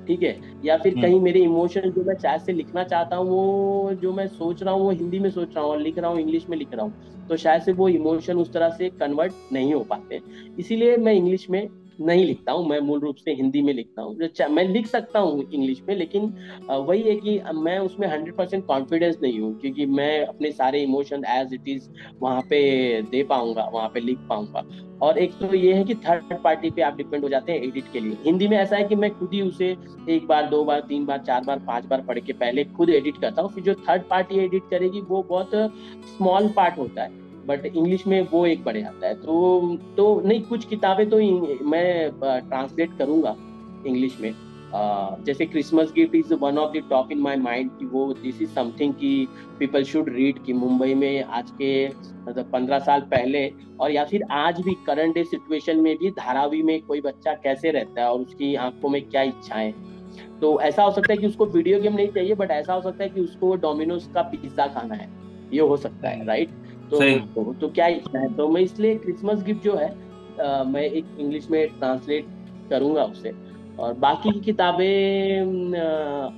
ठीक 0.07 0.24
है 0.24 0.35
या 0.65 0.77
फिर 0.77 0.93
हम्म। 0.93 1.01
कहीं 1.01 1.19
मेरे 1.21 1.39
इमोशन 1.41 1.89
जो 1.91 2.03
मैं 2.03 2.15
शायद 2.15 2.41
से 2.41 2.53
लिखना 2.53 2.83
चाहता 2.83 3.15
हूँ 3.15 3.27
वो 3.27 3.93
जो 4.01 4.12
मैं 4.13 4.27
सोच 4.29 4.63
रहा 4.63 4.74
हूँ 4.74 4.83
वो 4.83 4.91
हिंदी 4.91 5.19
में 5.19 5.29
सोच 5.29 5.55
रहा 5.55 5.63
हूँ 5.63 5.71
और 5.71 5.79
लिख 5.79 5.97
रहा 5.97 6.12
हूँ 6.12 6.19
इंग्लिश 6.19 6.50
में 6.50 6.57
लिख 6.57 6.74
रहा 6.74 6.85
हूँ 6.85 7.27
तो 7.27 7.38
शायद 7.38 7.62
से 7.62 7.71
वो 7.71 7.88
इमोशन 7.89 8.38
उस 8.38 8.51
तरह 8.53 8.69
से 8.69 8.89
कन्वर्ट 9.00 9.53
नहीं 9.53 9.74
हो 9.74 9.79
पाते 9.83 10.21
इसीलिए 10.59 10.97
मैं 10.97 11.13
इंग्लिश 11.13 11.50
में 11.50 11.67
नहीं 12.00 12.25
लिखता 12.25 12.52
हूँ, 12.52 12.68
मैं 12.70 12.80
मूल 12.80 13.00
रूप 13.00 13.16
से 13.16 13.34
हिंदी 13.34 13.62
में 13.62 13.74
लिखता 13.74 14.02
हूँ। 14.02 14.18
मैं 14.52 14.64
लिख 14.66 14.88
सकता 14.88 15.20
हूँ 15.20 15.44
इंग्लिश 15.44 15.82
में, 15.88 15.96
लेकिन 15.96 16.34
वही 16.70 17.02
है 17.02 17.16
कि 17.16 17.40
मैं 17.55 17.77
उसमें 17.79 18.08
हंड्रेड 18.08 18.36
परसेंट 18.36 18.66
कॉन्फिडेंस 18.66 19.18
नहीं 19.22 19.40
हूँ, 19.40 19.53
क्योंकि 19.60 19.86
मैं 19.88 20.25
अपने 20.25 20.51
सारे 20.51 20.81
इमोशन 20.84 21.24
एज 21.29 21.53
इट 21.53 21.68
इज़ 21.68 21.90
वहाँ 22.22 22.42
पे 22.50 23.01
दे 23.01 23.24
पाऊँगा, 23.24 23.70
वहाँ 23.74 23.90
पे 23.90 24.00
लिख 24.00 24.18
पाऊँगा। 24.29 24.66
और 25.01 25.18
एक 25.18 25.34
तो 25.34 25.53
ये 25.55 25.74
है 25.74 25.84
कि 25.84 25.96
थर्ड 25.98 26.34
पार्टी 26.44 26.70
पे 26.70 26.81
आप 26.81 26.98
डिपेंड 26.98 27.24
हो 27.24 27.29
जाते 27.29 27.51
हैं 27.51 27.64
एडिट 27.64 27.92
के 27.94 28.00
लिए। 28.00 28.18
हिंदी 28.24 28.48
में 28.48 28.58
ऐसा 28.58 28.75
है 28.75 28.84
कि 28.84 28.96
मैं 28.96 29.10
खुद 29.12 29.34
ही 29.34 29.42
उसे 29.42 29.75
एक 30.10 30.27
बार, 30.27 30.50
दो 30.50 30.64
बार, 30.64 30.79
तीन 30.79 31.05
बार, 31.05 31.18
चार 31.20 31.44
बार, 31.48 31.60
पाँच 31.68 31.86
बार 31.86 32.01
पढ़ 32.01 32.20
के 32.20 32.34
पहले 32.34 32.64
खुद 32.68 32.90
एडिट 32.90 33.18
करता 33.22 33.42
हूँ, 33.42 33.51
फिर 33.53 33.64
जो 33.64 33.74
थर्ड 33.81 34.03
पार्टी 34.10 34.40
एडिट 34.46 34.70
करेगी 34.70 35.01
वो 35.01 35.22
बहुत 35.24 35.51
स्मॉल 36.18 36.48
पार्ट 36.55 36.77
होता 36.77 37.03
है। 37.03 37.24
बट 37.48 37.66
इंग्लिश 37.66 38.08
में 38.08 38.22
वो 38.31 38.46
एक 38.46 38.64
बढ़ 38.64 38.77
जाता 38.77 39.08
है। 39.08 39.14
तो 39.16 39.77
तो 39.98 40.22
नहीं 40.25 40.42
कुछ 40.42 40.66
किताबें 40.66 41.10
तो 41.10 41.18
मैं 41.66 42.12
ट्रांसलेट 42.22 42.98
करूँगा 42.98 43.36
इंग्लिश 43.88 44.18
में। 44.22 44.34
Uh, 44.68 45.24
जैसे 45.25 45.46
Christmas 45.46 45.92
gift 45.96 46.16
is 46.16 46.34
one 46.34 46.58
of 46.58 46.72
the 46.74 46.81
top 46.90 47.12
in 47.12 47.20
my 47.20 47.36
mind 47.38 47.70
कि 47.72 47.86
वो 47.86 48.14
दिस 48.14 48.42
इज़ 48.42 48.50
समथिंग 48.50 48.94
कि 48.94 49.27
पीपल 49.60 49.84
शुड 49.84 50.10
रीड 50.10 50.44
कि 50.46 50.53
मुंबई 50.53 50.94
में 50.94 51.24
आज 51.24 51.51
के 51.51 51.88
मतलब 51.88 52.50
पंद्रह 52.53 52.79
साल 52.79 53.01
पहले 53.12 53.48
और 53.79 53.92
या 53.92 54.03
फिर 54.05 54.24
आज 54.31 54.60
भी 54.62 54.74
करंट 54.88 55.16
डे 55.16 55.24
सिचुएशन 55.24 55.79
में 55.79 55.96
भी 55.98 56.10
धारावी 56.12 56.62
में 56.64 56.81
कोई 56.81 57.01
बच्चा 57.01 57.34
कैसे 57.44 57.72
रहता 57.72 58.01
है 58.01 58.08
और 58.08 58.22
उसकी 58.22 58.53
आँखों 58.55 58.90
में 58.90 59.01
क्या 59.01 59.22
इच्छाएँ। 59.22 59.72
तो 60.42 60.60
ऐसा 60.62 60.84
हो 60.84 60.92
सकता 60.92 61.14
है 61.14 61.18
कि 61.18 61.27
उसको 61.27 61.46
वीडियो 61.46 61.79
गेम 61.81 61.96
नहीं 61.96 62.08
चाहिए 62.08 62.36
बट 62.36 62.51
ऐसा 62.51 62.74
हो 62.74 62.81
सकता 62.81 63.03
है 63.03 63.10
कि 63.10 63.22
उसको 63.22 63.55
डोमिनोज 63.55 64.10
का 64.14 64.22
पिज्जा 64.24 64.68
खाना 64.68 64.96
है। 64.96 65.10
ये 65.53 65.62
हो 65.62 65.77
सकता 65.77 66.10
है 66.10 66.25
राइट 66.25 66.50
तो, 66.91 67.53
तो 67.53 67.67
क्या 67.69 67.87
इच्छा 67.87 68.19
है? 68.19 68.33
तो 68.35 68.48
मैं 68.50 68.61
इसलिए 68.61 68.95
क्रिसमस 68.98 69.43
गिफ्ट 69.43 69.63
जो 69.63 69.75
है 69.75 69.93
आ, 70.35 70.63
मैं 70.63 70.81
एक 70.81 71.05
इंग्लिश 71.19 71.50
में 71.50 71.67
ट्रांसलेट 71.69 72.25
करूँगा 72.69 73.03
उसे। 73.05 73.31
और 73.79 73.93
बाकी 73.95 74.31
की 74.31 74.39
किताबें 74.39 74.85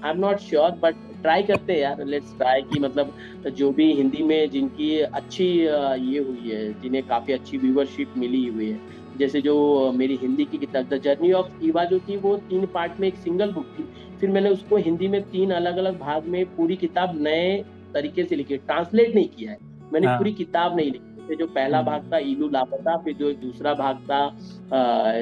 I 0.04 0.10
am 0.10 0.20
not 0.20 0.40
sure 0.40 0.72
but 0.84 0.96
try 1.22 1.44
करते 1.44 1.74
हैं 1.74 1.80
यार। 1.80 2.04
लेट्स 2.06 2.36
ट्राई 2.38 2.62
की 2.64 2.80
मतलब 2.80 3.14
जो 3.56 3.72
भी 3.72 3.92
हिंदी 3.94 4.24
में 4.24 4.50
जिनकी 4.50 5.00
अच्छी 5.00 5.46
ये 5.46 6.20
हुई 6.20 6.50
है 6.50 6.82
जिन्हें 6.82 7.04
काफ़ी 7.08 7.34
अच्छी 7.34 7.58
व्यूवरशिप 7.58 8.14
मिली 8.18 8.46
हुई 8.48 8.70
है। 8.70 8.80
जैसे 9.20 9.42
जो 9.42 9.56
मेरी 9.92 10.16
हिंदी 10.16 10.46
की 10.46 10.58
किताब 10.58 10.90
द 10.90 11.02
जर्नी 11.04 11.32
ऑफ़ 11.34 11.66
ईवा 11.66 11.84
जो 11.84 12.00
थी 12.00 12.18
वो 12.18 12.36
तीन 12.50 12.66
पार्ट 12.74 13.00
में 13.00 13.08
एक 13.08 13.16
सिंगल 13.18 13.52
बुक 13.52 13.66
थी। 13.80 13.88
फिर 14.20 14.30
मैंने 14.30 14.50
उसको 14.50 14.78
हिंदी 14.78 15.08
में 15.08 15.22
तीन 15.30 15.52
अलग 15.52 15.78
अलग 15.78 16.00
भाग 16.00 16.26
में 16.26 16.46
पूरी 16.56 16.76
किताब 16.76 17.22
नए 17.22 17.58
तरीके 17.94 18.24
से 18.26 18.36
लिखी। 18.36 18.58
ट्रांसलेट 18.58 19.16
नहीं 19.16 19.28
किया 19.30 19.52
है। 19.52 19.67
मैंने 19.94 20.08
हाँ. 20.08 20.18
पूरी 20.18 20.34
किताब 20.34 20.76
नहीं 20.76 20.92
लिखी। 20.92 21.36
जो 21.36 21.46
पहला 21.48 21.78
हम्म। 21.80 21.88
भाग 21.88 22.12
था 22.12 22.18
इलू 22.26 22.48
लापता 22.50 22.96
फिर 22.98 23.14
जो 23.14 23.32
दूसरा 23.36 23.74
भाग 23.74 23.98
था 24.02 24.20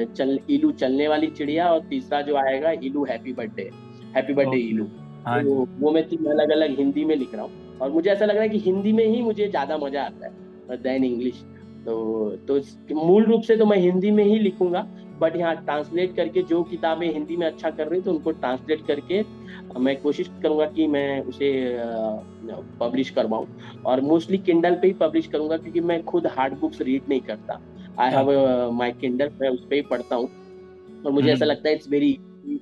चल 0.08 0.38
इलू 0.50 0.70
चलने 0.72 1.08
वाली 1.08 1.26
चिड़िया 1.28 1.68
और 1.68 1.80
तीसरा 1.88 2.20
जो 2.22 2.36
आएगा 2.38 2.70
इलू 2.82 3.04
हैप्पी 3.04 3.32
बर्थडे। 3.32 3.70
हैप्पी 4.14 4.34
बर्थडे 4.34 4.58
इलू 4.58 4.84
तो 4.84 5.66
वो 5.80 5.90
मैं 5.90 6.06
तीन 6.08 6.26
अलग 6.32 6.50
अलग 6.50 6.76
हिंदी 6.78 7.04
में 7.04 7.14
लिख 7.16 7.34
रहा 7.34 7.44
हूँ। 7.44 7.78
और 7.78 7.90
मुझे 7.92 8.10
ऐसा 8.10 8.24
लग 8.24 8.34
रहा 8.34 8.42
है 8.42 8.48
कि 8.48 8.58
हिंदी 8.60 8.92
में 8.92 9.04
ही 9.06 9.22
मुझे 9.22 9.48
ज़्यादा 9.48 9.78
मज़ा 9.78 10.02
आता 10.02 10.26
है 10.26 10.76
देन 10.82 11.04
इंग्लिश। 11.04 11.42
तो 11.86 12.36
तो 12.48 12.60
मूल 12.96 13.24
रूप 13.24 13.42
से 13.42 13.56
तो 13.56 13.66
मैं 13.66 13.78
हिंदी 13.78 14.10
में 14.10 14.24
ही 14.24 14.38
लिखूँगा। 14.38 14.86
बट 15.20 15.36
यहाँ 15.36 15.54
ट्रांसलेट 15.56 16.14
करके 16.16 16.42
जो 16.42 16.62
किताबें 16.62 17.06
हिंदी 17.12 17.36
में 17.36 17.46
अच्छा 17.46 17.70
कर 17.70 17.88
रही 17.88 18.00
तो 18.00 18.12
उनको 18.12 18.30
ट्रांसलेट 18.32 18.86
करके 18.86 19.22
मैं 19.80 19.96
कोशिश 20.02 20.30
करूँगा 20.42 20.66
कि 20.66 20.86
मैं 20.86 21.20
उसे 21.22 21.50
पब्लिश 22.80 23.10
करवाऊँ। 23.10 23.46
और 23.86 24.00
मोस्टली 24.00 24.38
किंडल 24.38 24.74
पे 24.74 24.86
ही 24.86 24.92
पब्लिश 24.92 25.26
करूँगा 25.26 25.56
क्योंकि 25.56 25.80
मैं 25.80 26.02
खुद 26.04 26.26
हार्ड 26.26 26.54
बुक्स 26.60 26.80
रीड 26.80 27.08
नहीं 27.08 27.20
करता। 27.20 27.60
आई 28.00 28.10
हैव 28.10 28.70
माई 28.72 28.92
किंडल 28.92 29.30
मैं 29.40 29.48
उस 29.48 29.64
पर 29.64 29.74
ही 29.74 29.82
पढ़ता 29.82 30.16
हूँ। 30.16 30.28
और 31.06 31.12
मुझे 31.12 31.30
ऐसा 31.32 31.44
हम्म। 31.44 31.50
लगता 31.52 31.68
है 31.68 31.74
इट्स 31.74 31.88
वेरी 31.88 32.18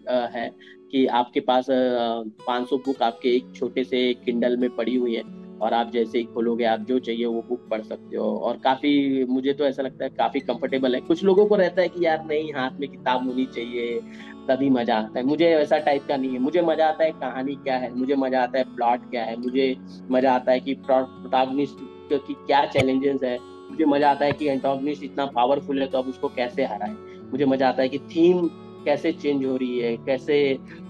है 0.08 0.50
कि 0.90 1.06
आपके 1.18 1.40
पास 1.40 1.66
पाँच 1.70 2.68
सौ 2.68 2.76
बुक 2.76 3.02
आपके 3.02 3.28
एक 3.28 3.52
छोटे 3.56 3.84
से 3.84 4.12
किंडल 4.24 4.56
में 4.56 4.68
पड़ी 4.76 4.94
हुई 4.96 5.14
है। 5.14 5.22
और 5.64 5.74
आप 5.74 5.90
जैसे 5.92 6.18
ही 6.18 6.24
खोलोगे 6.24 6.64
आप 6.66 6.80
जो 6.80 6.98
चाहिए 6.98 7.26
वो 7.26 7.42
बुक 7.48 7.60
पढ़ 7.70 7.82
सकते 7.82 8.16
हो। 8.16 8.26
और 8.38 8.56
काफ़ी 8.64 9.24
मुझे 9.24 9.52
तो 9.52 9.64
ऐसा 9.64 9.82
लगता 9.82 10.04
है 10.04 10.10
काफ़ी 10.10 10.40
कंफर्टेबल 10.42 10.94
है। 10.94 11.00
कुछ 11.02 11.24
लोगों 11.24 11.46
को 11.46 11.56
रहता 11.56 11.82
है 11.82 11.88
कि 11.88 12.04
यार 12.04 12.24
नहीं 12.26 12.52
हाथ 12.54 12.80
में 12.80 12.88
किताब 12.90 13.26
होनी 13.28 13.46
चाहिए 13.54 14.00
तभी 14.48 14.68
मज़ा 14.70 14.96
आता 14.96 15.18
है। 15.18 15.24
मुझे 15.26 15.54
वैसा 15.56 15.78
टाइप 15.80 16.06
का 16.08 16.16
नहीं 16.16 16.32
है। 16.32 16.38
मुझे 16.40 16.62
मज़ा 16.62 16.88
आता 16.88 17.04
है 17.04 17.10
कहानी 17.12 17.54
क्या 17.56 17.76
है 17.76 17.94
मुझे 17.94 18.14
मज़ा 18.16 18.42
आता 18.42 18.58
है 18.58 18.64
प्लॉट 18.74 19.10
क्या 19.10 19.24
है 19.24 19.36
मुझे 19.38 19.74
मज़ा 20.10 20.32
आता 20.32 20.52
है 20.52 20.60
कि 20.60 20.74
प्रोटागनिस्ट 20.86 21.76
की 22.12 22.34
क्या 22.36 22.64
चैलेंजेस 22.66 23.22
है। 23.24 23.38
मुझे 23.70 23.84
मज़ा 23.86 24.10
आता 24.10 24.24
है 24.24 24.32
कि 24.32 24.48
एंटोगनिस्ट 24.48 25.02
इतना 25.04 25.26
पावरफुल 25.28 25.80
है 25.80 25.86
तो 25.86 25.98
अब 25.98 26.08
उसको 26.08 26.28
कैसे 26.30 26.64
हराए। 26.64 26.94
मुझे 27.32 27.44
मज़ा 27.46 27.68
आता 27.68 27.82
है 27.82 27.88
कि 27.88 27.98
थीम 28.10 28.46
कैसे 28.84 29.12
चेंज 29.14 29.44
हो 29.44 29.56
रही 29.56 29.78
है 29.78 29.96
कैसे 29.98 30.36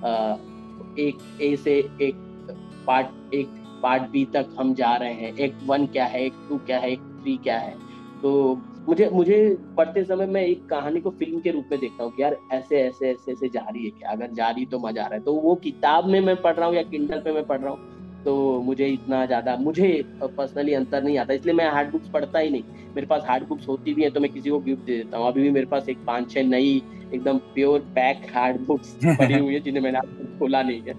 आ, 0.05 0.37
एक 0.99 1.19
ए 1.43 1.55
से 1.57 1.79
एक 2.03 2.15
पार्ट 2.87 3.35
एक 3.35 3.49
पार्ट 3.85 4.03
बी 4.13 4.25
तक 4.35 4.49
हम 4.59 4.75
जा 4.75 4.95
रहे 4.97 5.15
हैं। 5.15 5.33
एक 5.35 5.57
वन 5.65 5.87
क्या 5.89 6.05
है, 6.07 6.25
एक 6.27 6.37
टू 6.49 6.59
क्या 6.61 6.79
है, 6.79 6.91
एक 6.93 7.03
थ्री 7.21 7.37
क्या 7.39 7.59
है। 7.59 7.77
तो 8.23 8.31
मुझे 8.89 9.09
मुझे 9.11 9.37
पढ़ते 9.77 10.05
समय 10.05 10.27
मैं 10.29 10.43
एक 10.43 10.65
कहानी 10.71 11.01
को 11.01 11.11
फ़िल्म 11.11 11.41
के 11.41 11.51
रूप 11.51 11.69
में 11.73 11.79
देखता 11.81 12.05
हूँ 12.05 12.13
कि 12.13 12.23
यार 12.23 12.37
ऐसे 12.53 12.81
ऐसे 12.83 13.11
ऐसे 13.13 13.33
ऐसे 13.33 13.49
जा 13.49 13.61
रही 13.63 13.85
है 13.85 13.91
क्या? 13.91 14.11
अगर 14.11 14.33
जा 14.33 14.51
रही 14.51 14.67
तो 14.67 14.79
मज़ा 14.81 15.03
आ 15.05 15.07
रहा 15.07 15.15
है। 15.15 15.21
तो 15.23 15.35
वो 15.41 15.55
किताब 15.65 16.07
में 16.07 16.21
मैं 16.21 16.37
पढ़ 16.43 16.57
रहा 16.57 16.67
हूँ 16.69 16.75
या 16.77 16.83
किंडल 16.85 17.21
पे 17.21 17.33
मैं 17.33 17.45
पढ़ 17.45 17.61
रहा 17.61 17.71
हूँ 17.71 17.79
तो 18.25 18.63
मुझे 18.63 18.87
इतना 18.89 19.25
ज़्यादा 19.27 19.57
मुझे 19.57 19.89
पर्सनली 20.23 20.75
अंतर 20.75 21.03
नहीं 21.03 21.19
आता 21.19 21.35
इसलिए 21.35 21.55
मैं 21.55 21.69
हार्ड 21.71 21.91
बुक्स 21.93 22.09
पढ़ता 22.09 22.39
ही 22.39 22.51
नहीं। 22.51 22.63
मेरे 22.95 23.07
पास 23.07 23.23
हार्ड 23.29 23.47
बुक्स 23.49 23.69
होती 23.69 23.95
भी 23.95 24.03
है 24.03 24.11
तो 24.11 24.21
मैं 24.21 24.31
किसी 24.33 24.51
को 24.51 24.59
गिफ्ट 24.61 24.87
दे 24.87 24.97
देता 24.97 25.19
हूँ। 25.19 25.27
अभी 25.29 25.43
भी 25.43 25.51
मेरे 25.51 25.67
पास 25.67 25.89
एक 25.89 25.99
पाँच 26.07 26.31
छह 26.31 26.43
नई 26.45 26.83
एकदम 27.15 27.39
प्योर 27.55 27.81
पैक 27.95 28.27
हार्ड 28.35 28.61
बुक्स 28.67 28.97
पड़ी 29.09 29.39
हुई 29.39 29.55
है 29.55 29.61
जिन्हें 29.61 29.83
मैंने 29.83 30.01
खोला 30.39 30.63
नहीं 30.63 30.81
है। 30.83 30.95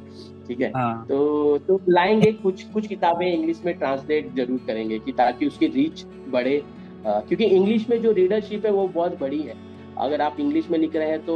ठीक 0.47 0.59
है? 0.61 0.71
हाँ. 0.71 1.05
तो 1.09 1.57
तो 1.57 1.79
लाएँगे 1.89 2.31
कुछ 2.33 2.63
कुछ 2.63 2.88
किताबें 2.88 3.25
इंग्लिश 3.27 3.61
में 3.65 3.73
ट्रांसलेट 3.73 4.33
ज़रूर 4.35 4.59
करेंगे 4.67 4.99
कि 4.99 5.11
ताकि 5.11 5.47
उसकी 5.47 5.67
रीच 5.67 6.05
बढ़े। 6.29 6.61
क्योंकि 7.05 7.45
इंग्लिश 7.45 7.89
में 7.89 8.01
जो 8.01 8.11
रीडरशिप 8.11 8.65
है 8.65 8.71
वो 8.71 8.88
बहुत 8.89 9.19
बड़ी 9.19 9.41
है। 9.41 9.55
अगर 9.99 10.21
आप 10.21 10.39
इंग्लिश 10.39 10.69
में 10.69 10.77
लिख 10.79 10.95
रहे 10.95 11.09
हैं 11.09 11.19
तो 11.25 11.35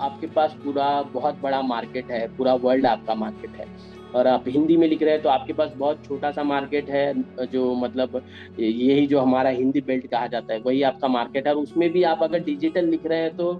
आपके 0.00 0.26
पास 0.26 0.56
पूरा 0.64 0.90
बहुत 1.14 1.40
बड़ा 1.42 1.60
मार्केट 1.64 2.10
है 2.10 2.26
पूरा 2.36 2.54
वर्ल्ड 2.56 2.86
आपका 2.86 3.14
मार्केट 3.14 3.56
है। 3.56 3.66
और 4.14 4.26
आप 4.26 4.44
हिंदी 4.48 4.76
में 4.76 4.86
लिख 4.88 5.02
रहे 5.02 5.12
हैं 5.12 5.22
तो 5.22 5.28
आपके 5.28 5.52
पास 5.52 5.72
बहुत 5.76 6.00
छोटा 6.04 6.30
सा 6.32 6.42
मार्केट 6.44 6.90
है, 6.90 7.12
जो 7.44 7.74
मतलब 7.76 8.20
यही 8.58 9.06
जो 9.06 9.20
हमारा 9.20 9.50
हिंदी 9.50 9.80
बेल्ट 9.82 10.06
कहा 10.06 10.26
जाता 10.26 10.52
है, 10.54 10.60
वही 10.60 10.82
आपका 10.84 11.08
मार्केट 11.08 11.46
है। 11.46 11.54
और 11.54 11.60
उसमें 11.62 11.88
भी 11.92 12.02
आप 12.04 12.22
अगर 12.22 12.38
डिजिटल 12.44 12.86
लिख 12.88 13.06
रहे 13.06 13.18
हैं 13.20 13.30
तो 13.32 13.52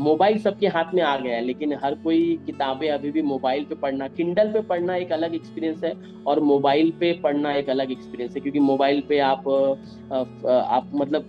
मोबाइल 0.00 0.38
सबके 0.40 0.66
हाथ 0.68 0.94
में 0.94 1.02
आ 1.02 1.16
गया 1.18 1.36
है, 1.36 1.42
लेकिन 1.42 1.74
हर 1.84 1.94
कोई 1.96 2.36
किताबें 2.46 2.88
अभी 2.90 3.10
भी 3.12 3.22
मोबाइल 3.24 3.64
पे 3.64 3.74
पढ़ना 3.76 4.08
किंडल 4.08 4.52
पे 4.52 4.62
पढ़ना 4.64 4.96
एक 4.96 5.12
अलग 5.12 5.34
एक्सपीरियंस 5.34 5.80
है, 5.84 5.94
और 6.26 6.40
मोबाइल 6.42 6.92
पे 7.00 7.12
पढ़ना 7.22 7.54
एक 7.56 7.70
अलग 7.70 7.90
एक्सपीरियंस 7.92 8.32
है, 8.36 8.40
क्योंकि 8.42 8.60
मोबाइल 8.62 9.02
पे 9.08 9.18
आप 9.20 9.48
आप 10.12 10.88
मतलब 10.94 11.24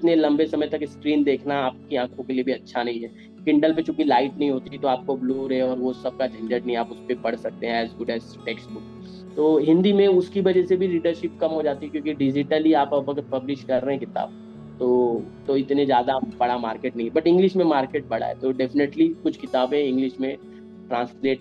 उतने 0.00 0.14
लंबे 0.16 0.44
समय 0.46 0.66
तक 0.68 0.84
स्क्रीन 0.88 1.22
देखना 1.24 1.54
आपकी 1.62 1.96
आँखों 1.96 2.24
के 2.24 2.32
लिए 2.32 2.44
भी 2.44 2.52
अच्छा 2.52 2.82
नहीं 2.82 3.00
है। 3.00 3.08
किंडल 3.44 3.72
पे 3.74 3.82
चूँकि 3.82 4.04
लाइट 4.04 4.38
नहीं 4.38 4.50
होती 4.50 4.78
तो 4.78 4.88
आपको 4.88 5.16
ब्लू 5.16 5.46
रे 5.48 5.60
और 5.60 5.78
वो 5.78 5.92
सब 5.94 6.16
का 6.18 6.26
झंझट 6.26 6.66
नहीं, 6.66 6.76
आप 6.76 6.90
उस 6.90 6.98
पर 6.98 7.14
पढ़ 7.22 7.36
सकते 7.36 7.66
हैं 7.66 7.82
as 7.82 7.90
good 7.98 8.10
as 8.10 8.36
text 8.44 8.70
book 8.70 9.34
तो 9.36 9.56
हिंदी 9.58 9.92
में 9.92 10.06
उसकी 10.08 10.40
वजह 10.40 10.64
से 10.66 10.76
भी 10.76 10.86
रीडरशिप 10.86 11.36
कम 11.40 11.48
हो 11.48 11.62
जाती 11.62 11.86
है, 11.86 11.92
क्योंकि 11.92 12.12
डिजिटली 12.14 12.72
आप 12.74 12.94
अगर 12.94 13.22
पब्लिश 13.30 13.64
कर 13.64 13.82
रहे 13.82 13.94
हैं 13.94 14.00
किताब 14.00 14.32
तो 14.78 14.88
तो 15.46 15.56
इतने 15.56 15.84
ज़्यादा 15.84 16.18
बड़ा 16.38 16.56
मार्केट 16.58 16.96
नहीं 16.96 17.10
बट 17.10 17.26
इंग्लिश 17.26 17.56
में 17.56 17.64
मार्केट 17.66 18.08
बड़ा 18.08 18.26
है 18.26 18.38
तो 18.40 18.52
डेफिनेटली 18.52 19.08
कुछ 19.22 19.36
किताबें 19.36 19.78
इंग्लिश 19.78 20.20
में 20.20 20.36
ट्रांसलेट 20.88 21.40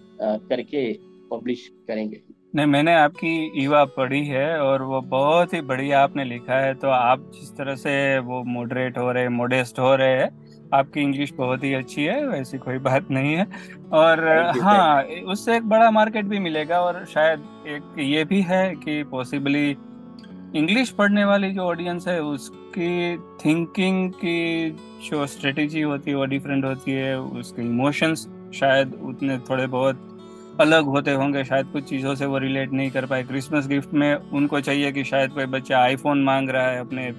करके 0.49 0.91
पब्लिश 1.31 1.67
करेंगे। 1.87 2.21
नहीं 2.55 2.65
मैंने 2.65 2.93
आपकी 2.95 3.61
ईवा 3.63 3.83
पढ़ी 3.85 4.25
है 4.25 4.59
और 4.59 4.81
वो 4.81 5.01
बहुत 5.01 5.53
ही 5.53 5.61
बढ़िया 5.61 6.01
आपने 6.03 6.23
लिखा 6.23 6.55
है। 6.55 6.73
तो 6.73 6.87
आप 6.87 7.31
जिस 7.33 7.51
तरह 7.57 7.75
से 7.75 8.19
वो 8.19 8.43
मॉडरेट 8.43 8.97
हो 8.97 9.11
रहे 9.11 9.29
मोडेस्ट 9.29 9.79
हो 9.79 9.95
रहे 9.95 10.15
हैं 10.17 10.29
आपकी 10.73 11.01
इंग्लिश 11.01 11.33
बहुत 11.33 11.63
ही 11.63 11.73
अच्छी 11.73 12.03
है 12.03 12.25
वैसी 12.27 12.57
कोई 12.57 12.77
बात 12.77 13.11
नहीं 13.11 13.35
है। 13.35 13.45
और 13.93 14.25
हाँ 14.61 15.03
उससे 15.03 15.55
एक 15.57 15.69
बड़ा 15.69 15.91
मार्केट 15.91 16.25
भी 16.25 16.39
मिलेगा 16.39 16.81
और 16.81 17.05
शायद 17.05 17.43
एक 17.67 17.99
ये 17.99 18.23
भी 18.23 18.41
है 18.41 18.75
कि 18.75 19.03
पॉसिबली 19.03 19.69
इंग्लिश 20.55 20.89
पढ़ने 20.89 21.25
वाली 21.25 21.51
जो 21.51 21.61
ऑडियंस 21.61 22.07
है 22.07 22.21
उसकी 22.23 23.17
थिंकिंग 23.45 24.11
की 24.11 24.69
जो 25.09 25.25
स्ट्रेटेजी 25.27 25.81
होती 25.81 26.11
है 26.11 26.17
वो 26.17 26.25
डिफरेंट 26.25 26.65
होती 26.65 26.91
है 26.91 27.19
उसके 27.19 27.61
इमोशंस 27.61 28.27
शायद 28.55 28.93
उतने 29.03 29.37
थोड़े 29.39 29.67
बहुत 29.67 30.08
अलग 30.59 30.85
होते 30.85 31.11
होंगे, 31.13 31.43
शायद 31.43 31.65
कुछ 31.65 31.83
चीज़ों 31.83 32.13
से 32.15 32.25
वो 32.25 32.37
रिलेट 32.37 32.71
नहीं 32.73 32.91
कर 32.91 33.05
पाए। 33.05 33.23
क्रिसमस 33.23 33.67
गिफ्ट 33.67 33.93
में 33.93 34.15
उनको 34.15 34.59
चाहिए 34.61 34.91
कि 34.91 35.03
शायद 35.03 35.31
कोई 35.31 35.45
बच्चा 35.47 35.79
आईफोन 35.79 36.23
मांग 36.23 36.49
रहा 36.49 36.67
है 36.67 36.79
अपने 36.79 37.11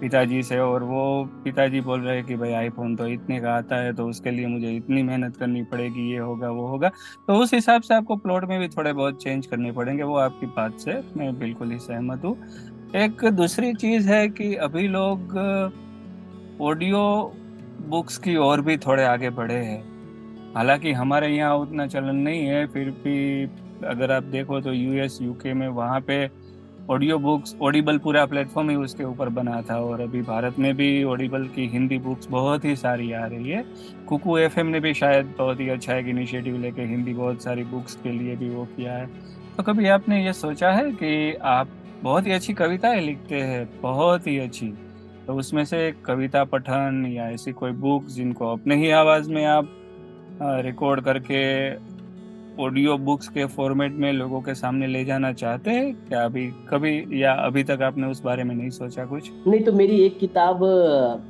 पिताजी 0.00 0.42
से 0.42 0.58
और 0.58 0.82
वो 0.82 1.02
पिताजी 1.44 1.80
बोल 1.80 2.00
रहे 2.00 2.16
हैं 2.16 2.24
कि 2.24 2.36
भाई 2.36 2.52
आईफोन 2.52 2.94
तो 2.96 3.06
इतने 3.06 3.40
का 3.40 3.52
आता 3.52 3.76
है 3.76 3.92
तो 3.92 4.06
उसके 4.08 4.30
लिए 4.30 4.46
मुझे 4.46 4.70
इतनी 4.70 5.02
मेहनत 5.02 5.36
करनी 5.36 5.62
पड़ेगी, 5.64 6.10
ये 6.12 6.18
होगा, 6.18 6.48
वो 6.50 6.66
होगा। 6.68 6.88
तो 7.28 7.34
उस 7.34 7.54
हिसाब 7.54 7.82
से 7.82 7.94
आपको 7.94 8.16
प्लॉट 8.16 8.44
में 8.48 8.58
भी 8.60 8.68
थोड़े 8.68 8.92
बहुत 8.92 9.22
चेंज 9.22 9.46
करने 9.46 9.72
पड़ेंगे, 9.72 10.02
वो 10.02 10.16
आपकी 10.18 10.46
बात 10.48 10.78
से 10.78 11.00
मैं 11.16 11.38
बिल्कुल 11.38 11.70
ही 11.72 11.78
सहमत 11.78 12.24
हूँ। 12.24 12.36
एक 12.96 13.24
दूसरी 13.26 13.72
चीज़ 13.74 14.08
है 14.08 14.28
कि 14.28 14.54
अभी 14.56 14.86
लोग 14.88 15.36
ऑडियो 16.62 17.00
बुक्स 17.88 18.18
की 18.18 18.36
और 18.38 18.60
भी 18.60 18.76
थोड़े 18.78 19.04
आगे 19.04 19.30
बढ़े 19.30 19.54
हैं। 19.56 19.82
हालाँकि 20.56 20.92
हमारे 20.92 21.28
यहाँ 21.28 21.56
उतना 21.56 21.86
चलन 21.86 22.16
नहीं 22.16 22.46
है, 22.46 22.66
फिर 22.66 22.90
भी 23.04 23.44
अगर 23.86 24.12
आप 24.12 24.22
देखो 24.24 24.60
तो 24.60 24.72
यूएस 24.72 25.18
यूके 25.22 25.52
में 25.54 25.68
वहाँ 25.68 26.00
पे 26.00 26.28
ऑडियो 26.90 27.18
बुक्स 27.18 27.54
ऑडिबल 27.62 27.98
पूरा 27.98 28.24
प्लेटफॉर्म 28.26 28.70
ही 28.70 28.76
उसके 28.76 29.04
ऊपर 29.04 29.28
बना 29.28 29.60
था 29.62 29.76
और 29.76 30.00
अभी 30.00 30.20
भारत 30.22 30.58
में 30.58 30.74
भी 30.76 31.04
ऑडिबल 31.04 31.46
की 31.48 31.66
हिंदी 31.66 31.98
बुक्स 31.98 32.28
बहुत 32.30 32.64
ही 32.64 32.74
सारी 32.76 33.12
आ 33.12 33.24
रही 33.26 33.50
है। 33.50 33.64
कुकू 34.08 34.36
एफएम 34.38 34.66
ने 34.66 34.80
भी 34.80 34.92
शायद 34.94 35.34
बहुत 35.38 35.60
ही 35.60 35.68
अच्छा 35.68 35.94
एक 35.94 36.06
इनिशिएटिव 36.06 36.58
लेके 36.58 36.82
हिंदी 36.82 37.14
बहुत 37.14 37.42
सारी 37.42 37.64
बुक्स 37.64 37.94
के 37.94 38.12
लिए 38.12 38.36
भी 38.36 38.48
वो 38.48 38.64
किया 38.76 38.92
है। 38.92 39.06
तो 39.56 39.62
कभी 39.62 39.86
आपने 39.88 40.24
ये 40.24 40.32
सोचा 40.32 40.70
है 40.72 40.90
कि 40.92 41.34
आप 41.34 41.68
बहुत 42.02 42.26
ही 42.26 42.32
अच्छी 42.32 42.54
कविताएँ 42.54 43.00
लिखते 43.00 43.40
हैं, 43.40 43.68
बहुत 43.80 44.26
ही 44.26 44.38
अच्छी? 44.38 44.68
तो 45.26 45.34
उसमें 45.34 45.64
से 45.64 45.90
कविता 46.04 46.44
पठन 46.44 47.04
या 47.08 47.28
ऐसी 47.30 47.52
कोई 47.52 47.72
बुक 47.72 48.06
जिनको 48.08 48.52
अपने 48.52 48.76
ही 48.76 48.90
आवाज़ 48.92 49.30
में 49.30 49.44
आप 49.44 49.70
रिकॉर्ड 50.42 51.00
करके 51.00 51.42
ऑडियो 52.62 52.96
बुक्स 52.98 53.28
के 53.28 53.44
फॉर्मेट 53.46 53.92
में 53.92 54.12
लोगों 54.12 54.40
के 54.40 54.54
सामने 54.54 54.86
ले 54.86 55.04
जाना 55.04 55.32
चाहते 55.32 55.70
हैं? 55.70 55.94
क्या 56.08 56.24
अभी 56.24 56.46
कभी 56.68 57.22
या 57.22 57.32
अभी 57.32 57.64
तक 57.64 57.82
आपने 57.82 58.06
उस 58.06 58.22
बारे 58.22 58.44
में 58.44 58.54
नहीं 58.54 58.70
सोचा 58.70 59.04
कुछ? 59.04 59.30
नहीं 59.46 59.60
तो 59.60 59.72
मेरी 59.72 60.00
एक 60.00 60.18
किताब 60.18 60.60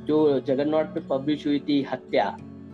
जो 0.07 0.39
जगन्नाथ 0.39 0.85
पे 0.85 0.99
पब्लिश 1.09 1.47
हुई 1.47 1.59
थी 1.59 1.81
हत्या 1.91 2.25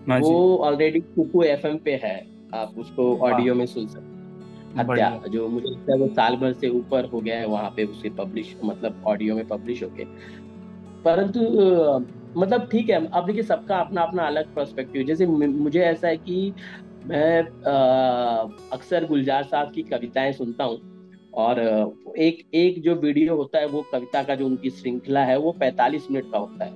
हाँ 0.09 0.19
वो 0.19 0.57
ऑलरेडी 0.57 0.99
कुकू 0.99 1.43
एफ़ 1.43 1.67
पे 1.85 1.99
है। 2.03 2.15
आप 2.55 2.73
उसको 2.77 3.15
ऑडियो 3.17 3.55
में 3.55 3.65
सुन 3.65 3.87
सकते 3.87 4.79
हत्या 4.79 5.09
जो 5.29 5.47
मुझे 5.47 5.69
लगता 5.69 5.93
है 5.93 5.99
वो 5.99 6.07
साल 6.07 6.35
भर 6.35 6.53
से 6.53 6.69
ऊपर 6.69 7.05
हो 7.05 7.19
गया 7.21 7.37
है 7.39 7.47
वहाँ 7.47 7.69
पे 7.69 7.83
उसके 7.83 8.09
पब्लिश 8.09 8.55
मतलब 8.63 9.03
ऑडियो 9.07 9.35
में 9.35 9.47
पब्लिश 9.47 9.83
हो 9.83 9.89
गए 9.89 10.05
परंतु 11.05 11.39
मतलब 12.37 12.69
ठीक 12.71 12.89
है 12.89 13.05
अब 13.05 13.25
देखिए 13.25 13.43
सबका 13.43 13.77
अपना 13.77 14.01
अपना 14.01 14.23
अलग 14.23 14.55
पर्सपेक्टिव 14.55 15.03
जैसे 15.03 15.25
मुझे 15.25 15.79
ऐसा 15.79 16.07
है 16.07 16.17
कि 16.17 16.53
मैं 17.05 17.41
अक्सर 18.73 19.05
गुलजार 19.05 19.43
साहब 19.43 19.71
की 19.71 19.81
कविताएँ 19.81 20.33
सुनता 20.33 20.63
हूँ 20.63 20.79
और 21.33 21.59
एक 22.17 22.45
एक 22.53 22.81
जो 22.81 22.95
वीडियो 22.95 23.35
होता 23.35 23.59
है 23.59 23.67
वो 23.67 23.85
कविता 23.91 24.23
का 24.23 24.35
जो 24.35 24.45
उनकी 24.45 24.69
श्रृंखला 24.69 25.23
है 25.23 25.37
वो 25.37 25.55
45 25.61 26.11
मिनट 26.11 26.31
का 26.31 26.37
होता 26.37 26.65
है। 26.65 26.71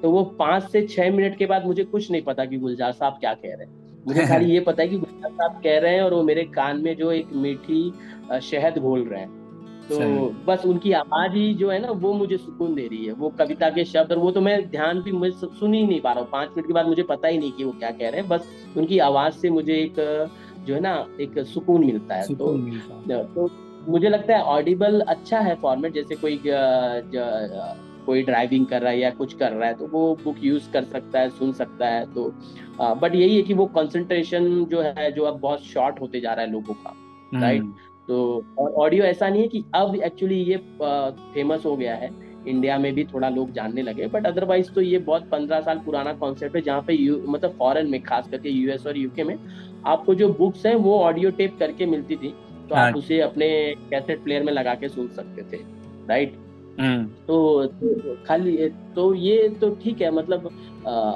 तो 0.00 0.10
वो 0.10 0.24
पाँच 0.24 0.62
से 0.62 0.86
छह 0.86 1.10
मिनट 1.10 1.38
के 1.38 1.46
बाद 1.46 1.66
मुझे 1.66 1.84
कुछ 1.84 2.10
नहीं 2.10 2.22
पता 2.22 2.44
कि 2.44 2.56
गुलजार 2.56 2.92
साहब 2.92 3.12
क्या 3.12 3.34
कह 3.34 3.54
रहे 3.54 3.66
हैं। 3.66 4.04
मुझे 4.06 4.26
खाली 4.26 4.44
ये 4.54 4.60
पता 4.60 4.82
है 4.82 4.88
कि 4.88 4.98
गुलजार 4.98 5.30
साहब 5.30 5.62
कह 5.62 5.78
रहे 5.78 5.94
हैं 5.94 6.02
और 6.02 6.14
वो 6.14 6.22
मेरे 6.22 6.44
कान 6.44 6.80
में 6.80 6.96
जो 6.96 7.12
एक 7.12 7.26
मीठी 7.32 7.92
शहद 8.42 8.78
घोल 8.78 9.04
रहे 9.04 9.20
हैं। 9.20 9.45
तो 9.88 9.98
बस 10.46 10.62
उनकी 10.66 10.92
आवाज़ 10.92 11.32
ही 11.32 11.52
जो 11.54 11.70
है 11.70 11.78
ना 11.78 11.90
वो 11.96 12.12
मुझे 12.12 12.36
सुकून 12.36 12.74
दे 12.74 12.86
रही 12.86 13.04
है। 13.06 13.12
वो 13.14 13.28
कविता 13.38 13.68
के 13.70 13.84
शब्द 13.84 14.12
और 14.12 14.18
वो 14.18 14.30
तो 14.30 14.40
मैं 14.40 14.58
ध्यान 14.70 15.00
भी 15.02 15.12
मैं 15.12 15.30
सुन 15.32 15.74
ही 15.74 15.86
नहीं 15.86 16.00
पा 16.00 16.12
रहा 16.12 16.20
हूँ। 16.20 16.28
पाँच 16.30 16.48
मिनट 16.48 16.66
के 16.66 16.72
बाद 16.72 16.86
मुझे 16.86 17.02
पता 17.02 17.28
ही 17.28 17.38
नहीं 17.38 17.52
कि 17.52 17.64
वो 17.64 17.72
क्या 17.72 17.90
कह 17.90 18.08
रहे 18.08 18.20
हैं। 18.20 18.28
बस 18.28 18.48
उनकी 18.76 18.98
आवाज़ 19.00 19.34
से 19.34 19.50
मुझे 19.50 19.74
एक 19.74 20.00
जो 20.66 20.74
है 20.74 20.80
ना 20.80 20.94
एक 21.20 21.38
सुकून 21.46 21.84
मिलता 21.84 22.14
है। 22.14 22.34
तो 22.34 22.52
मिलता 22.52 23.22
तो 23.34 23.48
मुझे 23.88 24.08
लगता 24.08 24.36
है 24.36 24.42
ऑडिबल 24.42 25.00
अच्छा 25.00 25.40
है 25.40 25.54
फॉर्मेट 25.54 25.94
जैसे 25.94 26.16
कोई 26.16 26.40
कोई 28.06 28.22
ड्राइविंग 28.22 28.66
कर 28.66 28.82
रहा 28.82 28.90
है 28.90 28.98
या 28.98 29.10
कुछ 29.10 29.32
कर 29.34 29.52
रहा 29.52 29.68
है 29.68 29.74
तो 29.74 29.86
वो 29.86 30.02
बुक 30.24 30.36
यूज़ 30.42 30.70
कर 30.72 30.84
सकता 30.84 31.20
है 31.20 31.30
सुन 31.30 31.52
सकता 31.52 31.86
है। 31.86 32.04
तो 32.14 32.32
बट 32.80 33.14
यही 33.14 33.36
है 33.36 33.42
कि 33.42 33.54
वो 33.54 33.66
कंसंट्रेशन 33.76 34.64
जो 34.64 34.80
है 34.80 35.10
जो 35.12 35.24
अब 35.24 35.40
बहुत 35.40 35.64
शॉर्ट 35.64 36.00
होते 36.00 36.20
जा 36.20 36.32
रहा 36.32 36.44
है 36.44 36.50
लोगों 36.52 36.74
का 36.74 36.94
राइट 37.34 37.60
हम्म। 37.62 37.72
तो 38.08 38.44
और 38.58 38.72
ऑडियो 38.84 39.04
ऐसा 39.04 39.28
नहीं 39.28 39.42
है 39.42 39.48
कि 39.48 39.64
अब 39.74 39.94
एक्चुअली 39.94 40.40
ये 40.42 40.56
फ़ेमस 40.82 41.64
हो 41.66 41.76
गया 41.76 41.94
है 41.94 42.10
इंडिया 42.48 42.78
में 42.78 42.92
भी 42.94 43.04
थोड़ा 43.04 43.28
लोग 43.28 43.52
जानने 43.52 43.82
लगे 43.82 44.06
बट 44.06 44.26
अदरवाइज़ 44.26 44.70
तो 44.72 44.80
ये 44.80 44.98
बहुत 44.98 45.28
पंद्रह 45.28 45.60
साल 45.60 45.78
पुराना 45.78 46.12
कॉन्सेप्ट 46.12 46.56
है 46.56 46.62
जहाँ 46.62 46.82
पे 46.82 46.94
यू 46.94 47.22
मतलब 47.28 47.54
फॉरेन 47.58 47.90
में 47.90 48.02
खास 48.02 48.28
करके 48.30 48.48
यूएस 48.48 48.86
और 48.86 48.96
यूके 48.96 49.24
में 49.24 49.36
आपको 49.86 50.14
जो 50.14 50.28
बुक्स 50.32 50.66
हैं 50.66 50.74
वो 50.74 50.98
ऑडियो 50.98 51.30
टेप 51.30 51.56
करके 51.58 51.86
मिलती 51.86 52.16
थी 52.16 52.34
तो 52.68 52.74
आप 52.74 52.82
हाँ। 52.82 52.92
उसे 52.92 53.20
अपने 53.20 53.48
कैसेट 53.90 54.22
प्लेयर 54.24 54.42
में 54.42 54.52
लगा 54.52 54.74
के 54.74 54.88
सुन 54.88 55.08
सकते 55.08 55.42
थे 55.42 55.62
राइट। 56.08 56.38
तो, 56.78 57.66
तो 57.66 58.16
खाली 58.26 58.68
तो 58.96 59.12
ये 59.14 59.48
तो 59.60 59.70
ठीक 59.74 60.00
है 60.00 60.10
मतलब 60.10 60.46
आ, 60.86 61.14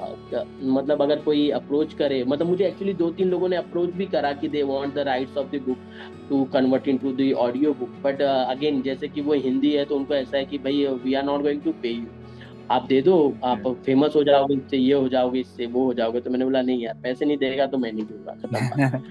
मतलब 0.63 1.03
अगर 1.03 1.21
कोई 1.21 1.49
अप्रोच 1.51 1.93
करे 1.95 2.23
मतलब 2.25 2.47
मुझे 2.47 2.65
एक्चुअली 2.67 2.95
दो 2.95 3.11
तीन 3.11 3.29
लोगों 3.29 3.49
ने 3.49 3.57
अप्रोच 3.57 3.91
भी 3.91 4.07
करा 4.07 4.33
कि 4.33 4.49
they 4.49 4.63
want 4.63 4.95
the 4.95 4.99
rights 5.07 5.37
of 5.37 5.51
the 5.51 5.61
book 5.67 5.79
to 6.31 6.43
convert 6.45 6.89
into 6.89 7.13
the 7.13 7.33
audio 7.39 7.73
book 7.75 8.01
but 8.05 8.23
again 8.23 8.83
जैसे 8.83 9.09
कि 9.09 9.21
वो 9.21 9.35
हिंदी 9.41 9.73
है 9.73 9.85
तो 9.85 9.97
उनको 9.97 10.15
ऐसा 10.15 10.37
है 10.37 10.45
कि 10.45 10.59
भाई 10.59 10.87
we 11.05 11.15
are 11.15 11.25
not 11.25 11.43
going 11.43 11.63
to 11.63 11.73
pay 11.83 11.89
you 11.89 12.07
आप 12.71 12.87
दे 12.89 13.01
दो 13.03 13.17
आप 13.45 13.67
फ़ेमस 13.87 14.17
हो 14.17 14.25
जाओगे 14.25 14.55
इससे 14.55 14.77
ये 14.77 14.93
हो 14.93 15.09
जाओगे 15.09 15.41
इससे 15.41 15.67
वो 15.67 15.85
हो 15.85 15.95
जाओगे 15.95 16.21
तो 16.21 16.31
मैंने 16.31 16.45
बोला 16.45 16.63
नहीं 16.63 16.83
यार 16.83 17.01
पैसे 17.03 17.25
नहीं 17.25 17.37
देगा 17.37 17.67
तो 17.67 17.79
मैं 17.79 17.93
नहीं 17.93 18.05
दूँगा 18.05 18.37
खत्म 18.43 19.03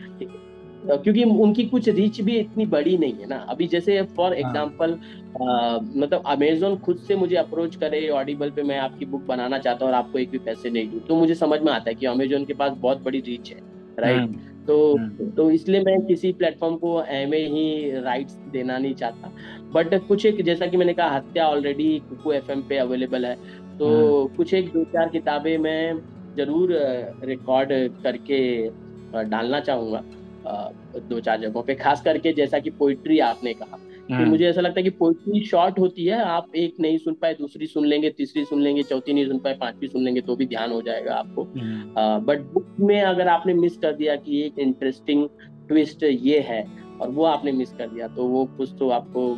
क्योंकि 0.88 1.24
उनकी 1.24 1.63
कुछ 1.65 1.89
रीच 1.89 2.22
भी 2.22 2.38
इतनी 2.38 2.65
बड़ी 2.65 2.98
नहीं 2.98 3.13
है 3.13 3.28
ना 3.28 3.36
अभी 3.50 3.68
जैसे 3.68 4.02
फॉर 4.15 4.34
एग्जांपल 4.34 4.92
हाँ। 5.42 5.80
मतलब 5.96 6.24
अमेजोन 6.26 6.78
खुद 6.78 6.98
से 6.98 7.15
मुझे 7.15 7.36
अप्रोच 7.36 7.76
करे 7.76 8.08
ऑडिबल 8.10 8.52
पे 8.52 8.63
मैं 8.63 8.80
आपकी 8.80 9.06
बुक 9.06 9.26
बनाना 9.26 9.60
चाहता 9.60 9.86
हूँ 9.86 9.94
और 9.94 10.00
आपको 10.00 10.20
एक 10.20 10.30
भी 10.30 10.38
पैसे 10.38 10.70
नहीं 10.70 10.89
दूँ 10.89 11.00
तो 11.00 11.15
मुझे 11.15 11.36
समझ 11.36 11.60
में 11.62 11.72
आता 11.72 11.89
है 11.89 11.96
कि 11.96 12.06
अमेजोन 12.06 12.46
के 12.46 12.54
पास 12.54 12.72
बहुत 12.78 13.04
बड़ी 13.04 13.20
रीच 13.20 13.52
है 13.52 13.60
राइट 14.00 14.20
हम्म। 14.20 14.65
तो 14.68 14.98
हम्म। 14.98 15.30
तो 15.30 15.52
इसलिए 15.52 15.82
मैं 15.82 16.06
किसी 16.06 16.32
प्लेटफॉर्म 16.32 16.76
को 16.76 17.02
एम 17.04 17.34
ही 17.34 18.00
राइट्स 18.02 18.34
देना 18.52 18.78
नहीं 18.78 18.94
चाहता 18.94 19.32
बट 19.74 20.08
कुछ 20.08 20.26
एक 20.26 20.42
जैसा 20.42 20.68
कि 20.68 20.78
मैंने 20.78 20.94
कहा 20.94 21.15
हत्या 21.15 21.48
ऑलरेडी 21.48 21.88
कुकू 22.00 22.32
एफ़ 22.32 22.52
पे 22.70 22.78
अवेलेबल 22.78 23.26
है 23.26 23.36
तो। 23.80 24.26
कुछ 24.38 24.54
एक 24.54 24.72
दो 24.74 24.84
चार 24.84 25.10
किताबें 25.10 25.58
मैं 25.58 26.00
ज़रूर 26.38 26.70
रिकॉर्ड 27.24 27.70
करके 28.04 28.39
डालना 29.24 29.60
चाहूँगा 29.60 30.04
दो 30.49 31.19
चार 31.19 31.39
जगहों 31.41 31.63
पे 31.63 31.75
खास 31.75 32.01
करके 32.01 32.33
जैसा 32.33 32.59
कि 32.59 32.69
पोइट्री 32.79 33.19
आपने 33.21 33.53
कहा। 33.53 33.77
तो। 34.09 34.25
मुझे 34.25 34.45
ऐसा 34.45 34.62
लगता 34.62 34.79
है 34.79 34.83
कि 34.83 34.89
पोइट्री 34.89 35.43
शॉर्ट 35.45 35.79
होती 35.79 36.05
है 36.05 36.21
आप 36.25 36.55
एक 36.55 36.75
नहीं 36.79 36.97
सुन 36.97 37.13
पाए 37.13 37.33
दूसरी 37.33 37.67
सुन 37.67 37.85
लेंगे 37.85 38.09
तीसरी 38.09 38.43
सुन 38.45 38.62
लेंगे 38.62 38.83
चौथी 38.83 39.13
नहीं 39.13 39.27
सुन 39.27 39.39
पाए 39.39 39.53
पांचवी 39.55 39.88
सुन 39.88 40.03
लेंगे 40.03 40.21
तो 40.21 40.35
भी 40.35 40.45
ध्यान 40.45 40.71
हो 40.71 40.81
जाएगा 40.81 41.15
आपको। 41.15 41.43
But 41.43 41.59
hmm. 41.59 42.53
बुक 42.53 42.75
में 42.79 43.01
अगर 43.01 43.27
आपने 43.27 43.53
मिस 43.53 43.77
कर 43.77 43.93
दिया 43.93 44.15
कि 44.17 44.41
एक 44.43 44.59
इंटरेस्टिंग 44.59 45.27
ट्विस्ट 45.67 46.03
ये 46.03 46.39
है 46.39 46.65
और 47.01 47.09
वो 47.09 47.23
आपने 47.25 47.51
मिस 47.51 47.73
कर 47.73 47.88
दिया 47.88 48.07
तो 48.07 48.27
वो 48.27 48.45
कुछ 48.57 48.73
तो 48.79 48.89
आपको 48.89 49.35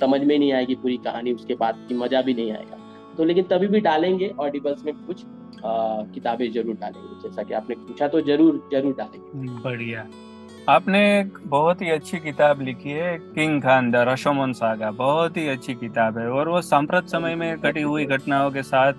समझ 0.00 0.20
में 0.20 0.38
नहीं 0.38 0.52
आएगी 0.52 0.74
पूरी 0.74 0.96
कहानी 1.04 1.32
उसके 1.32 1.54
बाद 1.54 1.84
की 1.88 1.94
मज़ा 1.94 2.22
भी 2.22 2.34
नहीं 2.34 2.52
आएगा। 2.52 2.78
तो 3.16 3.24
लेकिन 3.24 3.44
तभी 3.44 3.66
भी 3.68 3.80
डालेंगे 3.80 4.28
ऑडिबल्स 4.40 4.84
में 4.84 4.94
कुछ 4.96 5.24
किताबें 6.14 6.50
ज़रूर 6.52 6.76
डालेंगे 6.76 7.22
जैसा 7.22 7.42
कि 7.42 7.54
आपने 7.54 7.74
पूछा 7.78 8.08
तो 8.08 8.20
ज़रूर 8.20 8.68
ज़रूर 8.72 8.94
डालेंगे। 8.98 9.60
बढ़िया। 9.62 10.08
आपने 10.68 10.98
एक 11.20 11.38
बहुत 11.44 11.80
ही 11.82 11.88
अच्छी 11.90 12.18
किताब 12.18 12.60
लिखी 12.60 12.90
है, 12.90 13.16
King 13.18 13.62
Khan 13.62 13.90
the 13.90 13.96
Rashomon 14.08 14.52
saga. 14.52 14.90
बहुत 14.90 15.36
ही 15.36 15.46
अच्छी 15.48 15.74
किताब 15.74 16.18
है 16.18 16.28
और 16.30 16.48
वो 16.48 16.60
सांप्रत 16.62 17.08
समय 17.08 17.34
में 17.34 17.56
घटी 17.56 17.82
हुई 17.82 18.04
घटनाओं 18.06 18.50
के 18.50 18.62
साथ 18.62 18.92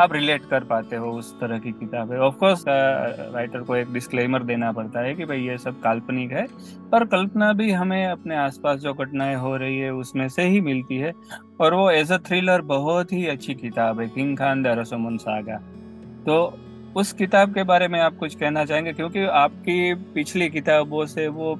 आप 0.00 0.12
रिलेट 0.12 0.44
कर 0.50 0.64
पाते 0.64 0.96
हो, 0.96 1.10
उस 1.10 1.32
तरह 1.40 1.58
की 1.58 1.72
किताब 1.72 2.12
है। 2.12 2.18
ऑफकोर्स 2.18 2.64
राइटर 2.68 3.60
को 3.60 3.76
एक 3.76 3.92
डिस्क्लेमर 3.92 4.42
देना 4.42 4.70
पड़ता 4.72 5.00
है 5.00 5.14
कि 5.14 5.24
भाई 5.24 5.40
ये 5.40 5.58
सब 5.58 5.80
काल्पनिक 5.80 6.32
है, 6.32 6.46
पर 6.92 7.04
कल्पना 7.06 7.52
भी 7.52 7.70
हमें 7.72 8.06
अपने 8.06 8.36
आसपास 8.36 8.78
जो 8.78 8.94
घटनाएँ 8.94 9.36
हो 9.36 9.56
रही 9.56 9.78
है, 9.78 9.90
उसमें 9.90 10.28
से 10.28 10.42
ही 10.42 10.60
मिलती 10.60 10.96
है। 10.96 11.12
और 11.60 11.74
वो 11.74 11.90
एज 11.90 12.12
अ 12.12 12.18
थ्रिलर 12.18 12.60
बहुत 12.60 13.12
ही 13.12 13.26
अच्छी 13.26 13.54
किताब 13.54 14.00
है, 14.00 14.08
King 14.08 14.36
Khan 14.38 14.62
the 14.62 14.78
Rashomon 14.78 15.16
saga. 15.16 15.56
तो 16.26 16.58
उस 16.96 17.12
किताब 17.12 17.54
के 17.54 17.62
बारे 17.62 17.88
में 17.88 18.00
आप 18.00 18.16
कुछ 18.16 18.34
कहना 18.34 18.64
चाहेंगे? 18.64 18.92
क्योंकि 18.92 19.24
आपकी 19.24 19.94
पिछली 19.94 20.50
किताबों 20.50 21.06
से 21.06 21.28
वो 21.28 21.54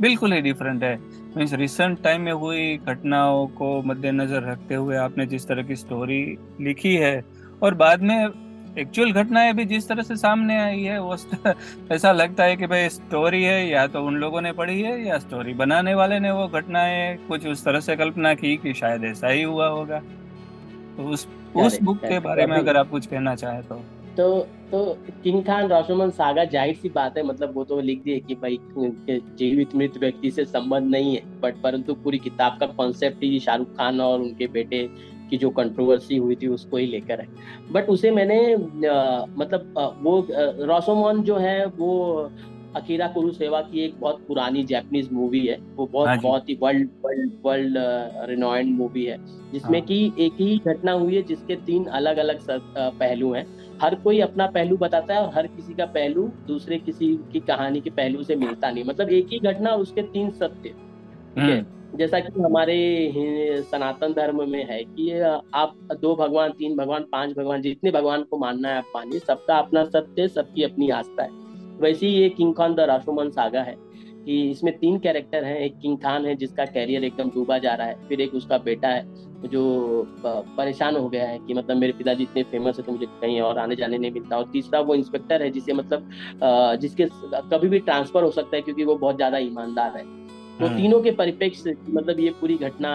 बिल्कुल 0.00 0.32
ही 0.32 0.40
डिफरेंट 0.40 0.84
है। 0.84 0.96
मीन्स 1.36 1.52
रिसेंट 1.52 2.02
टाइम 2.02 2.20
में 2.20 2.32
हुई 2.32 2.76
घटनाओं 2.76 3.46
को 3.46 3.82
मद्देनजर 3.82 4.42
रखते 4.42 4.74
हुए 4.74 4.96
आपने 4.96 5.26
जिस 5.26 5.48
तरह 5.48 5.62
की 5.62 5.76
स्टोरी 5.76 6.38
लिखी 6.60 6.94
है 6.96 7.24
और 7.62 7.74
बाद 7.74 8.02
में 8.02 8.28
एक्चुअल 8.78 9.12
घटनाएँ 9.12 9.52
भी 9.52 9.64
जिस 9.64 9.88
तरह 9.88 10.02
से 10.02 10.16
सामने 10.16 10.60
आई 10.60 10.82
है 10.82 11.02
वो 11.02 11.16
ऐसा 11.92 12.12
लगता 12.12 12.44
है 12.44 12.56
कि 12.56 12.66
भाई 12.66 12.88
स्टोरी 12.88 13.44
है 13.44 13.68
या 13.68 13.86
तो 13.86 14.04
उन 14.04 14.16
लोगों 14.16 14.40
ने 14.40 14.52
पढ़ी 14.52 14.82
है 14.82 15.06
या 15.06 15.18
स्टोरी 15.18 15.54
बनाने 15.54 15.94
वाले 15.94 16.18
ने 16.18 16.30
वो 16.30 16.48
घटनाएँ 16.48 17.16
कुछ 17.16 17.46
उस 17.46 17.64
तरह 17.64 17.80
से 17.80 17.96
कल्पना 17.96 18.34
की 18.34 18.56
कि 18.56 18.74
शायद 18.74 19.04
ऐसा 19.04 19.28
ही 19.28 19.42
हुआ 19.42 19.68
होगा। 19.68 19.98
तो 20.96 21.02
उस 21.02 21.28
उस 21.56 21.82
बुक 21.82 21.98
के 21.98 22.18
बारे 22.18 22.46
में 22.46 22.56
अगर 22.56 22.76
आप 22.76 22.88
कुछ 22.88 23.06
कहना 23.06 23.34
चाहें 23.34 23.62
तो। 23.62 23.97
तो 24.18 24.46
तो 24.70 24.78
किंग 25.24 25.42
खान 25.44 25.68
रोशोमन 25.68 26.10
सागा 26.10 26.44
ज़ाहिर 26.44 26.74
सी 26.74 26.88
बात 26.88 27.16
है 27.16 27.22
मतलब 27.22 27.54
वो 27.54 27.64
तो 27.64 27.80
लिख 27.80 28.02
दिए 28.04 28.18
कि 28.20 28.34
भाई 28.34 28.58
जीवित 29.38 29.74
मृत 29.76 29.98
व्यक्ति 29.98 30.30
से 30.30 30.44
संबंध 30.44 30.90
नहीं 30.90 31.14
है 31.16 31.40
बट 31.40 31.60
परंतु 31.62 31.94
पूरी 31.94 32.18
किताब 32.18 32.56
का 32.60 32.66
कॉन्सेप्ट 32.72 33.22
ही 33.22 33.38
शाहरुख 33.40 33.76
खान 33.76 34.00
और 34.00 34.20
उनके 34.20 34.46
बेटे 34.46 34.82
की 35.30 35.36
जो 35.36 35.50
कंट्रोवर्सी 35.50 36.16
हुई 36.16 36.36
थी 36.42 36.46
उसको 36.48 36.76
ही 36.76 36.86
लेकर 36.86 37.20
है 37.20 37.28
बट 37.72 37.88
उसे 37.88 38.10
मैंने 38.10 38.40
आ, 38.54 39.24
मतलब 39.36 39.78
आ, 39.78 39.86
वो 39.86 40.26
रोशोमन 40.30 41.22
जो 41.22 41.36
है 41.36 41.64
वो 41.66 42.30
अकीरा 42.76 43.06
कुरु 43.06 43.30
सेवा 43.32 43.60
की 43.60 43.80
एक 43.80 43.94
बहुत 44.00 44.24
पुरानी 44.28 44.64
जैपनीज 44.64 45.12
मूवी 45.12 45.46
है। 45.46 45.58
वो 45.76 45.86
बहुत 45.86 46.08
हाँ 46.08 46.18
बहुत 46.20 46.48
ही 46.48 46.58
world 46.62 46.88
world 47.04 47.32
world 47.44 47.74
renowned 48.30 48.78
movie 48.78 49.04
है। 49.04 49.16
जिसमें 49.52 49.78
हाँ। 49.78 49.86
कि 49.88 50.12
एक 50.18 50.32
ही 50.32 50.60
घटना 50.66 50.92
हुई 50.92 51.16
है 51.16 51.22
जिसके 51.22 51.56
तीन 51.56 51.84
अलग 51.84 52.16
अलग 52.16 52.40
पहलू 52.78 53.32
हैं। 53.32 53.46
हर 53.82 53.94
कोई 53.94 54.20
अपना 54.20 54.46
पहलू 54.46 54.76
बताता 54.76 55.14
है 55.14 55.20
और 55.20 55.34
हर 55.34 55.46
किसी 55.46 55.74
का 55.74 55.86
पहलू 55.86 56.30
दूसरे 56.46 56.78
किसी 56.78 57.18
की 57.32 57.40
कहानी 57.40 57.80
के 57.80 57.90
पहलू 57.90 58.22
से 58.22 58.36
मिलता 58.36 58.70
नहीं। 58.70 58.84
मतलब 58.84 59.08
एक 59.08 59.26
ही 59.32 59.38
घटना 59.38 59.74
उसके 59.74 60.02
तीन 60.02 60.30
सत्य। 60.30 60.68
ठीक 60.68 61.38
है। 61.38 61.78
जैसा 61.96 62.20
कि 62.20 62.40
हमारे 62.40 63.62
सनातन 63.62 64.12
धर्म 64.12 64.50
में 64.50 64.64
है 64.70 64.84
कि 64.84 65.20
आप 65.54 65.74
दो 66.02 66.14
भगवान 66.16 66.50
तीन 66.50 66.76
भगवान 66.76 67.02
पाँच 67.02 67.36
भगवान 67.36 67.62
जितने 67.62 67.90
भगवान 67.90 68.22
को 68.22 68.38
मानना 68.38 68.68
है 68.68 68.76
आप 68.76 68.92
मानिए 68.96 69.18
सबका 69.18 69.58
अपना 69.58 69.84
सत्य 69.84 70.28
सबकी 70.28 70.62
अपनी 70.62 70.90
आस्था 70.90 71.22
है। 71.22 71.47
वैसे 71.80 72.06
ही 72.06 72.12
ये 72.12 72.28
King 72.30 72.54
Khan 72.54 72.74
the 72.74 72.80
Rashomon 72.88 73.30
saga 73.30 73.60
है 73.62 73.76
कि 74.24 74.40
इसमें 74.50 74.76
तीन 74.78 74.98
कैरेक्टर 74.98 75.44
हैं, 75.44 75.58
एक 75.58 75.78
किंग 75.80 75.96
खान 75.98 76.26
है 76.26 76.34
जिसका 76.36 76.64
कैरियर 76.66 77.04
एकदम 77.04 77.30
डूबा 77.30 77.58
जा 77.58 77.74
रहा 77.74 77.86
है, 77.86 78.08
फिर 78.08 78.20
एक 78.20 78.34
उसका 78.34 78.58
बेटा 78.60 78.88
है, 78.88 79.04
जो 79.44 80.06
परेशान 80.24 80.96
हो 80.96 81.08
गया 81.08 81.26
है 81.28 81.38
कि 81.38 81.54
मतलब 81.54 81.76
मेरे 81.76 81.92
पिताजी 81.92 82.22
इतने 82.22 82.42
फ़ेमस 82.44 82.78
है 82.78 82.84
तो 82.84 82.92
मुझे 82.92 83.06
कहीं 83.20 83.40
और 83.40 83.58
आने 83.58 83.76
जाने 83.76 83.98
नहीं 83.98 84.10
मिलता। 84.10 84.36
और 84.36 84.48
तीसरा 84.52 84.80
वो 84.80 84.94
इंस्पेक्टर 84.94 85.42
है 85.42 85.50
जिसे 85.50 85.72
मतलब 85.72 86.08
जिसके 86.80 87.06
कभी 87.50 87.68
भी 87.68 87.78
ट्रांसफ़र 87.80 88.22
हो 88.22 88.30
सकता 88.30 88.56
है 88.56 88.62
क्योंकि 88.62 88.84
वो 88.84 88.94
बहुत 88.96 89.16
ज़्यादा 89.16 89.38
ईमानदार 89.40 89.96
है। 89.96 90.04
तो। 90.60 90.68
तीनों 90.68 91.00
के 91.00 91.10
परिप्रेक्ष्य 91.12 91.74
मतलब 91.88 92.20
ये 92.20 92.30
पूरी 92.40 92.56
घटना 92.58 92.90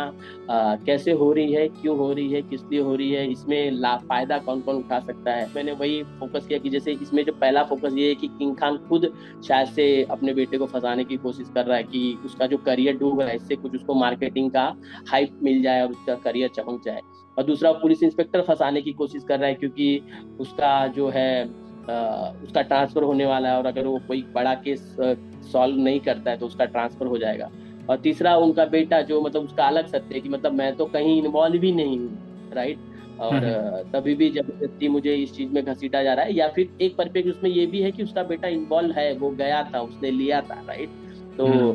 आ, 0.49 0.75
कैसे 0.77 1.11
हो 1.13 1.31
रही 1.33 1.53
है 1.53 1.67
क्यों 1.71 1.97
हो 1.97 2.11
रही 2.13 2.33
है 2.33 2.41
किस 2.43 2.61
लिए 2.63 2.81
हो 2.81 2.95
रही 2.95 3.11
है 3.11 3.27
इसमें 3.31 3.71
लाभ 3.73 4.05
फ़ायदा 4.09 4.37
कौन 4.39 4.61
कौन 4.61 4.75
उठा 4.75 4.99
सकता 4.99 5.31
है 5.31 5.47
मैंने 5.55 5.71
वही 5.73 6.01
फोकस 6.19 6.47
किया 6.47 6.59
कि 6.59 6.69
जैसे 6.69 6.91
इसमें 7.03 7.23
जो 7.25 7.33
पहला 7.33 7.63
फोकस 7.63 7.93
ये 7.97 8.07
है 8.09 8.15
कि 8.15 8.27
किंग 8.29 8.55
खान 8.55 8.77
खुद 8.89 9.11
शायद 9.47 9.67
से 9.69 9.87
अपने 10.11 10.33
बेटे 10.33 10.57
को 10.57 10.65
फंसाने 10.65 11.03
की 11.03 11.17
कोशिश 11.19 11.51
कर 11.55 11.65
रहा 11.65 11.77
है 11.77 11.83
कि 11.83 12.17
उसका 12.25 12.47
जो 12.47 12.57
करियर 12.65 12.97
डूब 12.97 13.19
रहा 13.21 13.29
है 13.29 13.35
इससे 13.35 13.55
कुछ 13.55 13.75
उसको 13.75 13.93
मार्केटिंग 13.95 14.51
का 14.51 14.73
हाइप 15.09 15.39
मिल 15.43 15.61
जाए 15.61 15.81
और 15.81 15.91
उसका 15.91 16.15
करियर 16.23 16.49
चमक 16.55 16.81
जाए 16.85 17.01
और 17.37 17.43
दूसरा 17.43 17.71
पुलिस 17.71 18.03
इंस्पेक्टर 18.03 18.41
फंसाने 18.41 18.81
की 18.81 18.91
कोशिश 18.93 19.23
कर 19.27 19.39
रहा 19.39 19.49
है 19.49 19.55
क्योंकि 19.55 20.01
उसका 20.39 20.87
जो 20.87 21.09
है 21.09 21.62
उसका 21.83 22.61
ट्रांसफ़र 22.61 23.03
होने 23.03 23.25
वाला 23.25 23.49
है 23.49 23.57
और 23.57 23.65
अगर 23.65 23.85
वो 23.85 23.99
कोई 24.07 24.21
बड़ा 24.33 24.53
केस 24.63 24.95
सॉल्व 25.51 25.77
नहीं 25.79 25.99
करता 25.99 26.31
है 26.31 26.37
तो 26.37 26.45
उसका 26.45 26.65
ट्रांसफ़र 26.67 27.07
हो 27.07 27.17
जाएगा 27.17 27.49
और 27.89 27.97
तीसरा 27.97 28.35
उनका 28.37 28.65
बेटा 28.67 29.01
जो 29.01 29.21
मतलब 29.21 29.43
उसका 29.43 29.65
अलग 29.65 29.87
सत्य 29.87 30.15
है 30.15 30.21
कि 30.21 30.29
मतलब 30.29 30.53
मैं 30.53 30.75
तो 30.75 30.85
कहीं 30.85 31.21
इन्वॉल्व 31.21 31.59
भी 31.59 31.71
नहीं 31.71 31.97
हूँ 31.99 32.51
राइट 32.53 32.91
और 33.19 33.35
हम्म। 33.35 33.91
तभी 33.91 34.13
भी 34.15 34.29
ज़बरदस्ती 34.29 34.87
मुझे 34.87 35.15
इस 35.15 35.33
चीज़ 35.35 35.49
में 35.49 35.63
घसीटा 35.63 36.01
जा 36.03 36.13
रहा 36.13 36.25
है 36.25 36.33
या 36.33 36.47
फिर 36.47 36.69
एक 36.81 36.95
परफेक्ट 36.95 37.29
उसमें 37.29 37.49
ये 37.49 37.65
भी 37.65 37.81
है 37.81 37.91
कि 37.91 38.03
उसका 38.03 38.23
बेटा 38.23 38.47
इन्वॉल्व 38.49 38.91
है 38.91 39.13
वो 39.17 39.29
गया 39.31 39.63
था 39.73 39.81
उसने 39.81 40.11
लिया 40.11 40.41
था 40.41 40.61
राइट 40.67 40.89
तो 41.37 41.47
हम्म। 41.47 41.73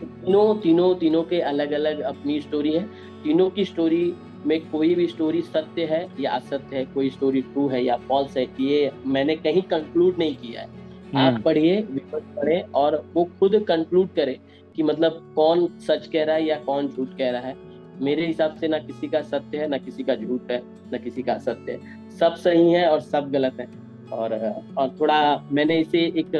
तीनों 0.00 0.54
तीनों 0.54 0.94
तीनों 0.94 1.22
के 1.22 1.40
अलग 1.42 1.72
अलग 1.72 2.00
अपनी 2.06 2.40
स्टोरी 2.40 2.72
है 2.72 2.82
तीनों 3.22 3.48
की 3.50 3.64
स्टोरी 3.64 4.04
में 4.46 4.60
कोई 4.70 4.94
भी 4.94 5.06
स्टोरी 5.06 5.42
सत्य 5.42 5.84
है 5.84 6.06
या 6.20 6.30
असत्य 6.30 6.76
है 6.76 6.84
कोई 6.84 7.10
स्टोरी 7.10 7.40
ट्रू 7.42 7.66
है 7.68 7.84
या 7.84 7.96
फॉल्स 7.96 8.36
है 8.36 8.46
ये 8.60 8.90
मैंने 9.06 9.36
कहीं 9.36 9.62
कंक्लूड 9.62 10.18
नहीं 10.18 10.36
किया 10.36 10.60
है। 10.60 10.68
आप 11.16 11.32
हम्म। 11.32 11.42
पढ़िए 11.42 11.80
विपक्ष 11.80 12.36
पढ़े 12.36 12.60
और 12.74 13.10
वो 13.14 13.24
खुद 13.38 13.64
कंक्लूड 13.68 14.08
करे 14.08 14.38
कि 14.76 14.82
मतलब 14.82 15.32
कौन 15.36 15.66
सच 15.78 16.06
कह 16.06 16.24
रहा 16.24 16.36
है 16.36 16.46
या 16.46 16.56
कौन 16.56 16.88
झूठ 16.88 17.16
कह 17.18 17.30
रहा 17.30 17.40
है। 17.40 17.56
मेरे 18.00 18.26
हिसाब 18.26 18.56
से 18.56 18.68
ना 18.68 18.78
किसी 18.78 19.08
का 19.08 19.20
सत्य 19.22 19.58
है 19.58 19.68
ना 19.68 19.78
किसी 19.78 20.02
का 20.02 20.14
झूठ 20.14 20.50
है 20.50 20.62
ना 20.92 20.98
किसी 20.98 21.22
का 21.22 21.32
असत्य 21.32 21.72
है। 21.72 22.10
सब 22.10 22.34
सही 22.34 22.72
है 22.72 22.88
और 22.88 23.00
सब 23.00 23.30
गलत 23.30 23.60
है। 23.60 23.68
और 24.12 24.34
और 24.78 24.96
थोड़ा 25.00 25.48
मैंने 25.52 25.78
इसे 25.78 25.98
एक 25.98 26.36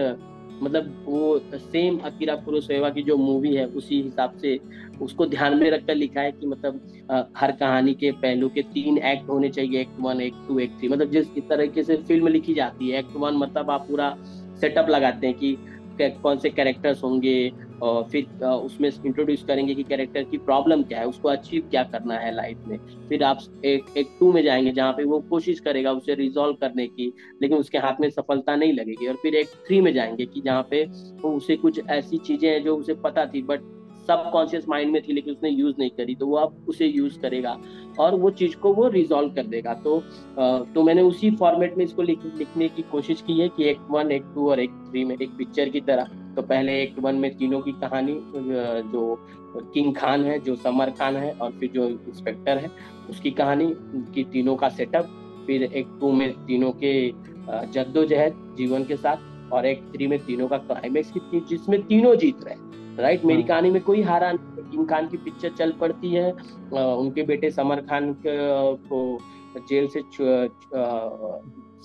मतलब 0.62 1.04
वो 1.04 1.38
सेम 1.54 1.98
अकीरा 2.04 2.34
कुरोसेवा 2.36 2.90
की 2.90 3.02
जो 3.02 3.16
मूवी 3.16 3.54
है, 3.54 3.66
उसी 3.66 4.00
हिसाब 4.02 4.36
से 4.38 4.58
उसको 5.02 5.26
ध्यान 5.26 5.56
में 5.58 5.70
रखकर 5.70 5.94
लिखा 5.94 6.20
है 6.20 6.32
कि 6.32 6.46
मतलब 6.46 6.80
हर 7.36 7.52
कहानी 7.52 7.94
के 7.94 8.10
पहलू 8.12 8.48
के 8.48 8.62
तीन 8.74 8.98
एक्ट 8.98 9.28
होने 9.28 9.48
चाहिए 9.48 9.80
act 9.80 10.00
one 10.00 10.20
act 10.20 10.48
two 10.48 10.58
act 10.58 10.78
three 10.80 10.88
मतलब 10.88 11.10
जिस 11.10 11.26
तरीके 11.48 11.82
से 11.82 11.96
फ़िल्म 12.08 12.28
लिखी 12.28 12.54
जाती 12.54 12.90
है 12.90 12.98
एक्ट 12.98 13.16
वन 13.16 13.36
मतलब 13.36 13.70
आप 13.70 13.86
पूरा 13.88 14.16
सेटअप 14.60 14.88
लगाते 14.88 15.26
हैं 15.26 15.36
कि 15.36 15.56
कौन 16.22 16.38
से 16.38 16.50
कैरेक्टर्स 16.50 17.02
होंगे 17.04 17.34
फिर 17.82 18.44
उसमें 18.44 18.90
इंट्रोड्यूस 19.06 19.42
करेंगे 19.42 19.74
कि 19.74 19.82
कैरेक्टर 19.82 20.22
की 20.22 20.38
प्रॉब्लम 20.38 20.82
क्या 20.82 20.98
है 20.98 21.06
उसको 21.06 21.28
अचीव 21.28 21.62
क्या 21.70 21.82
करना 21.84 22.14
है 22.14 22.34
लाइफ 22.34 22.68
में। 22.68 22.76
फिर 23.08 23.22
आप 23.24 23.38
एक 23.64 23.96
एक 23.96 24.08
टू 24.20 24.32
में 24.32 24.42
जाएँगे 24.42 24.72
जहाँ 24.72 24.92
पे 24.92 25.04
वो 25.04 25.20
कोशिश 25.30 25.60
करेगा 25.60 25.92
उसे 25.92 26.14
रिजॉल्व 26.14 26.56
करने 26.60 26.86
की 26.86 27.12
लेकिन 27.42 27.58
उसके 27.58 27.78
हाथ 27.78 28.00
में 28.00 28.08
सफलता 28.10 28.56
नहीं 28.56 28.72
लगेगी। 28.72 29.06
और 29.06 29.16
फिर 29.22 29.34
एक 29.34 29.48
थ्री 29.66 29.80
में 29.80 29.92
जाएँगे 29.94 30.26
कि 30.26 30.40
जहाँ 30.40 30.66
पे 30.70 30.84
वो 31.22 31.36
उसे 31.36 31.56
कुछ 31.56 31.80
ऐसी 31.90 32.18
चीज़ें 32.18 32.50
हैं 32.50 32.62
जो 32.64 32.76
उसे 32.76 32.94
पता 33.04 33.26
थी 33.26 33.42
बट 33.42 33.60
सब 34.08 34.30
कॉन्शियस 34.32 34.68
माइंड 34.68 34.92
में 34.92 35.00
थी 35.02 35.12
लेकिन 35.12 35.32
उसने 35.32 35.48
यूज़ 35.50 35.74
नहीं 35.78 35.90
करी 35.90 36.14
तो 36.14 36.26
वो 36.26 36.36
अब 36.36 36.54
उसे 36.68 36.86
यूज़ 36.86 37.18
करेगा 37.20 37.56
और 38.00 38.14
वो 38.14 38.30
चीज़ 38.32 38.56
को 38.56 38.72
वो 38.74 38.88
रिजॉल्व 38.88 39.30
कर 39.30 39.46
देगा। 39.46 39.74
तो 39.84 40.00
तो 40.74 40.82
मैंने 40.82 41.02
उसी 41.02 41.30
फॉर्मेट 41.36 41.76
में 41.78 41.84
इसको 41.84 42.02
लिख, 42.02 42.18
लिखने 42.38 42.68
की 42.68 42.82
कोशिश 42.82 43.20
की 43.26 43.38
है 43.40 43.48
कि 43.48 43.64
एक 43.64 43.86
वन 43.90 44.10
एक 44.12 44.22
टू 44.34 44.48
और 44.50 44.60
एक 44.60 44.70
थ्री 44.90 45.04
में 45.04 45.14
एक 45.16 45.36
पिक्चर 45.38 45.68
की 45.68 45.80
तरह। 45.80 46.08
तो 46.38 46.42
पहले 46.42 46.82
एक 46.82 46.98
वन 46.98 47.14
में 47.14 47.36
तीनों 47.36 47.60
की 47.60 47.72
कहानी 47.72 48.12
जो 48.92 49.24
किंग 49.74 49.94
खान 49.96 50.24
है 50.24 50.38
जो 50.38 50.54
समर 50.56 50.90
खान 50.90 51.16
है 51.16 51.32
और 51.32 51.52
फिर 51.52 51.70
जो 51.70 51.88
इंस्पेक्टर 51.88 52.58
है 52.58 52.70
उसकी 53.10 53.30
कहानी 53.30 53.66
की 54.14 54.24
तीनों 54.24 54.54
का 54.56 54.68
सेटअप 54.68 55.08
फिर 55.46 55.62
एक 55.62 55.86
टू 56.00 56.12
में 56.12 56.32
तीनों 56.46 56.70
के 56.72 56.92
जद्दोजहद 57.72 58.54
जीवन 58.58 58.84
के 58.84 58.96
साथ 58.96 59.52
और 59.52 59.66
एक 59.66 59.82
थ्री 59.94 60.06
में 60.06 60.18
तीनों 60.18 60.48
का 60.48 60.58
क्लाइमेक्स 60.58 61.10
की 61.10 61.40
जिसमें 61.40 61.82
तीनों 61.82 62.14
जीत 62.16 62.44
रहे 62.44 63.02
राइट 63.02 63.24
मेरी 63.24 63.40
हाँ। 63.40 63.48
कहानी 63.48 63.70
में 63.70 63.82
कोई 63.82 64.02
हारा 64.02 64.32
नहीं 64.32 64.70
किंग 64.70 64.88
खान 64.88 65.08
की 65.08 65.16
पिक्चर 65.16 65.48
चल 65.48 65.72
पड़ती 65.72 66.10
है 66.10 66.30
उनके 66.72 67.22
बेटे 67.22 67.50
समर 67.50 67.80
खान 67.80 68.14
को 68.26 69.18
जेल 69.70 69.88
से 69.96 70.00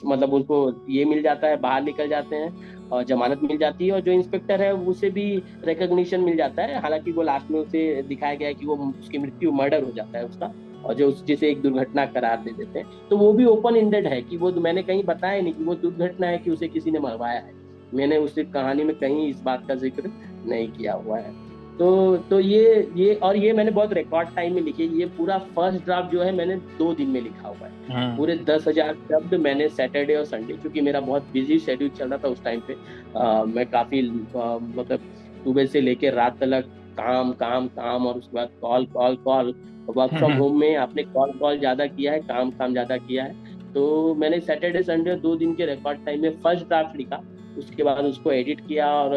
मतलब 0.05 0.33
उनको 0.33 0.57
ये 0.89 1.05
मिल 1.05 1.21
जाता 1.21 1.47
है 1.47 1.57
बाहर 1.57 1.83
निकल 1.83 2.07
जाते 2.07 2.35
हैं। 2.35 2.82
जमानत 3.01 3.39
मिल 3.43 3.57
जाती 3.57 3.85
है 3.87 3.91
और 3.91 3.99
जो 3.99 4.11
इंस्पेक्टर 4.11 4.61
है 4.61 4.73
उसे 4.73 5.09
भी 5.09 5.25
रिकोगशन 5.65 6.21
मिल 6.21 6.37
जाता 6.37 6.61
है। 6.61 6.79
हालाँकि 6.81 7.11
वो 7.11 7.23
लास्ट 7.23 7.51
में 7.51 7.59
उसे 7.59 8.01
दिखाया 8.01 8.35
गया 8.35 8.47
है 8.47 8.53
कि 8.53 8.65
वो 8.65 8.75
उसकी 8.99 9.17
मृत्यु 9.17 9.51
मर्डर 9.51 9.83
हो 9.83 9.91
जाता 9.91 10.17
है 10.17 10.25
उसका 10.25 10.53
और 10.85 10.93
जो 10.93 11.07
उस 11.07 11.25
जिसे 11.25 11.49
एक 11.49 11.61
दुर्घटना 11.61 12.05
करार 12.05 12.37
दे 12.37 12.51
देते 12.51 12.79
हैं। 12.79 12.87
तो 13.09 13.17
वो 13.17 13.33
भी 13.33 13.45
ओपन 13.45 13.75
इंडेड 13.75 14.07
है 14.07 14.21
कि 14.21 14.37
वो 14.37 14.51
मैंने 14.51 14.83
कहीं 14.83 15.03
बताया 15.03 15.41
नहीं 15.41 15.53
कि 15.53 15.63
वो 15.63 15.75
दुर्घटना 15.75 16.27
है 16.27 16.37
कि 16.37 16.51
उसे 16.51 16.67
किसी 16.67 16.91
ने 16.91 16.99
मरवाया 16.99 17.39
है। 17.39 17.53
मैंने 17.93 18.17
उस 18.17 18.35
कहानी 18.53 18.83
में 18.83 18.95
कहीं 18.95 19.27
इस 19.29 19.41
बात 19.41 19.65
का 19.67 19.75
ज़िक्र 19.75 20.11
नहीं 20.45 20.67
किया 20.67 20.93
हुआ 20.93 21.17
है। 21.17 21.52
तो 21.73 22.17
तो 22.29 22.39
ये 22.39 22.91
ये 22.95 23.13
और 23.15 23.37
ये 23.37 23.53
मैंने 23.53 23.71
बहुत 23.71 23.93
रिकॉर्ड 23.93 24.29
टाइम 24.35 24.53
में 24.55 24.61
लिखी 24.61 24.83
ये 24.99 25.05
पूरा 25.17 25.37
फ़र्स्ट 25.55 25.83
ड्राफ्ट 25.85 26.11
जो 26.11 26.21
है 26.21 26.31
मैंने 26.31 26.55
दो 26.77 26.93
दिन 26.93 27.09
में 27.09 27.19
लिखा 27.21 27.47
हुआ 27.47 27.67
है। 27.67 27.71
हाँ। 27.89 28.15
पूरे 28.17 28.35
दस 28.47 28.67
हज़ार 28.67 28.93
शब्द 29.09 29.33
मैंने 29.41 29.69
सैटरडे 29.69 30.15
और 30.15 30.25
संडे 30.25 30.53
क्योंकि 30.53 30.81
मेरा 30.81 30.99
बहुत 31.01 31.27
बिज़ी 31.33 31.57
शेड्यूल 31.59 31.89
चल 31.91 32.09
रहा 32.09 32.19
था 32.23 32.27
उस 32.27 32.43
टाइम 32.43 32.61
पे। 32.67 32.75
आ, 33.17 33.43
मैं 33.45 33.65
काफ़ी 33.67 34.01
मतलब 34.01 34.99
सुबह 35.43 35.65
से 35.65 35.81
लेके 35.81 36.09
रात 36.11 36.37
तक 36.39 36.69
काम 36.97 37.31
काम 37.33 37.67
काम 37.69 38.05
और 38.07 38.17
उसके 38.17 38.35
बाद 38.35 38.49
call 38.61 38.85
call 38.87 39.15
call 39.23 39.53
work 39.87 40.13
from 40.13 40.33
home 40.33 40.59
में 40.59 40.75
आपने 40.77 41.03
कॉल 41.05 41.31
कॉल 41.39 41.57
ज़्यादा 41.59 41.85
किया 41.87 42.11
है 42.11 42.19
काम 42.21 42.51
काम 42.51 42.71
ज़्यादा 42.71 42.97
किया 42.99 43.23
है। 43.23 43.71
तो 43.73 44.13
मैंने 44.15 44.39
सैटरडे 44.41 44.83
संडे 44.83 45.15
दो 45.17 45.35
दिन 45.35 45.53
के 45.55 45.65
रिकॉर्ड 45.65 46.05
टाइम 46.05 46.21
में 46.21 46.37
फ़र्स्ट 46.41 46.67
ड्राफ्ट 46.67 46.97
लिखा 46.97 47.21
उसके 47.57 47.83
बाद 47.83 48.05
उसको 48.05 48.31
एडिट 48.31 48.61
किया 48.67 48.91
और 48.93 49.15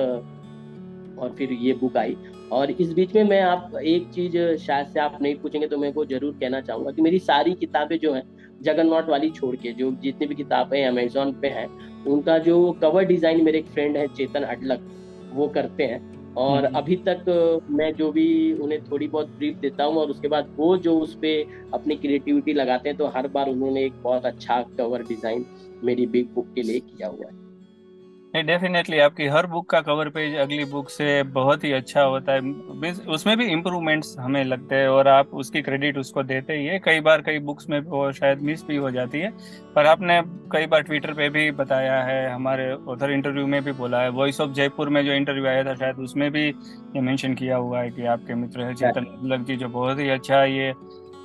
और 1.19 1.35
फिर 1.39 1.53
ये 1.53 1.73
बुक 1.75 1.97
आई। 1.97 2.17
और 2.53 2.71
इस 2.73 2.93
बीच 2.93 3.15
में 3.15 3.23
मैं 3.25 3.41
आप 3.43 3.75
एक 3.77 4.09
चीज़ 4.11 4.37
शायद 4.57 4.87
से 4.87 5.01
आप 5.01 5.19
नहीं 5.23 5.35
पूछेंगे 5.37 5.67
तो 5.67 5.79
मैं 5.79 5.93
को 5.93 6.05
ज़रूर 6.05 6.37
कहना 6.41 6.61
चाहूँगा 6.61 6.91
कि 6.91 7.03
मेरी 7.03 7.19
सारी 7.21 7.55
किताबें 7.55 7.99
जो 7.99 8.13
हैं 8.13 8.23
जगन्नाथ 8.63 9.09
वाली 9.09 9.31
छोड़ 9.31 9.55
के 9.57 9.73
जो 9.73 9.91
जितनी 10.03 10.27
भी 10.27 10.35
किताबें 10.35 10.85
अमेजोन 10.85 11.33
पे 11.33 11.49
हैं 11.49 11.69
उनका 12.07 12.39
जो 12.41 12.61
कवर 12.83 13.05
डिज़ाइन 13.05 13.45
मेरे 13.45 13.59
एक 13.59 13.67
फ्रेंड 13.69 13.97
है 13.97 14.07
चेतन 14.09 14.43
अडलक 14.45 14.87
वो 15.33 15.49
करते 15.49 15.85
हैं 15.85 16.01
और 16.37 16.65
हम्म। 16.65 16.77
अभी 16.77 16.97
तक 17.05 17.65
मैं 17.71 17.93
जो 17.95 18.11
भी 18.13 18.53
उन्हें 18.55 18.83
थोड़ी 18.85 19.07
बहुत 19.09 19.29
ब्रीफ 19.29 19.57
देता 19.57 19.85
हूँ 19.85 19.97
और 19.97 20.11
उसके 20.11 20.29
बाद 20.29 20.55
वो 20.57 20.77
जो 20.79 20.99
उस 20.99 21.15
पर 21.15 21.71
अपनी 21.75 21.97
क्रिएटिविटी 21.97 22.53
लगाते 22.53 22.89
हैं 22.89 22.99
तो 22.99 23.07
हर 23.17 23.29
बार 23.29 23.49
उन्होंने 23.49 23.85
एक 23.85 24.03
बहुत 24.03 24.27
अच्छा 24.27 24.61
कवर 24.79 25.03
डिज़ाइन 25.05 25.45
मेरी 25.85 26.07
बिग 26.07 26.29
बुक 26.35 26.53
के 26.55 26.63
लिए 26.63 26.81
किया 26.83 27.09
हुआ 27.09 27.27
है 27.27 27.46
डेफिनेटली 28.43 28.99
आपकी 28.99 29.27
हर 29.27 29.47
बुक 29.47 29.69
का 29.71 29.81
कवर 29.81 30.09
पेज 30.09 30.35
अगली 30.37 30.65
बुक 30.65 30.91
से 30.91 31.23
बहुत 31.23 31.65
ही 31.65 31.73
अच्छा 31.73 32.03
होता 32.03 32.33
है। 32.33 32.41
उसमें 33.09 33.37
भी 33.37 33.45
इम्प्रूवमेंट्स 33.45 34.15
हमें 34.19 34.43
लगते 34.45 34.75
हैं 34.75 34.89
और 34.89 35.09
आप 35.09 35.35
उसकी 35.35 35.63
क्रेडिट 35.63 35.99
उसको 35.99 36.23
देते 36.23 36.53
ही 36.53 36.67
है। 36.67 36.79
कई 36.79 37.01
बार 37.01 37.23
कई 37.23 37.39
बुक्स 37.39 37.69
में 37.71 37.79
वो 37.81 38.11
शायद 38.13 38.41
मिस 38.41 38.65
भी 38.67 38.77
हो 38.77 38.91
जाती 38.91 39.21
है। 39.21 39.31
पर 39.75 39.87
आपने 39.87 40.21
कई 40.53 40.67
बार 40.67 40.83
ट्विटर 40.83 41.13
पे 41.13 41.29
भी 41.29 41.51
बताया 41.51 42.03
है 42.03 42.31
हमारे 42.33 42.73
उधर 42.73 43.11
इंटरव्यू 43.11 43.47
में 43.47 43.63
भी 43.65 43.73
बोला 43.73 44.01
है। 44.03 44.09
वॉइस 44.09 44.41
ऑफ़ 44.41 44.51
जयपुर 44.51 44.89
में 44.89 45.05
जो 45.07 45.13
इंटरव्यू 45.13 45.47
आया 45.47 45.65
था 45.65 45.75
शायद 45.75 45.97
उसमें 45.97 46.31
भी 46.31 46.47
ये 46.47 47.01
मैंशन 47.01 47.35
किया 47.35 47.57
हुआ 47.57 47.81
है 47.81 47.91
कि 47.91 48.07
आपके 48.07 48.35
मित्र 48.35 48.61
है 48.61 48.75
चेतन 48.75 49.45
जी 49.49 49.57
जो 49.57 49.69
बहुत 49.69 49.99
ही 49.99 50.09
अच्छा 50.09 50.45
ये 50.45 50.73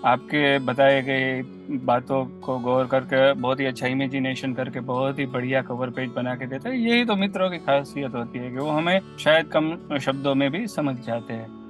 आपके 0.05 0.59
बताए 0.59 1.01
गए 1.01 1.41
बातों 1.85 2.25
को 2.25 2.59
गौर 2.59 2.85
करके, 2.85 3.33
बहुत 3.33 3.59
ही 3.59 3.65
अच्छा 3.65 3.87
इमेजिनेशन 3.87 4.53
करके, 4.53 4.79
बहुत 4.79 5.19
ही 5.19 5.25
बढ़िया 5.25 5.61
कवर 5.61 5.89
पेज 5.89 6.11
बना 6.15 6.35
के 6.35 6.45
देते 6.45 6.69
हैं। 6.69 6.75
यही 6.75 7.05
तो 7.05 7.15
मित्रों 7.15 7.49
की 7.49 7.57
खासियत 7.57 8.15
होती 8.15 8.39
है 8.39 8.51
कि 8.51 8.57
वो 8.57 8.69
हमें 8.69 8.99
शायद 9.19 9.45
कम 9.45 9.97
शब्दों 9.97 10.35
में 10.35 10.51
भी 10.51 10.67
समझ 10.67 10.95
जाते 10.95 11.33
हैं। 11.33 11.61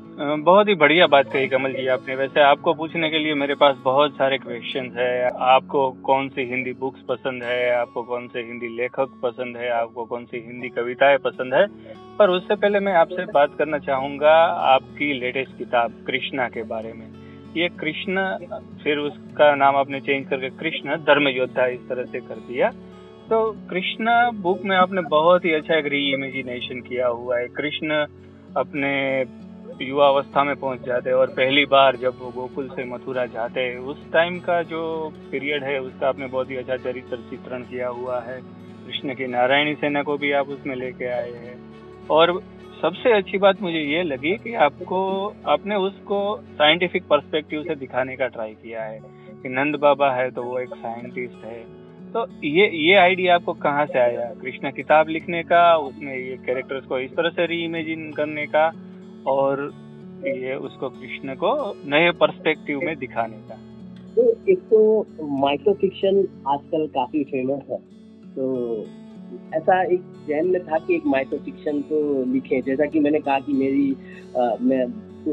बहुत 0.43 0.67
ही 0.67 0.75
बढ़िया 0.75 1.07
बात 1.07 1.31
कही 1.31 1.47
कमल 1.47 1.73
जी 1.73 1.87
आपने। 1.87 2.15
वैसे 2.15 2.41
आपको 2.41 2.73
पूछने 2.73 3.09
के 3.09 3.19
लिए 3.19 3.33
मेरे 3.33 3.55
पास 3.55 3.75
बहुत 3.83 4.11
सारे 4.11 4.37
क्वेश्चन 4.37 4.91
है। 4.97 5.29
आपको 5.39 5.91
कौन 5.91 6.29
सी 6.29 6.41
हिंदी 6.41 6.73
बुक्स 6.73 7.01
पसंद 7.09 7.43
है? 7.43 7.71
आपको 7.75 8.03
कौन 8.03 8.27
से 8.27 8.39
हिंदी 8.39 8.77
लेखक 8.77 9.19
पसंद 9.23 9.57
है? 9.57 9.69
आपको 9.69 10.05
कौन 10.05 10.25
सी 10.25 10.37
हिंदी 10.37 10.69
कविताएँ 10.69 11.17
पसंद 11.17 11.53
है? 11.53 11.65
पर 12.19 12.29
उससे 12.29 12.55
पहले 12.55 12.79
मैं 12.79 12.93
आपसे 12.93 13.25
बात 13.25 13.55
करना 13.57 13.77
चाहूँगा 13.77 14.33
आपकी 14.75 15.13
लेटेस्ट 15.19 15.57
किताब 15.57 16.03
कृष्णा 16.07 16.47
के 16.47 16.63
बारे 16.63 16.93
में। 16.93 17.10
ये 17.57 17.67
कृष्ण, 17.69 18.37
फिर 18.83 18.97
उसका 18.97 19.55
नाम 19.55 19.75
आपने 19.75 19.99
चेंज 19.99 20.27
करके 20.27 20.49
कृष्ण 20.49 20.95
धर्म 20.97 21.27
योद्धा 21.27 21.65
इस 21.65 21.89
तरह 21.89 22.03
से 22.03 22.19
कर 22.19 22.35
दिया। 22.35 22.69
तो 23.29 23.51
कृष्ण 23.69 24.31
बुक 24.41 24.61
में 24.65 24.75
आपने 24.77 25.01
बहुत 25.01 25.45
ही 25.45 25.53
अच्छा 25.53 25.75
एक 25.75 25.85
री 25.85 26.13
इमेजिनेशन 26.13 26.81
किया 26.81 27.07
हुआ 27.07 27.39
है। 27.39 27.47
कृष्ण 27.47 28.05
अपने 28.57 29.25
युवा 29.81 30.07
अवस्था 30.07 30.43
में 30.43 30.55
पहुँच 30.55 30.81
जाते 30.81 31.09
हैं 31.09 31.17
और 31.17 31.27
पहली 31.27 31.65
बार 31.65 31.95
जब 31.95 32.13
वो 32.19 32.31
गोकुल 32.31 32.67
से 32.69 32.83
मथुरा 32.83 33.25
जाते 33.25 33.61
हैं, 33.61 33.77
उस 33.77 34.11
टाइम 34.13 34.39
का 34.39 34.61
जो 34.63 35.13
पीरियड 35.31 35.63
है, 35.63 35.79
उसका 35.79 36.07
आपने 36.07 36.27
बहुत 36.27 36.51
ही 36.51 36.55
अच्छा 36.55 36.77
चरित्र 36.77 37.17
चित्रण 37.17 37.61
किया 37.61 37.87
हुआ 37.87 38.19
है। 38.19 38.41
कृष्ण 38.87 39.15
की 39.15 39.27
नारायणी 39.27 39.75
सेना 39.75 40.03
को 40.03 40.17
भी 40.17 40.31
आप 40.31 40.49
उसमें 40.49 40.75
लेके 40.75 41.05
आए 41.05 41.31
हैं। 41.31 41.55
और 42.07 42.31
सबसे 42.81 43.11
अच्छी 43.13 43.37
बात 43.37 43.61
मुझे 43.61 43.79
ये 43.79 44.03
लगी 44.03 44.35
कि 44.37 44.53
आपको, 44.53 44.99
आपने 45.47 45.75
उसको 45.75 46.37
साइंटिफिक 46.37 47.03
पर्सपेक्टिव 47.03 47.63
से 47.63 47.75
दिखाने 47.75 48.15
का 48.15 48.27
ट्राई 48.27 48.53
किया 48.53 48.83
है 48.83 48.99
कि 49.43 49.49
नंद 49.49 49.75
बाबा 49.75 50.11
है 50.11 50.31
तो 50.31 50.43
वो 50.43 50.59
एक 50.59 50.69
साइंटिस्ट 50.69 51.45
है। 51.45 51.59
तो 52.13 52.25
ये 52.43 52.69
ये 52.77 52.95
आइडिया 52.95 53.35
आपको 53.35 53.53
कहाँ 53.53 53.85
से 53.85 53.99
आया? 53.99 54.25
कृष्णा 54.41 54.71
किताब 54.71 55.09
लिखने 55.09 55.43
का, 55.43 55.77
उसमें 55.77 56.17
ये 56.17 56.37
कैरेक्टर्स 56.37 56.85
को 56.85 56.99
इस 56.99 57.11
तरह 57.11 57.29
से 57.29 57.45
री 57.45 57.63
इमेजिन 57.65 58.11
करने 58.11 58.45
का 58.45 58.65
और 59.27 59.71
ये 60.25 60.55
उसको 60.55 60.89
कृष्ण 60.89 61.35
को 61.35 61.53
नए 61.85 62.11
पर्सपेक्टिव 62.11 62.79
में 62.79 62.95
दिखाने 62.97 63.37
का। 63.37 63.55
तो 64.15 64.51
एक 64.51 64.59
तो 64.59 65.07
माइक्रो 65.21 65.73
फिक्शन 65.73 66.17
आजकल 66.47 66.87
काफ़ी 66.87 67.23
फ़ेमस 67.23 67.61
है। 67.69 67.77
तो 68.35 68.85
ऐसा 69.55 69.81
एक 69.83 70.01
जहन 70.27 70.47
में 70.47 70.65
था 70.65 70.77
कि 70.77 70.95
एक 70.95 71.05
माइक्रो 71.07 71.39
फिक्शन 71.45 71.81
तो 71.83 72.01
लिखे, 72.25 72.61
जैसा 72.61 72.85
कि 72.85 72.99
मैंने 72.99 73.19
कहा 73.19 73.39
कि 73.39 73.53
मेरी 73.53 73.95
मैं 74.63 74.85
तो 75.23 75.31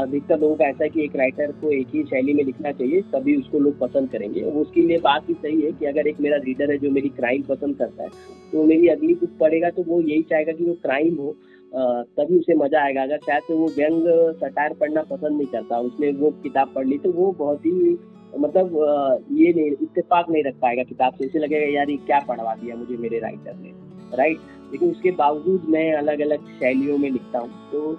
अधिकतर 0.00 0.38
लोगों 0.40 0.54
का 0.56 0.64
ऐसा 0.64 0.84
है 0.84 0.88
कि 0.90 1.04
एक 1.04 1.16
राइटर 1.16 1.52
को 1.60 1.70
एक 1.72 1.94
ही 1.94 2.02
शैली 2.04 2.34
में 2.34 2.42
लिखना 2.44 2.72
चाहिए, 2.72 3.00
तभी 3.12 3.36
उसको 3.36 3.58
लोग 3.58 3.78
पसंद 3.78 4.10
करेंगे। 4.10 4.42
उसके 4.60 4.82
लिए 4.82 4.98
बात 5.04 5.28
ही 5.28 5.34
सही 5.34 5.60
है 5.60 5.72
कि 5.72 5.86
अगर 5.86 6.08
एक 6.08 6.20
मेरा 6.20 6.36
रीडर 6.44 6.70
है 6.70 6.76
जो 6.78 6.90
मेरी 6.90 7.08
क्राइम 7.10 7.42
पसंद 7.48 7.76
करता 7.78 8.02
है 8.02 8.08
तो 8.52 8.64
मेरी 8.64 8.88
अगली 8.88 9.14
बुक 9.14 9.36
पढ़ेगा 9.40 9.70
तो 9.70 9.82
वो 9.82 10.00
यही 10.00 10.22
चाहेगा 10.22 10.52
कि 10.52 10.64
वो 10.64 10.74
क्राइम 10.82 11.16
हो 11.16 11.34
तभी 11.72 12.38
उसे 12.38 12.54
मज़ा 12.56 12.82
आएगा। 12.82 13.02
अगर 13.02 13.18
शायद 13.26 13.42
वो 13.50 13.66
व्यंग 13.76 14.06
सटायर 14.40 14.72
पढ़ना 14.80 15.02
पसंद 15.04 15.36
नहीं 15.36 15.46
करता, 15.48 15.78
उसने 15.80 16.10
वो 16.14 16.30
किताब 16.42 16.72
पढ़ 16.74 16.86
ली 16.86 16.98
तो 16.98 17.12
वो 17.12 17.30
बहुत 17.38 17.66
ही 17.66 17.96
मतलब 18.38 19.26
ये 19.32 19.52
नहीं 19.52 19.70
इतफाक 19.82 20.30
नहीं 20.30 20.42
रख 20.44 20.54
पाएगा 20.62 20.82
किताब 20.82 21.14
से। 21.14 21.24
इसे 21.26 21.38
लगेगा 21.38 21.66
यार 21.72 21.90
ये 21.90 21.96
क्या 21.96 22.20
पढ़वा 22.28 22.54
दिया 22.54 22.76
मुझे 22.76 22.96
मेरे 22.96 23.18
राइटर 23.18 23.56
ने? 23.56 23.72
राइट 24.16 24.40
लेकिन 24.72 24.90
उसके 24.90 25.10
बावजूद 25.10 25.66
मैं 25.68 25.92
अलग 25.94 26.20
अलग 26.20 26.46
शैलियों 26.58 26.98
में 26.98 27.10
लिखता 27.10 27.38
हूँ। 27.38 27.70
तो 27.72 27.92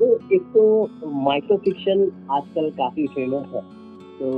तो 0.00 0.06
एक 0.34 0.42
तो 0.54 1.10
माइक्रो 1.24 1.56
फिक्शन 1.56 2.00
आजकल 2.30 2.70
काफ़ी 2.70 3.06
फ़ेमस 3.06 3.46
है। 3.54 3.62
तो 4.18 4.30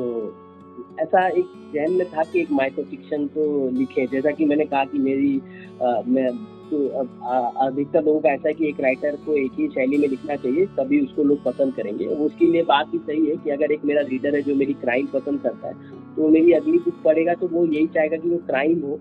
ऐसा 1.01 1.27
एक 1.29 1.45
जहन 1.75 1.93
में 1.93 2.07
था 2.07 2.23
कि 2.23 2.41
एक 2.41 2.51
माइक्रो 2.53 2.85
फिक्शन 2.85 3.27
तो 3.27 3.71
लिखे। 3.71 4.07
जैसा 4.07 4.31
कि 4.31 4.45
मैंने 4.45 4.65
कहा 4.65 4.85
कि 4.85 4.99
मेरी 4.99 5.37
आ, 5.83 6.03
मैं 6.07 6.29
अधिकतर 6.73 8.03
लोगों 8.05 8.21
का 8.21 8.31
ऐसा 8.31 8.49
है 8.49 8.55
कि 8.55 8.69
एक 8.69 8.81
राइटर 8.81 9.17
को 9.27 9.35
एक 9.37 9.53
ही 9.59 9.69
शैली 9.71 9.99
में 9.99 10.09
लिखना 10.09 10.37
चाहिए, 10.37 10.67
तभी 10.77 11.01
उसको 11.01 11.23
लोग 11.25 11.43
पसंद 11.45 11.75
करेंगे। 11.75 12.07
उसके 12.07 12.47
लिए 12.47 12.63
बात 12.65 12.95
ही 12.95 12.99
सही 13.01 13.27
है 13.27 13.37
कि 13.37 13.51
अगर 13.51 13.73
एक 13.73 13.85
मेरा 13.85 14.01
रीडर 14.09 14.35
है 14.37 14.43
जो 14.43 14.55
मेरी 14.57 14.73
क्राइम 14.81 15.07
पसंद 15.13 15.41
करता 15.43 15.69
है 15.69 16.03
तो 16.17 16.29
मेरी 16.31 16.53
अगली 16.53 16.79
बुक 16.79 17.03
पढ़ेगा 17.05 17.35
तो 17.35 17.47
वो 17.49 17.65
यही 17.67 17.87
चाहेगा 17.89 18.17
कि 18.17 18.29
वो 18.29 18.37
क्राइम 18.47 18.81
हो 18.81 18.99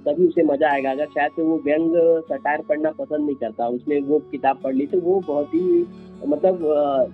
तभी 0.00 0.26
उसे 0.26 0.42
मज़ा 0.44 0.68
आएगा। 0.70 0.90
अगर 0.90 1.06
शायद 1.14 1.32
वो 1.38 1.56
व्यंग 1.64 1.94
सटायर 2.24 2.60
पढ़ना 2.68 2.90
पसंद 2.98 3.24
नहीं 3.24 3.36
करता, 3.36 3.66
उसने 3.68 3.98
वो 4.02 4.18
किताब 4.30 4.60
पढ़ 4.64 4.74
ली 4.74 4.86
तो 4.86 5.00
वो 5.00 5.18
बहुत 5.26 5.54
ही 5.54 5.86
मतलब 6.26 6.62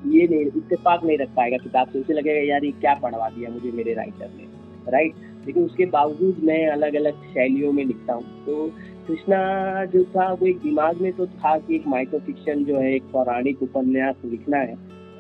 ये 0.07 0.27
नहीं, 0.27 0.41
इत्तेफाक 0.47 1.05
नहीं 1.05 1.19
रख 1.19 1.29
पाएगा 1.37 1.57
किताब 1.59 1.89
से। 1.89 2.01
उसे 2.01 2.13
लगेगा, 2.13 2.41
यार, 2.45 2.65
ये 2.65 2.71
क्या 2.73 2.94
पढ़वा 3.03 3.29
दिया 3.31 3.51
मुझे 3.51 3.71
मेरे 3.73 3.94
राइटर 3.94 4.31
ने? 4.31 4.53
राइट 4.88 5.15
लेकिन 5.46 5.65
उसके 5.65 5.87
बावजूद 5.88 6.37
मैं 6.44 6.67
अलग 6.69 6.94
अलग 6.96 7.23
शैलियों 7.33 7.73
में 7.73 7.85
लिखता 7.85 8.13
हूँ। 8.13 8.44
तो 8.46 8.67
कृष्णा 9.07 9.85
जो 9.85 10.02
था 10.05 10.33
वो 10.33 10.46
एक 10.46 10.59
दिमाग 10.61 11.00
में 11.00 11.13
तो 11.13 11.27
था 11.27 11.57
कि 11.59 11.75
एक 11.77 11.87
माइक्रो 11.88 12.19
फिक्शन 12.27 12.65
जो 12.65 12.79
है 12.79 12.94
एक 12.94 13.02
पौराणिक 13.13 13.63
उपन्यास 13.63 14.15
लिखना 14.25 14.59
है। 14.59 14.75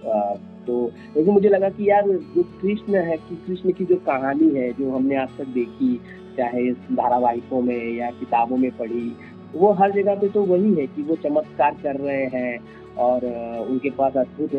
आ, 0.06 0.34
तो 0.66 0.84
लेकिन 1.16 1.32
मुझे 1.34 1.48
लगा 1.48 1.68
कि 1.68 1.88
यार 1.90 2.08
जो 2.08 2.42
कृष्ण 2.60 3.04
है 3.06 3.16
कि 3.18 3.36
कृष्ण 3.46 3.72
की 3.72 3.84
जो 3.84 3.96
कहानी 4.06 4.48
है 4.50 4.70
जो 4.72 4.90
हमने 4.90 5.16
आज 5.16 5.36
तक 5.38 5.48
देखी 5.54 5.96
चाहे 6.36 6.70
धारावाहिकों 6.72 7.60
में 7.62 7.94
या 7.96 8.10
किताबों 8.10 8.56
में 8.56 8.70
पढ़ी 8.78 9.12
वो 9.54 9.72
हर 9.72 9.92
जगह 9.92 10.14
पे 10.14 10.28
तो 10.28 10.42
वही 10.44 10.74
है 10.74 10.86
कि 10.86 11.02
वो 11.02 11.16
चमत्कार 11.16 11.76
कर 11.82 11.96
रहे 11.96 12.24
हैं 12.34 12.58
और 12.98 13.26
उनके 13.70 13.90
पास 13.90 14.16
अद्भुत 14.16 14.50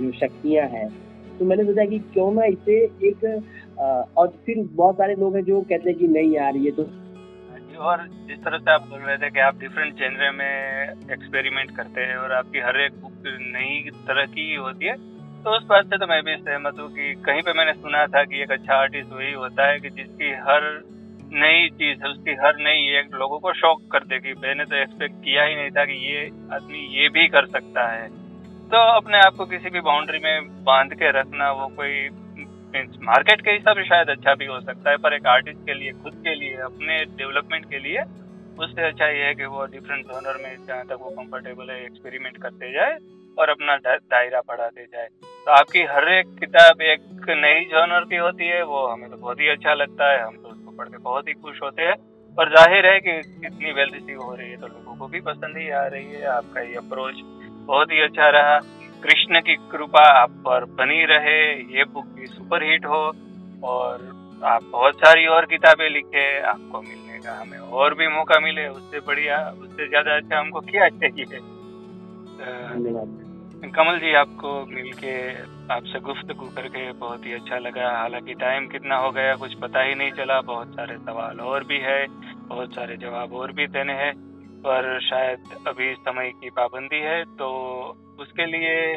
जो 0.00 0.10
शक्तियाँ 0.12 0.66
हैं। 0.68 0.88
तो 1.38 1.44
मैंने 1.44 1.64
सोचा 1.64 1.84
कि 1.84 1.98
क्यों 2.12 2.32
ना 2.32 2.44
इसे 2.46 2.74
एक 3.08 3.24
और 4.16 4.32
फिर 4.46 4.66
बहुत 4.72 4.94
सारे 4.94 5.14
लोग 5.14 5.36
हैं 5.36 5.44
जो 5.44 5.60
कहते 5.60 5.90
हैं 5.90 5.98
कि 5.98 6.08
नहीं 6.08 6.32
यार 6.32 6.56
ये 6.56 6.70
तो 6.70 6.82
और 7.82 8.06
जिस 8.26 8.38
तरह 8.44 8.58
से 8.58 8.70
आप 8.70 8.82
बोल 8.82 9.00
रहे 9.00 9.16
थे 9.16 9.30
कि 9.30 9.40
आप 9.40 9.58
डिफरेंट 9.58 9.94
जेनरे 9.94 10.30
में 10.30 10.82
एक्सपेरिमेंट 11.12 11.76
करते 11.76 12.00
हैं 12.00 12.16
और 12.16 12.32
आपकी 12.32 12.60
हर 12.60 12.80
एक 12.80 13.00
बुक 13.00 13.12
नई 13.26 13.90
तरह 14.06 14.24
की 14.24 14.54
होती 14.54 14.86
है 14.86 14.94
तो 15.42 15.56
उस 15.56 15.64
बात 15.64 15.84
से 15.84 15.98
तो 15.98 16.06
मैं 16.06 16.22
भी 16.22 16.36
सहमत 16.36 16.78
हूँ 16.80 16.88
कि 16.88 17.14
कहीं 17.26 17.42
पे 17.42 17.52
मैंने 17.52 17.72
सुना 17.72 18.06
था 18.06 18.24
कि 18.24 18.42
एक 18.42 18.50
अच्छा 18.50 18.74
आर्टिस्ट 18.74 19.12
वही 19.12 19.32
होता 19.32 19.66
है 19.66 19.78
कि 19.78 19.90
जिसकी 19.90 20.30
हर 20.30 20.82
नई 21.34 21.68
चीज़, 21.68 22.04
उसकी 22.04 22.30
हर 22.30 22.56
नई 22.56 22.98
एक 22.98 23.14
लोगों 23.14 23.38
को 23.38 23.52
शौक 23.52 23.80
कर 23.92 24.04
देगी 24.04 24.32
मैंने 24.32 24.64
तो 24.64 24.76
एक्सपेक्ट 24.76 25.14
किया 25.14 25.44
ही 25.44 25.54
नहीं 25.56 25.70
था 25.70 25.84
कि 25.84 25.92
ये 25.92 26.26
आदमी 26.54 27.02
ये 27.02 27.08
भी 27.08 27.28
कर 27.28 27.46
सकता 27.46 27.86
है। 27.92 28.08
तो 28.68 28.76
अपने 28.96 29.18
आप 29.18 29.34
को 29.34 29.46
किसी 29.46 29.70
भी 29.70 29.80
बाउंड्री 29.80 30.18
में 30.18 30.64
बाँध 30.64 30.94
के 30.94 31.10
रखना, 31.10 31.50
वो 31.52 31.66
कोई 31.66 32.08
मार्केट 32.76 33.40
के 33.40 33.50
हिसाब 33.50 33.76
से 33.76 33.84
शायद 33.84 34.08
अच्छा 34.08 34.34
भी 34.34 34.46
हो 34.46 34.60
सकता 34.60 34.90
है, 34.90 34.96
पर 34.96 35.14
एक 35.14 35.26
आर्टिस्ट 35.26 35.60
के 35.66 35.74
लिए, 35.74 35.92
खुद 35.92 36.14
के 36.24 36.34
लिए, 36.34 36.56
अपने 36.56 37.04
डेवलपमेंट 37.16 37.64
के 37.70 37.78
लिए, 37.78 38.02
उससे 38.58 38.82
अच्छा 38.82 39.06
ये 39.06 39.24
है 39.24 39.34
कि 39.34 39.44
वो 39.44 39.64
डिफरेंट 39.66 40.04
जोनर 40.06 40.36
में 40.42 40.66
जहाँ 40.66 40.84
तक 40.84 40.98
वो 41.00 41.10
कंफर्टेबल 41.10 41.70
है 41.70 41.84
एक्सपेरिमेंट 41.84 42.36
करते 42.36 42.72
जाए 42.72 42.96
और 43.38 43.48
अपना 43.48 43.76
दायरा 43.76 44.40
बढ़ाते 44.40 44.84
जाए। 44.84 45.08
तो 45.46 45.50
आपकी 45.50 45.82
हर 45.82 46.08
एक 46.08 46.26
किताब 46.40 46.80
एक 46.82 47.00
नई 47.30 47.64
जोनर 47.64 48.04
की 48.04 48.16
होती 48.16 48.46
है, 48.46 48.62
वो 48.62 48.86
हमें 48.86 49.10
तो 49.10 49.16
बहुत 49.16 49.40
ही 49.40 49.48
अच्छा 49.48 49.74
लगता 49.74 50.10
है, 50.12 50.22
हम 50.22 50.36
तो 50.36 50.48
उसको 50.48 50.76
पढ़ 50.76 50.88
के 50.88 50.98
बहुत 50.98 51.28
ही 51.28 51.32
खुश 51.34 51.62
होते 51.62 51.82
हैं। 51.82 51.94
और 52.38 52.50
ज़ाहिर 52.50 52.86
है 52.86 52.98
कि 53.00 53.20
कितनी 53.40 53.72
वेल 53.72 53.90
रिसीव 53.92 54.20
हो 54.20 54.34
रही 54.34 54.50
है 54.50 54.56
तो 54.56 54.66
लोगों 54.66 54.96
को 54.96 55.08
भी 55.08 55.20
पसंद 55.20 55.56
ही 55.56 55.68
आ 55.70 55.86
रही 55.86 56.12
है, 56.12 56.24
आपका 56.26 56.60
ये 56.60 56.76
अप्रोच 56.76 57.20
बहुत 57.66 57.92
ही 57.92 58.00
अच्छा 58.00 58.28
रहा। 58.30 58.58
कृष्ण 59.02 59.40
की 59.40 59.54
कृपा 59.70 60.02
आप 60.12 60.30
पर 60.44 60.64
बनी 60.78 61.04
रहे 61.04 61.38
ये 61.76 61.84
बुक 61.84 62.06
भी 62.14 62.26
सुपर 62.26 62.62
हिट 62.62 62.86
हो 62.86 63.02
और 63.64 64.10
आप 64.44 64.62
बहुत 64.64 64.94
सारी 64.96 65.26
और 65.26 65.46
किताबें 65.46 65.88
लिखे 65.90 66.24
आपको 66.40 66.82
मिलने 66.82 67.18
का 67.18 67.32
हमें 67.40 67.58
और 67.58 67.94
भी 67.94 68.08
मौका 68.08 68.38
मिले 68.40 68.66
उससे 68.68 69.00
बढ़िया 69.00 69.38
उससे 69.60 69.88
ज़्यादा 69.88 70.16
अच्छा 70.16 70.38
हमको 70.38 70.60
क्या 70.60 70.88
चाहिए? 70.88 71.40
कमल 73.76 73.98
जी 73.98 74.12
आपको 74.14 74.54
मिलके 74.66 75.14
आपसे 75.74 76.00
गुफ्तगु 76.00 76.46
करके 76.56 76.90
बहुत 76.92 77.26
ही 77.26 77.32
अच्छा 77.32 77.58
लगा। 77.58 77.90
हालाँकि 77.90 78.34
टाइम 78.34 78.66
कितना 78.68 78.96
हो 78.96 79.10
गया 79.10 79.34
कुछ 79.36 79.54
पता 79.54 79.82
ही 79.82 79.94
नहीं 79.94 80.12
चला। 80.12 80.40
बहुत 80.40 80.74
सारे 80.74 80.96
सवाल 80.98 81.40
और 81.40 81.64
भी 81.64 81.78
है 81.78 82.06
बहुत 82.48 82.74
सारे 82.74 82.96
जवाब 82.96 83.32
और 83.32 83.52
भी 83.52 83.66
देने 83.68 83.92
हैं। 83.92 84.12
पर 84.66 85.00
शायद 85.00 85.38
अभी 85.66 85.94
समय 85.94 86.30
की 86.30 86.50
पाबंदी 86.50 86.96
है 86.96 87.24
तो 87.24 87.48
उसके 88.20 88.46
लिए 88.46 88.96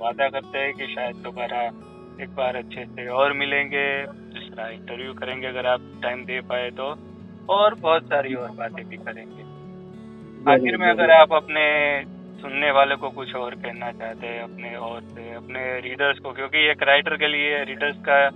वादा 0.00 0.28
करते 0.28 0.58
हैं 0.58 0.72
कि 0.74 0.86
शायद 0.86 1.16
दोबारा 1.16 1.62
एक 2.22 2.34
बार 2.34 2.56
अच्छे 2.56 2.84
से 2.84 3.08
और 3.08 3.32
मिलेंगे 3.32 3.86
दूसरा 4.06 4.68
इंटरव्यू 4.68 5.14
करेंगे 5.14 5.46
अगर 5.46 5.66
आप 5.66 5.80
टाइम 6.02 6.24
दे 6.24 6.40
पाए 6.40 6.70
तो 6.70 6.94
और 7.48 7.74
बहुत 7.74 8.02
सारी 8.02 8.34
और 8.34 8.50
बातें 8.50 8.88
भी 8.88 8.96
करेंगे। 8.96 9.42
आखिर 10.52 10.76
में 10.76 10.88
अगर 10.90 11.10
आप 11.10 11.32
अपने 11.32 11.64
सुनने 12.40 12.70
वाले 12.70 12.96
को 12.96 13.10
कुछ 13.10 13.34
और 13.34 13.54
कहना 13.54 13.92
चाहते 13.92 14.26
हैं 14.26 14.40
अपने 14.40 14.74
और 14.76 15.00
से 15.00 15.32
अपने 15.34 15.80
रीडर्स 15.80 16.18
को 16.18 16.32
क्योंकि 16.32 16.58
एक 16.58 16.82
राइटर 16.82 17.16
के 17.16 17.28
लिए 17.28 17.64
रीडर्स 17.64 17.96
का 18.08 18.28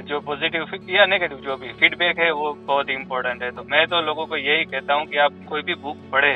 जो 0.00 0.20
पॉजिटिव 0.20 0.66
या 0.90 1.04
नेगेटिव 1.06 1.38
जो 1.38 1.56
भी 1.56 1.72
फीडबैक 1.72 2.18
है, 2.18 2.30
वो 2.32 2.52
बहुत 2.66 2.90
इंपॉर्टेंट 2.90 3.42
है। 3.42 3.50
तो 3.50 3.62
मैं 3.62 3.86
तो 3.86 4.00
लोगों 4.00 4.26
को 4.26 4.36
यही 4.36 4.64
कहता 4.64 4.94
हूँ 4.94 5.06
कि 5.06 5.18
आप 5.18 5.32
कोई 5.48 5.62
भी 5.62 5.74
बुक 5.76 5.96
पढ़े, 6.12 6.34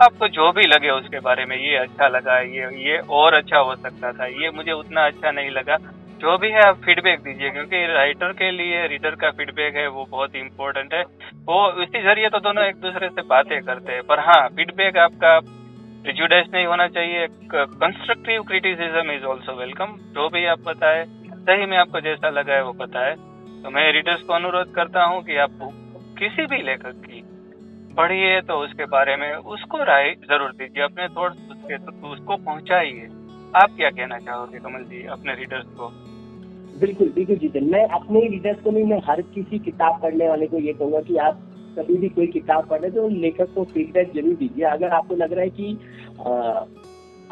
आपको 0.00 0.28
जो 0.30 0.50
भी 0.52 0.66
लगे 0.66 0.90
उसके 0.90 1.20
बारे 1.20 1.44
में, 1.44 1.56
ये 1.58 1.76
अच्छा 1.76 2.08
लगा, 2.08 2.38
ये 2.38 2.68
ये 2.84 2.98
और 3.10 3.34
अच्छा 3.34 3.58
हो 3.58 3.74
सकता 3.76 4.12
था, 4.12 4.26
ये 4.26 4.50
मुझे 4.50 4.72
उतना 4.72 5.06
अच्छा 5.06 5.30
नहीं 5.30 5.50
लगा। 5.50 5.76
जो 6.20 6.36
भी 6.38 6.50
है, 6.50 6.60
आप 6.60 6.76
फीडबैक 6.76 7.20
दीजिए, 7.20 7.50
क्योंकि 7.50 7.84
राइटर 7.86 8.32
के 8.32 8.50
लिए 8.50 8.86
रीडर 8.86 9.14
का 9.14 9.30
फीडबैक 9.30 9.76
है, 9.76 9.86
वो 9.88 10.04
बहुत 10.10 10.36
इंपॉर्टेंट 10.36 10.94
है। 10.94 11.02
वो 11.44 11.82
इसी 11.82 12.02
ज़रिए 12.02 12.28
तो 12.28 12.38
दोनों 12.40 12.64
एक 12.64 12.76
दूसरे 12.80 13.08
से 13.08 13.22
बातें 13.28 13.60
करते 13.62 13.92
हैं। 13.92 14.02
पर 14.02 14.20
हाँ 14.20 14.48
फीडबैक 14.48 14.96
आपका 14.98 15.38
प्रिजुडाइज 16.04 16.46
नहीं 16.54 16.66
होना 16.66 16.86
चाहिए। 16.88 17.26
Constructive 17.54 18.42
criticism 18.42 19.10
is 19.10 19.24
also 19.24 19.52
welcome 19.52 19.96
जो 20.14 20.28
भी 20.28 20.44
आप 20.46 20.60
बताए। 20.66 21.04
सही 21.42 21.66
में 21.66 21.76
आपको 21.76 22.00
जैसा 22.00 22.30
लगा 22.30 22.54
है 22.54 22.64
वो 22.64 22.72
पता 22.78 23.06
है। 23.06 23.14
तो 23.62 23.70
मैं 23.70 23.90
रीडर्स 23.92 24.22
को 24.22 24.32
अनुरोध 24.32 24.74
करता 24.74 25.04
हूँ 25.04 25.22
कि 25.24 25.36
आप 25.38 25.58
किसी 26.18 26.46
भी 26.46 26.62
लेखक 26.62 27.02
की 27.04 27.22
पढ़िए 27.94 28.40
तो 28.40 28.54
उसके 28.64 28.84
बारे 28.88 29.16
में 29.16 29.32
उसको 29.32 29.82
राय 29.84 30.10
ज़रूर 30.22 30.50
दीजिए, 30.52 30.82
अपने 30.84 31.06
उसके 31.06 31.78
तो 31.78 32.12
उसको 32.12 32.36
पहुंचाइए। 32.38 33.08
आप 33.54 33.70
क्या 33.76 33.90
कहना 33.90 34.18
चाहोगे 34.20 34.58
कमल 34.58 34.84
जी, 34.84 35.06
अपने 35.08 35.34
रीडर्स 35.34 35.66
को? 35.70 35.88
बिल्कुल 36.74 37.08
बिल्कुल 37.14 37.36
जी 37.36 37.60
मैं 37.62 37.84
अपने 37.90 38.20
रीडर्स 38.28 38.60
को 38.60 38.70
नहीं, 38.70 38.84
मैं 38.84 39.00
हर 39.06 39.20
किसी 39.34 39.58
किताब 39.60 40.00
पढ़ने 40.02 40.28
वाले 40.28 40.46
को 40.46 40.58
ये 40.58 40.72
कहूँगा 40.72 41.00
कि 41.00 41.16
आप 41.18 41.42
कभी 41.76 41.96
भी 41.96 42.08
कोई 42.10 42.26
किताब 42.28 42.66
पढ़े 42.68 42.90
तो 42.90 43.08
लेखक 43.10 43.52
को 43.54 43.64
फीडबैक 43.64 44.12
ज़रूर 44.14 44.34
दीजिए। 44.36 44.64
अगर 44.66 44.94
आपको 44.94 45.14
लग 45.16 45.32
रहा 45.32 45.42
है 45.42 45.50
कि 45.50 45.76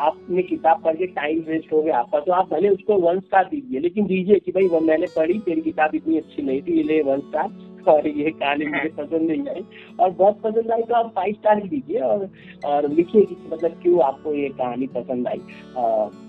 आपने 0.00 0.42
किताब 0.42 0.82
पढ़ 0.84 0.96
के 0.96 1.06
टाइम 1.14 1.40
वेस्ट 1.48 1.72
हो 1.72 1.82
गया 1.82 1.98
आपका 1.98 2.20
तो 2.20 2.32
आप 2.32 2.50
भले 2.52 2.68
उसको 2.68 2.98
वन 3.00 3.20
स्टार 3.20 3.44
दीजिए 3.44 3.80
लेकिन 3.80 4.06
दीजिए 4.06 4.38
कि 4.38 4.52
भाई 4.52 4.68
वो 4.68 4.80
मैंने 4.80 5.06
पढ़ी 5.16 5.38
तेरी 5.38 5.60
किताब 5.60 5.94
इतनी 5.94 6.16
अच्छी 6.16 6.42
नहीं 6.42 6.62
थी 6.62 6.82
ले 6.82 7.00
वन 7.02 7.20
स्टार 7.20 7.58
और 7.88 8.06
ये 8.08 8.30
कहानी 8.30 8.66
मुझे 8.66 8.88
पसंद 8.96 9.30
नहीं 9.30 9.46
आई 9.48 9.62
और 10.00 10.10
बहुत 10.10 10.40
पसंद 10.40 10.70
आई 10.72 10.82
तो 10.82 10.94
आप 10.94 11.12
फाइव 11.14 11.34
स्टार 11.34 11.62
ही 11.62 11.68
दीजिए 11.68 11.98
और 11.98 12.28
और 12.64 12.88
लिखिए 12.88 13.24
कि 13.24 13.36
मतलब 13.52 13.78
क्यों 13.82 14.02
आपको 14.02 14.34
ये 14.34 14.48
कहानी 14.48 14.86
पसंद 14.86 15.28
आई। 15.28 15.40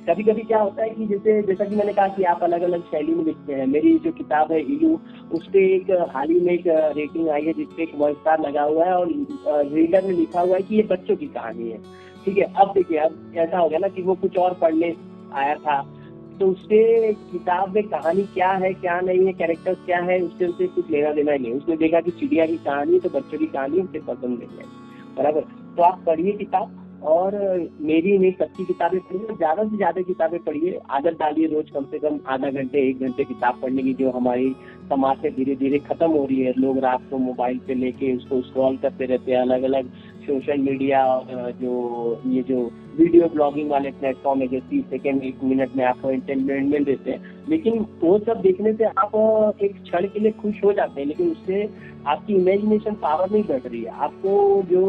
कभी 0.08 0.24
कभी 0.24 0.42
क्या 0.42 0.60
होता 0.60 0.84
है 0.84 0.90
कि 0.90 1.08
जैसे 1.08 1.42
जैसा 1.42 1.66
कि 1.66 1.76
मैंने 1.76 1.94
कहा 1.94 2.08
कि 2.08 2.24
आप 2.24 2.44
अलग 2.44 2.62
अलग 2.62 2.84
शैली 2.92 3.14
में 3.14 3.24
लिखते 3.26 3.54
हैं 3.54 3.66
मेरी 3.68 3.98
जो 4.00 4.12
किताब 4.12 4.52
है 4.52 4.60
इलू 4.66 4.94
उस 5.32 5.48
पर 5.48 5.58
एक 5.60 5.92
हाल 6.16 6.30
ही 6.30 6.40
में 6.40 6.54
एक 6.54 6.64
रेटिंग 6.98 7.30
आई 7.30 7.46
है 7.46 7.54
जिसपे 7.54 7.84
एक 7.84 7.96
वन 7.96 8.14
स्टार 8.14 8.42
लगा 8.42 8.64
हुआ 8.64 8.86
है 8.86 8.94
और 8.94 9.14
रीडर 9.74 10.04
ने 10.04 10.14
लिखा 10.14 10.42
हुआ 10.42 10.56
है 10.56 10.62
कि 10.62 10.76
ये 10.76 10.84
बच्चों 10.92 11.16
की 11.16 11.28
कहानी 11.28 11.70
है। 11.70 11.80
ठीक 12.26 12.38
है, 12.38 12.44
अब 12.56 12.72
देखिए, 12.74 12.98
अब 12.98 13.34
ऐसा 13.38 13.58
हो 13.58 13.70
गया 13.70 13.80
ना 13.80 13.88
कि 13.88 14.02
वो 14.02 14.16
कुछ 14.16 14.38
और 14.38 14.54
पढ़ने 14.62 14.96
आया 15.34 15.56
था। 15.56 15.82
तो 16.40 16.48
उससे 16.48 17.14
किताब 17.32 17.74
में 17.76 17.84
कहानी 17.84 18.24
क्या 18.34 18.52
है, 18.52 18.74
क्या 18.74 19.00
नहीं 19.02 19.26
है 19.26 19.34
कैरेक्टर्स 19.34 19.78
क्या 19.86 20.00
है, 20.02 20.20
उससे 20.22 20.46
उसे 20.46 20.68
कुछ 20.68 20.90
लेना 20.92 21.12
देना 21.14 21.32
ही। 21.32 21.40
नहीं 21.40 21.54
उसने 21.54 21.78
देखा 21.78 22.00
कि 22.02 22.12
चिड़िया 22.12 22.46
की 22.46 22.58
कहानी 22.60 23.00
तो 23.00 23.10
बच्चों 23.10 23.38
की 23.38 23.46
कहानी 23.48 23.80
उसे 23.80 24.00
पसंद 24.02 24.40
नहीं 24.40 24.58
है। 24.58 24.66
बराबर? 25.18 25.42
तो 25.78 25.84
आप 25.84 26.04
पढ़िए 26.08 26.32
किताब 26.34 26.78
और 27.04 27.36
मेरी 27.82 28.18
नहीं, 28.18 28.32
सबकी 28.32 28.66
किताबें 28.66 29.00
पढ़िए 29.00 29.36
ज़्यादा 29.38 29.64
से 29.64 29.78
ज़्यादा 29.78 30.02
किताबें 30.02 30.40
पढ़िए। 30.40 30.80
आदत 30.92 31.18
डालिए 31.20 31.48
रोज 31.48 31.70
कम 31.70 31.86
से 31.92 32.00
कम 32.00 32.20
आधा 32.28 32.50
घंटे, 32.50 32.88
एक 32.90 33.00
घंटे 33.00 33.24
किताब 33.24 33.60
पढ़ने 33.62 33.84
की 33.84 33.94
जो 33.94 34.12
हमारी 34.12 34.50
समाज 34.90 35.22
से 35.22 35.30
धीरे 35.32 35.56
धीरे 35.56 35.80
खत्म 35.82 36.10
हो 36.12 36.26
रही 36.26 36.42
है। 36.42 36.54
लोग 36.58 36.78
रात 36.80 37.10
को 37.10 37.18
मोबाइल 37.20 37.60
पे 37.68 37.74
लेके 37.76 38.16
उसको 38.18 38.42
स्क्रॉल 38.42 38.78
करते 38.78 39.06
रहते 39.06 39.32
हैं 39.32 39.40
अलग 39.40 39.64
अलग 39.64 39.92
सोशल 40.22 40.58
मीडिया 40.60 41.04
जो, 41.62 42.22
ये 42.28 42.42
जो 42.44 42.70
वीडियो 42.98 43.28
ब्लॉगिंग 43.28 43.70
वाले 43.72 43.92
प्लेटफॉर्म 43.92 44.42
है, 44.42 44.48
जो 44.48 44.60
तीस 44.60 44.86
सेकेंड 44.90 45.24
एक 45.24 45.44
मिनट 45.44 45.76
में 45.78 45.84
आपको 45.86 46.12
एंटरटेनमेंट 46.12 46.86
देते 46.86 47.12
हैं। 47.12 47.46
लेकिन 47.50 47.86
वो 48.02 48.18
सब 48.20 48.42
देखने 48.42 48.74
से 48.74 48.84
आप 48.84 49.58
एक 49.62 49.82
क्षण 49.84 50.08
के 50.08 50.20
लिए 50.20 50.32
खुश 50.32 50.64
हो 50.64 50.74
जाते 50.74 51.02
हैं, 51.02 51.08
लेकिन 51.08 51.32
उससे 51.32 51.70
आपकी 52.08 52.36
इमेजिनेशन 52.36 52.96
पावर 53.02 53.32
नहीं 53.32 53.44
बढ़ 53.44 53.62
रही 53.62 53.82
है। 53.82 53.92
आपको 54.00 54.64
जो 54.72 54.84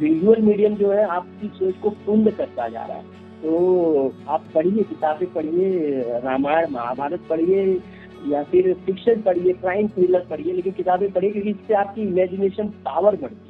विजुअल 0.00 0.42
मीडियम 0.42 0.74
जो 0.74 0.90
है, 0.90 1.04
आपकी 1.04 1.48
सोच 1.48 1.74
को 1.82 1.90
पुण्य 2.06 2.30
करता 2.30 2.68
जा 2.68 2.84
रहा 2.84 2.96
है। 2.96 3.18
तो 3.42 4.12
आप 4.28 4.44
पढ़िए, 4.54 4.82
किताबें 4.82 5.32
पढ़िए, 5.32 6.02
रामायण, 6.24 6.70
महाभारत 6.70 7.20
पढ़िए, 7.30 7.80
या 8.28 8.42
फिर 8.42 8.74
फिक्शन 8.86 9.20
पढ़िए 9.20 9.52
क्राइम 9.52 9.88
थ्रिलर 9.88 10.26
पढ़िए, 10.30 10.52
लेकिन 10.52 10.72
किताबें 10.72 11.10
पढ़िए, 11.12 11.30
क्योंकि 11.30 11.50
इससे 11.50 11.74
आपकी 11.74 12.02
इमेजिनेशन 12.02 12.68
पावर 12.84 13.16
बढ़ती 13.16 13.49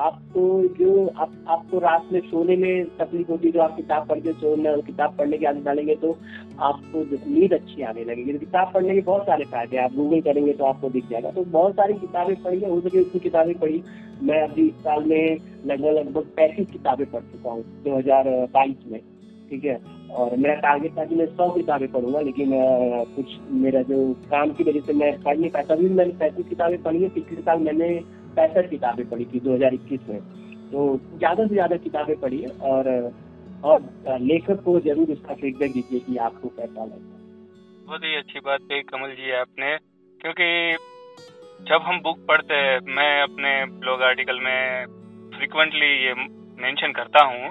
आपको 0.00 0.42
जो 0.74 1.06
आप, 1.08 1.32
आपको 1.48 1.78
रात 1.78 2.08
में 2.12 2.20
सोने 2.22 2.56
में 2.56 2.84
तकलीफ़ 2.98 3.30
होती 3.30 3.46
है, 3.46 3.52
जो 3.52 3.60
आप 3.60 3.76
किताब 3.76 4.06
पढ़ 4.08 4.20
के 4.20 4.32
सोने 4.34 4.74
किताब 4.82 5.16
पढ़ने 5.16 5.38
की 5.38 5.46
आदत 5.46 5.64
डालेंगे 5.64 5.94
तो 5.96 6.16
आपको 6.60 7.04
नींद 7.26 7.52
अच्छी 7.54 7.82
आने 7.82 8.04
लगेगी। 8.04 8.38
किताब 8.38 8.72
पढ़ने 8.74 8.94
के 8.94 9.00
बहुत 9.02 9.22
सारे 9.24 9.44
फ़ायदे 9.46 9.76
आप 9.78 9.94
गूगल 9.94 10.20
करेंगे 10.22 10.52
तो 10.52 10.64
आपको 10.64 10.88
दिख 10.90 11.08
जाएगा। 11.10 11.30
तो 11.30 11.44
बहुत 11.50 11.74
सारी 11.74 11.94
किताबें 11.96 12.34
पढ़ी 12.42 12.64
हो 12.64 12.80
सके 12.80 13.00
उतनी 13.00 13.20
किताबें 13.20 13.54
पढ़ी। 13.58 13.82
मैं 14.22 14.42
अभी 14.42 14.66
इस 14.68 14.74
साल 14.84 15.04
में 15.04 15.38
लगभग 15.66 15.96
लगभग 15.98 16.26
पैंतीस 16.36 16.70
किताबें 16.72 17.06
पढ़ 17.06 17.20
चुका 17.22 17.50
हूँ, 17.50 17.62
दो 17.84 17.96
हज़ार 17.96 18.28
बाईस 18.54 18.76
में, 18.86 19.00
ठीक 19.50 19.64
है? 19.64 19.80
और 20.12 20.36
मेरा 20.36 20.54
टारगेट 20.60 20.96
था 20.96 21.04
कि 21.04 21.14
मैं 21.14 21.26
सौ 21.28 21.48
किताबें 21.50 21.90
पढ़ूँगा, 21.92 22.20
लेकिन 22.20 22.50
कुछ 23.16 23.36
मेरा 23.62 23.82
जो 23.82 23.98
काम 24.30 24.52
की 24.52 24.64
वजह 24.64 24.80
से 24.86 24.92
मैं 24.94 25.12
पढ़ 25.22 25.38
नहीं 25.38 25.50
पाया। 25.50 25.74
तभी 25.74 25.88
मैंने 25.90 26.12
पैंतीस 26.20 26.48
किताबें 26.48 26.82
पढ़ी 26.82 27.02
है, 27.02 27.08
पिछले 27.10 27.42
साल 27.42 27.58
मैंने 27.60 27.88
पैंसठ 28.32 28.70
किताबें 28.70 29.08
पढ़ी 29.10 29.24
थी 29.26 29.40
2021 29.40 30.08
में। 30.08 30.20
तो 30.70 30.84
ज़्यादा 31.14 31.46
से 31.46 31.54
ज़्यादा 31.54 31.76
किताबें 31.78 32.16
पढ़ी 32.20 32.44
और 32.64 32.88
और 33.64 34.18
लेखक 34.22 34.62
को 34.64 34.78
ज़रूर 34.80 35.10
इसका 35.10 35.34
फीडबैक 35.36 35.72
दीजिए 35.72 36.00
कि 36.00 36.16
आपको 36.26 36.48
कैसा 36.50 36.84
लगता 36.84 36.94
है 36.94 37.18
बहुत 37.86 38.04
ही 38.04 38.14
अच्छी 38.16 38.40
बात 38.40 38.60
कही 38.62 38.82
कमल 38.84 39.10
जी 39.12 39.30
आपने, 39.36 39.76
क्योंकि 40.20 40.46
जब 41.60 41.82
हम 41.84 41.98
बुक 42.02 42.18
पढ़ते 42.28 42.54
हैं, 42.56 42.78
मैं 42.88 43.22
अपने 43.22 43.50
ब्लॉग 43.80 44.02
आर्टिकल 44.02 44.38
में 44.44 44.86
फ्रिक्वेंटली 45.34 45.90
ये 46.04 46.14
मेंशन 46.62 46.92
करता 46.92 47.24
हूँ 47.24 47.50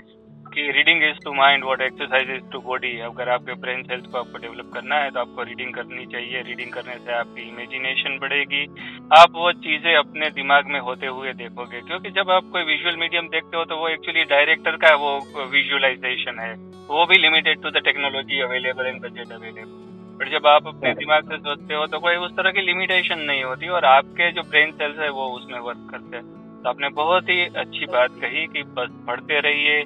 कि 0.53 0.61
reading 0.71 1.03
is 1.03 1.19
to 1.23 1.33
mind 1.33 1.63
what 1.63 1.81
exercise 1.81 2.29
is 2.31 2.49
to 2.51 2.59
body 2.61 2.93
अगर 3.07 3.29
आपके 3.29 3.53
ब्रेन 3.61 3.83
सेल्स 3.83 4.05
को 4.05 4.17
आपको 4.17 4.37
डेवलप 4.37 4.71
करना 4.73 4.95
है 4.95 5.11
तो 5.11 5.19
आपको 5.19 5.43
रीडिंग 5.43 5.73
करनी 5.73 6.05
चाहिए। 6.13 6.41
रीडिंग 6.43 6.71
करने 6.73 6.95
से 6.95 7.13
आपकी 7.13 7.47
इमेजिनेशन 7.49 8.17
बढ़ेगी। 8.21 8.65
आप 9.11 9.31
वो 9.35 9.51
चीज़ें 9.53 9.95
अपने 9.95 10.29
दिमाग 10.31 10.67
में 10.67 10.79
होते 10.79 11.07
हुए 11.07 11.31
देखोगे 11.33 11.79
क्योंकि 11.81 12.09
जब 12.11 12.31
आप 12.31 12.49
कोई 12.51 12.63
विजुअल 12.63 12.97
मीडियम 12.97 13.27
देखते 13.27 13.57
हो 13.57 13.63
तो 13.65 13.77
वो 13.77 13.87
एक्चुअली 13.89 14.23
डायरेक्टर 14.25 14.75
का 14.75 14.93
वो 14.95 15.13
विजुअलाइजेशन 15.51 16.39
है। 16.39 16.53
वो 16.89 17.05
भी 17.05 17.17
limited 17.17 17.61
to 17.63 17.69
the 17.69 17.81
technology 17.85 18.41
available 18.41 18.85
and 18.85 19.01
budget 19.01 19.31
available 19.31 19.87
but 20.19 20.31
जब 20.31 20.47
आप 20.47 20.67
अपने 20.67 20.93
दिमाग 20.95 21.29
से 21.29 21.37
सोचते 21.39 21.73
हो 21.73 21.85
तो 21.87 21.99
कोई 21.99 22.15
उस 22.17 22.35
तरह 22.37 22.51
की 22.51 22.61
लिमिटेशन 22.61 23.19
नहीं 23.21 23.43
होती 23.43 23.67
और 23.69 23.85
आपके 23.85 24.31
जो 24.31 24.41
ब्रेन 24.49 24.71
सेल्स 24.73 24.99
है 24.99 25.09
वो 25.09 25.25
उसमें 25.37 25.59
वर्क 25.59 25.87
करते 25.91 26.17
हैं। 26.17 26.25
तो 26.63 26.69
आपने 26.69 26.89
बहुत 26.95 27.29
ही 27.29 27.41
अच्छी 27.57 27.85
बात 27.87 28.19
कही 28.21 28.45
कि 28.47 28.63
बस 28.77 28.89
पढ़ते 29.07 29.39
रहिए 29.39 29.83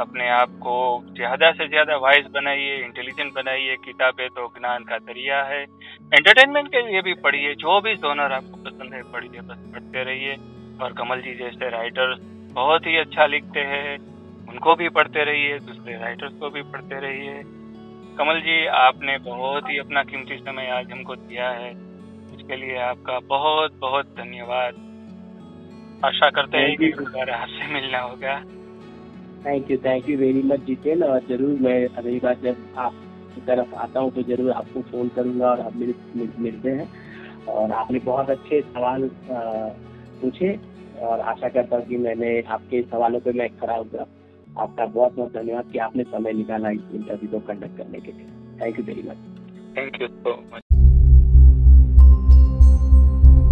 अपने 0.00 0.28
आप 0.28 0.48
को 0.62 0.76
ज़्यादा 1.10 1.50
से 1.52 1.68
ज़्यादा 1.68 1.96
वाइज 1.96 2.26
बनाइए 2.32 2.76
इंटेलिजेंट 2.84 3.32
बनाइए 3.34 3.76
किताबें 3.84 4.28
तो 4.30 4.46
ज्ञान 4.58 4.84
का 4.84 4.98
दरिया 5.00 5.42
है। 5.44 5.62
एंटरटेनमेंट 5.62 6.68
के 6.68 6.82
लिए 6.82 7.02
भी 7.02 7.14
पढ़िए 7.22 7.54
जो 7.54 7.80
भी 7.80 7.94
जोनर 7.96 8.32
आपको 8.32 8.62
पसंद 8.62 8.94
है 8.94 9.02
पढ़िए 9.12 9.40
बस 9.42 9.58
पढ़ते 9.74 10.04
रहिए। 10.04 10.36
और 10.82 10.92
कमल 10.92 11.20
जी 11.20 11.34
जैसे 11.34 11.70
राइटर्स 11.70 12.18
बहुत 12.54 12.86
ही 12.86 12.96
अच्छा 12.96 13.26
लिखते 13.26 13.60
हैं 13.66 13.98
उनको 14.48 14.74
भी 14.74 14.88
पढ़ते 14.88 15.24
रहिए 15.24 15.58
दूसरे 15.60 15.96
राइटर्स 15.98 16.32
को 16.32 16.50
भी 16.50 16.62
पढ़ते 16.62 17.00
रहिए। 17.00 17.42
कमल 18.18 18.40
जी 18.40 18.66
आपने 18.66 19.16
बहुत 19.24 19.70
ही 19.70 19.78
अपना 19.78 20.02
कीमती 20.02 20.36
समय 20.38 20.70
आज 20.70 20.90
हमको 20.92 21.16
दिया 21.16 21.48
है। 21.50 21.70
उसके 22.36 22.56
लिए 22.56 22.76
आपका 22.82 23.18
बहुत 23.28 23.78
बहुत 23.80 24.14
धन्यवाद। 24.16 24.84
आशा 26.04 26.28
करते 26.30 26.58
हैं 26.58 26.76
कि 26.76 26.88
दोबारा 26.92 27.36
आपसे 27.36 27.72
मिलना 27.72 28.00
होगा। 28.00 28.34
Thank 29.46 29.70
you 29.70 29.76
thank 29.84 30.08
you 30.08 30.16
very 30.18 30.42
much 30.42 30.60
Jiten 30.66 31.02
और 31.02 31.20
ज़रूर 31.28 31.58
मैं 31.60 31.74
अगली 31.88 32.18
बार 32.20 32.36
जब 32.42 32.56
आपकी 32.78 33.40
तरफ़ 33.46 33.74
आता 33.76 34.00
हूँ 34.00 34.10
तो 34.10 34.22
ज़रूर 34.22 34.50
आपको 34.52 34.80
फ़ोन 34.82 35.08
करूँगा 35.16 35.50
और 35.50 35.60
आप 35.60 35.76
मिल, 35.76 35.94
मिल, 36.16 36.32
मिलते 36.38 36.70
हैं। 36.70 36.88
और 37.48 37.72
आपने 37.72 37.98
बहुत 37.98 38.30
अच्छे 38.30 38.60
सवाल 38.62 39.08
पूछे 40.22 40.48
और 41.02 41.20
आशा 41.32 41.48
करता 41.48 41.76
हूँ 41.76 41.84
कि 41.86 41.96
मैंने 41.96 42.40
आपके 42.48 42.82
सवालों 42.82 43.20
पे 43.20 43.32
मैं 43.32 43.48
खड़ा 43.58 43.74
होगा 43.74 44.06
आपका 44.56 44.86
बहुत 44.86 45.14
बहुत 45.16 45.32
धन्यवाद 45.32 45.70
कि 45.72 45.78
आपने 45.78 46.04
समय 46.04 46.32
निकाला 46.32 46.70
इस 46.70 46.94
इंटरव्यू 46.94 47.30
को 47.30 47.40
कंडक्ट 47.46 47.76
करने 47.78 48.00
के 48.00 48.12
लिए। 48.12 48.26
Thank 48.60 48.78
you 48.78 48.84
very 48.84 49.02
much 49.08 49.16
thank 49.78 50.00
you 50.02 50.08
so 50.08 50.36
much 50.54 50.62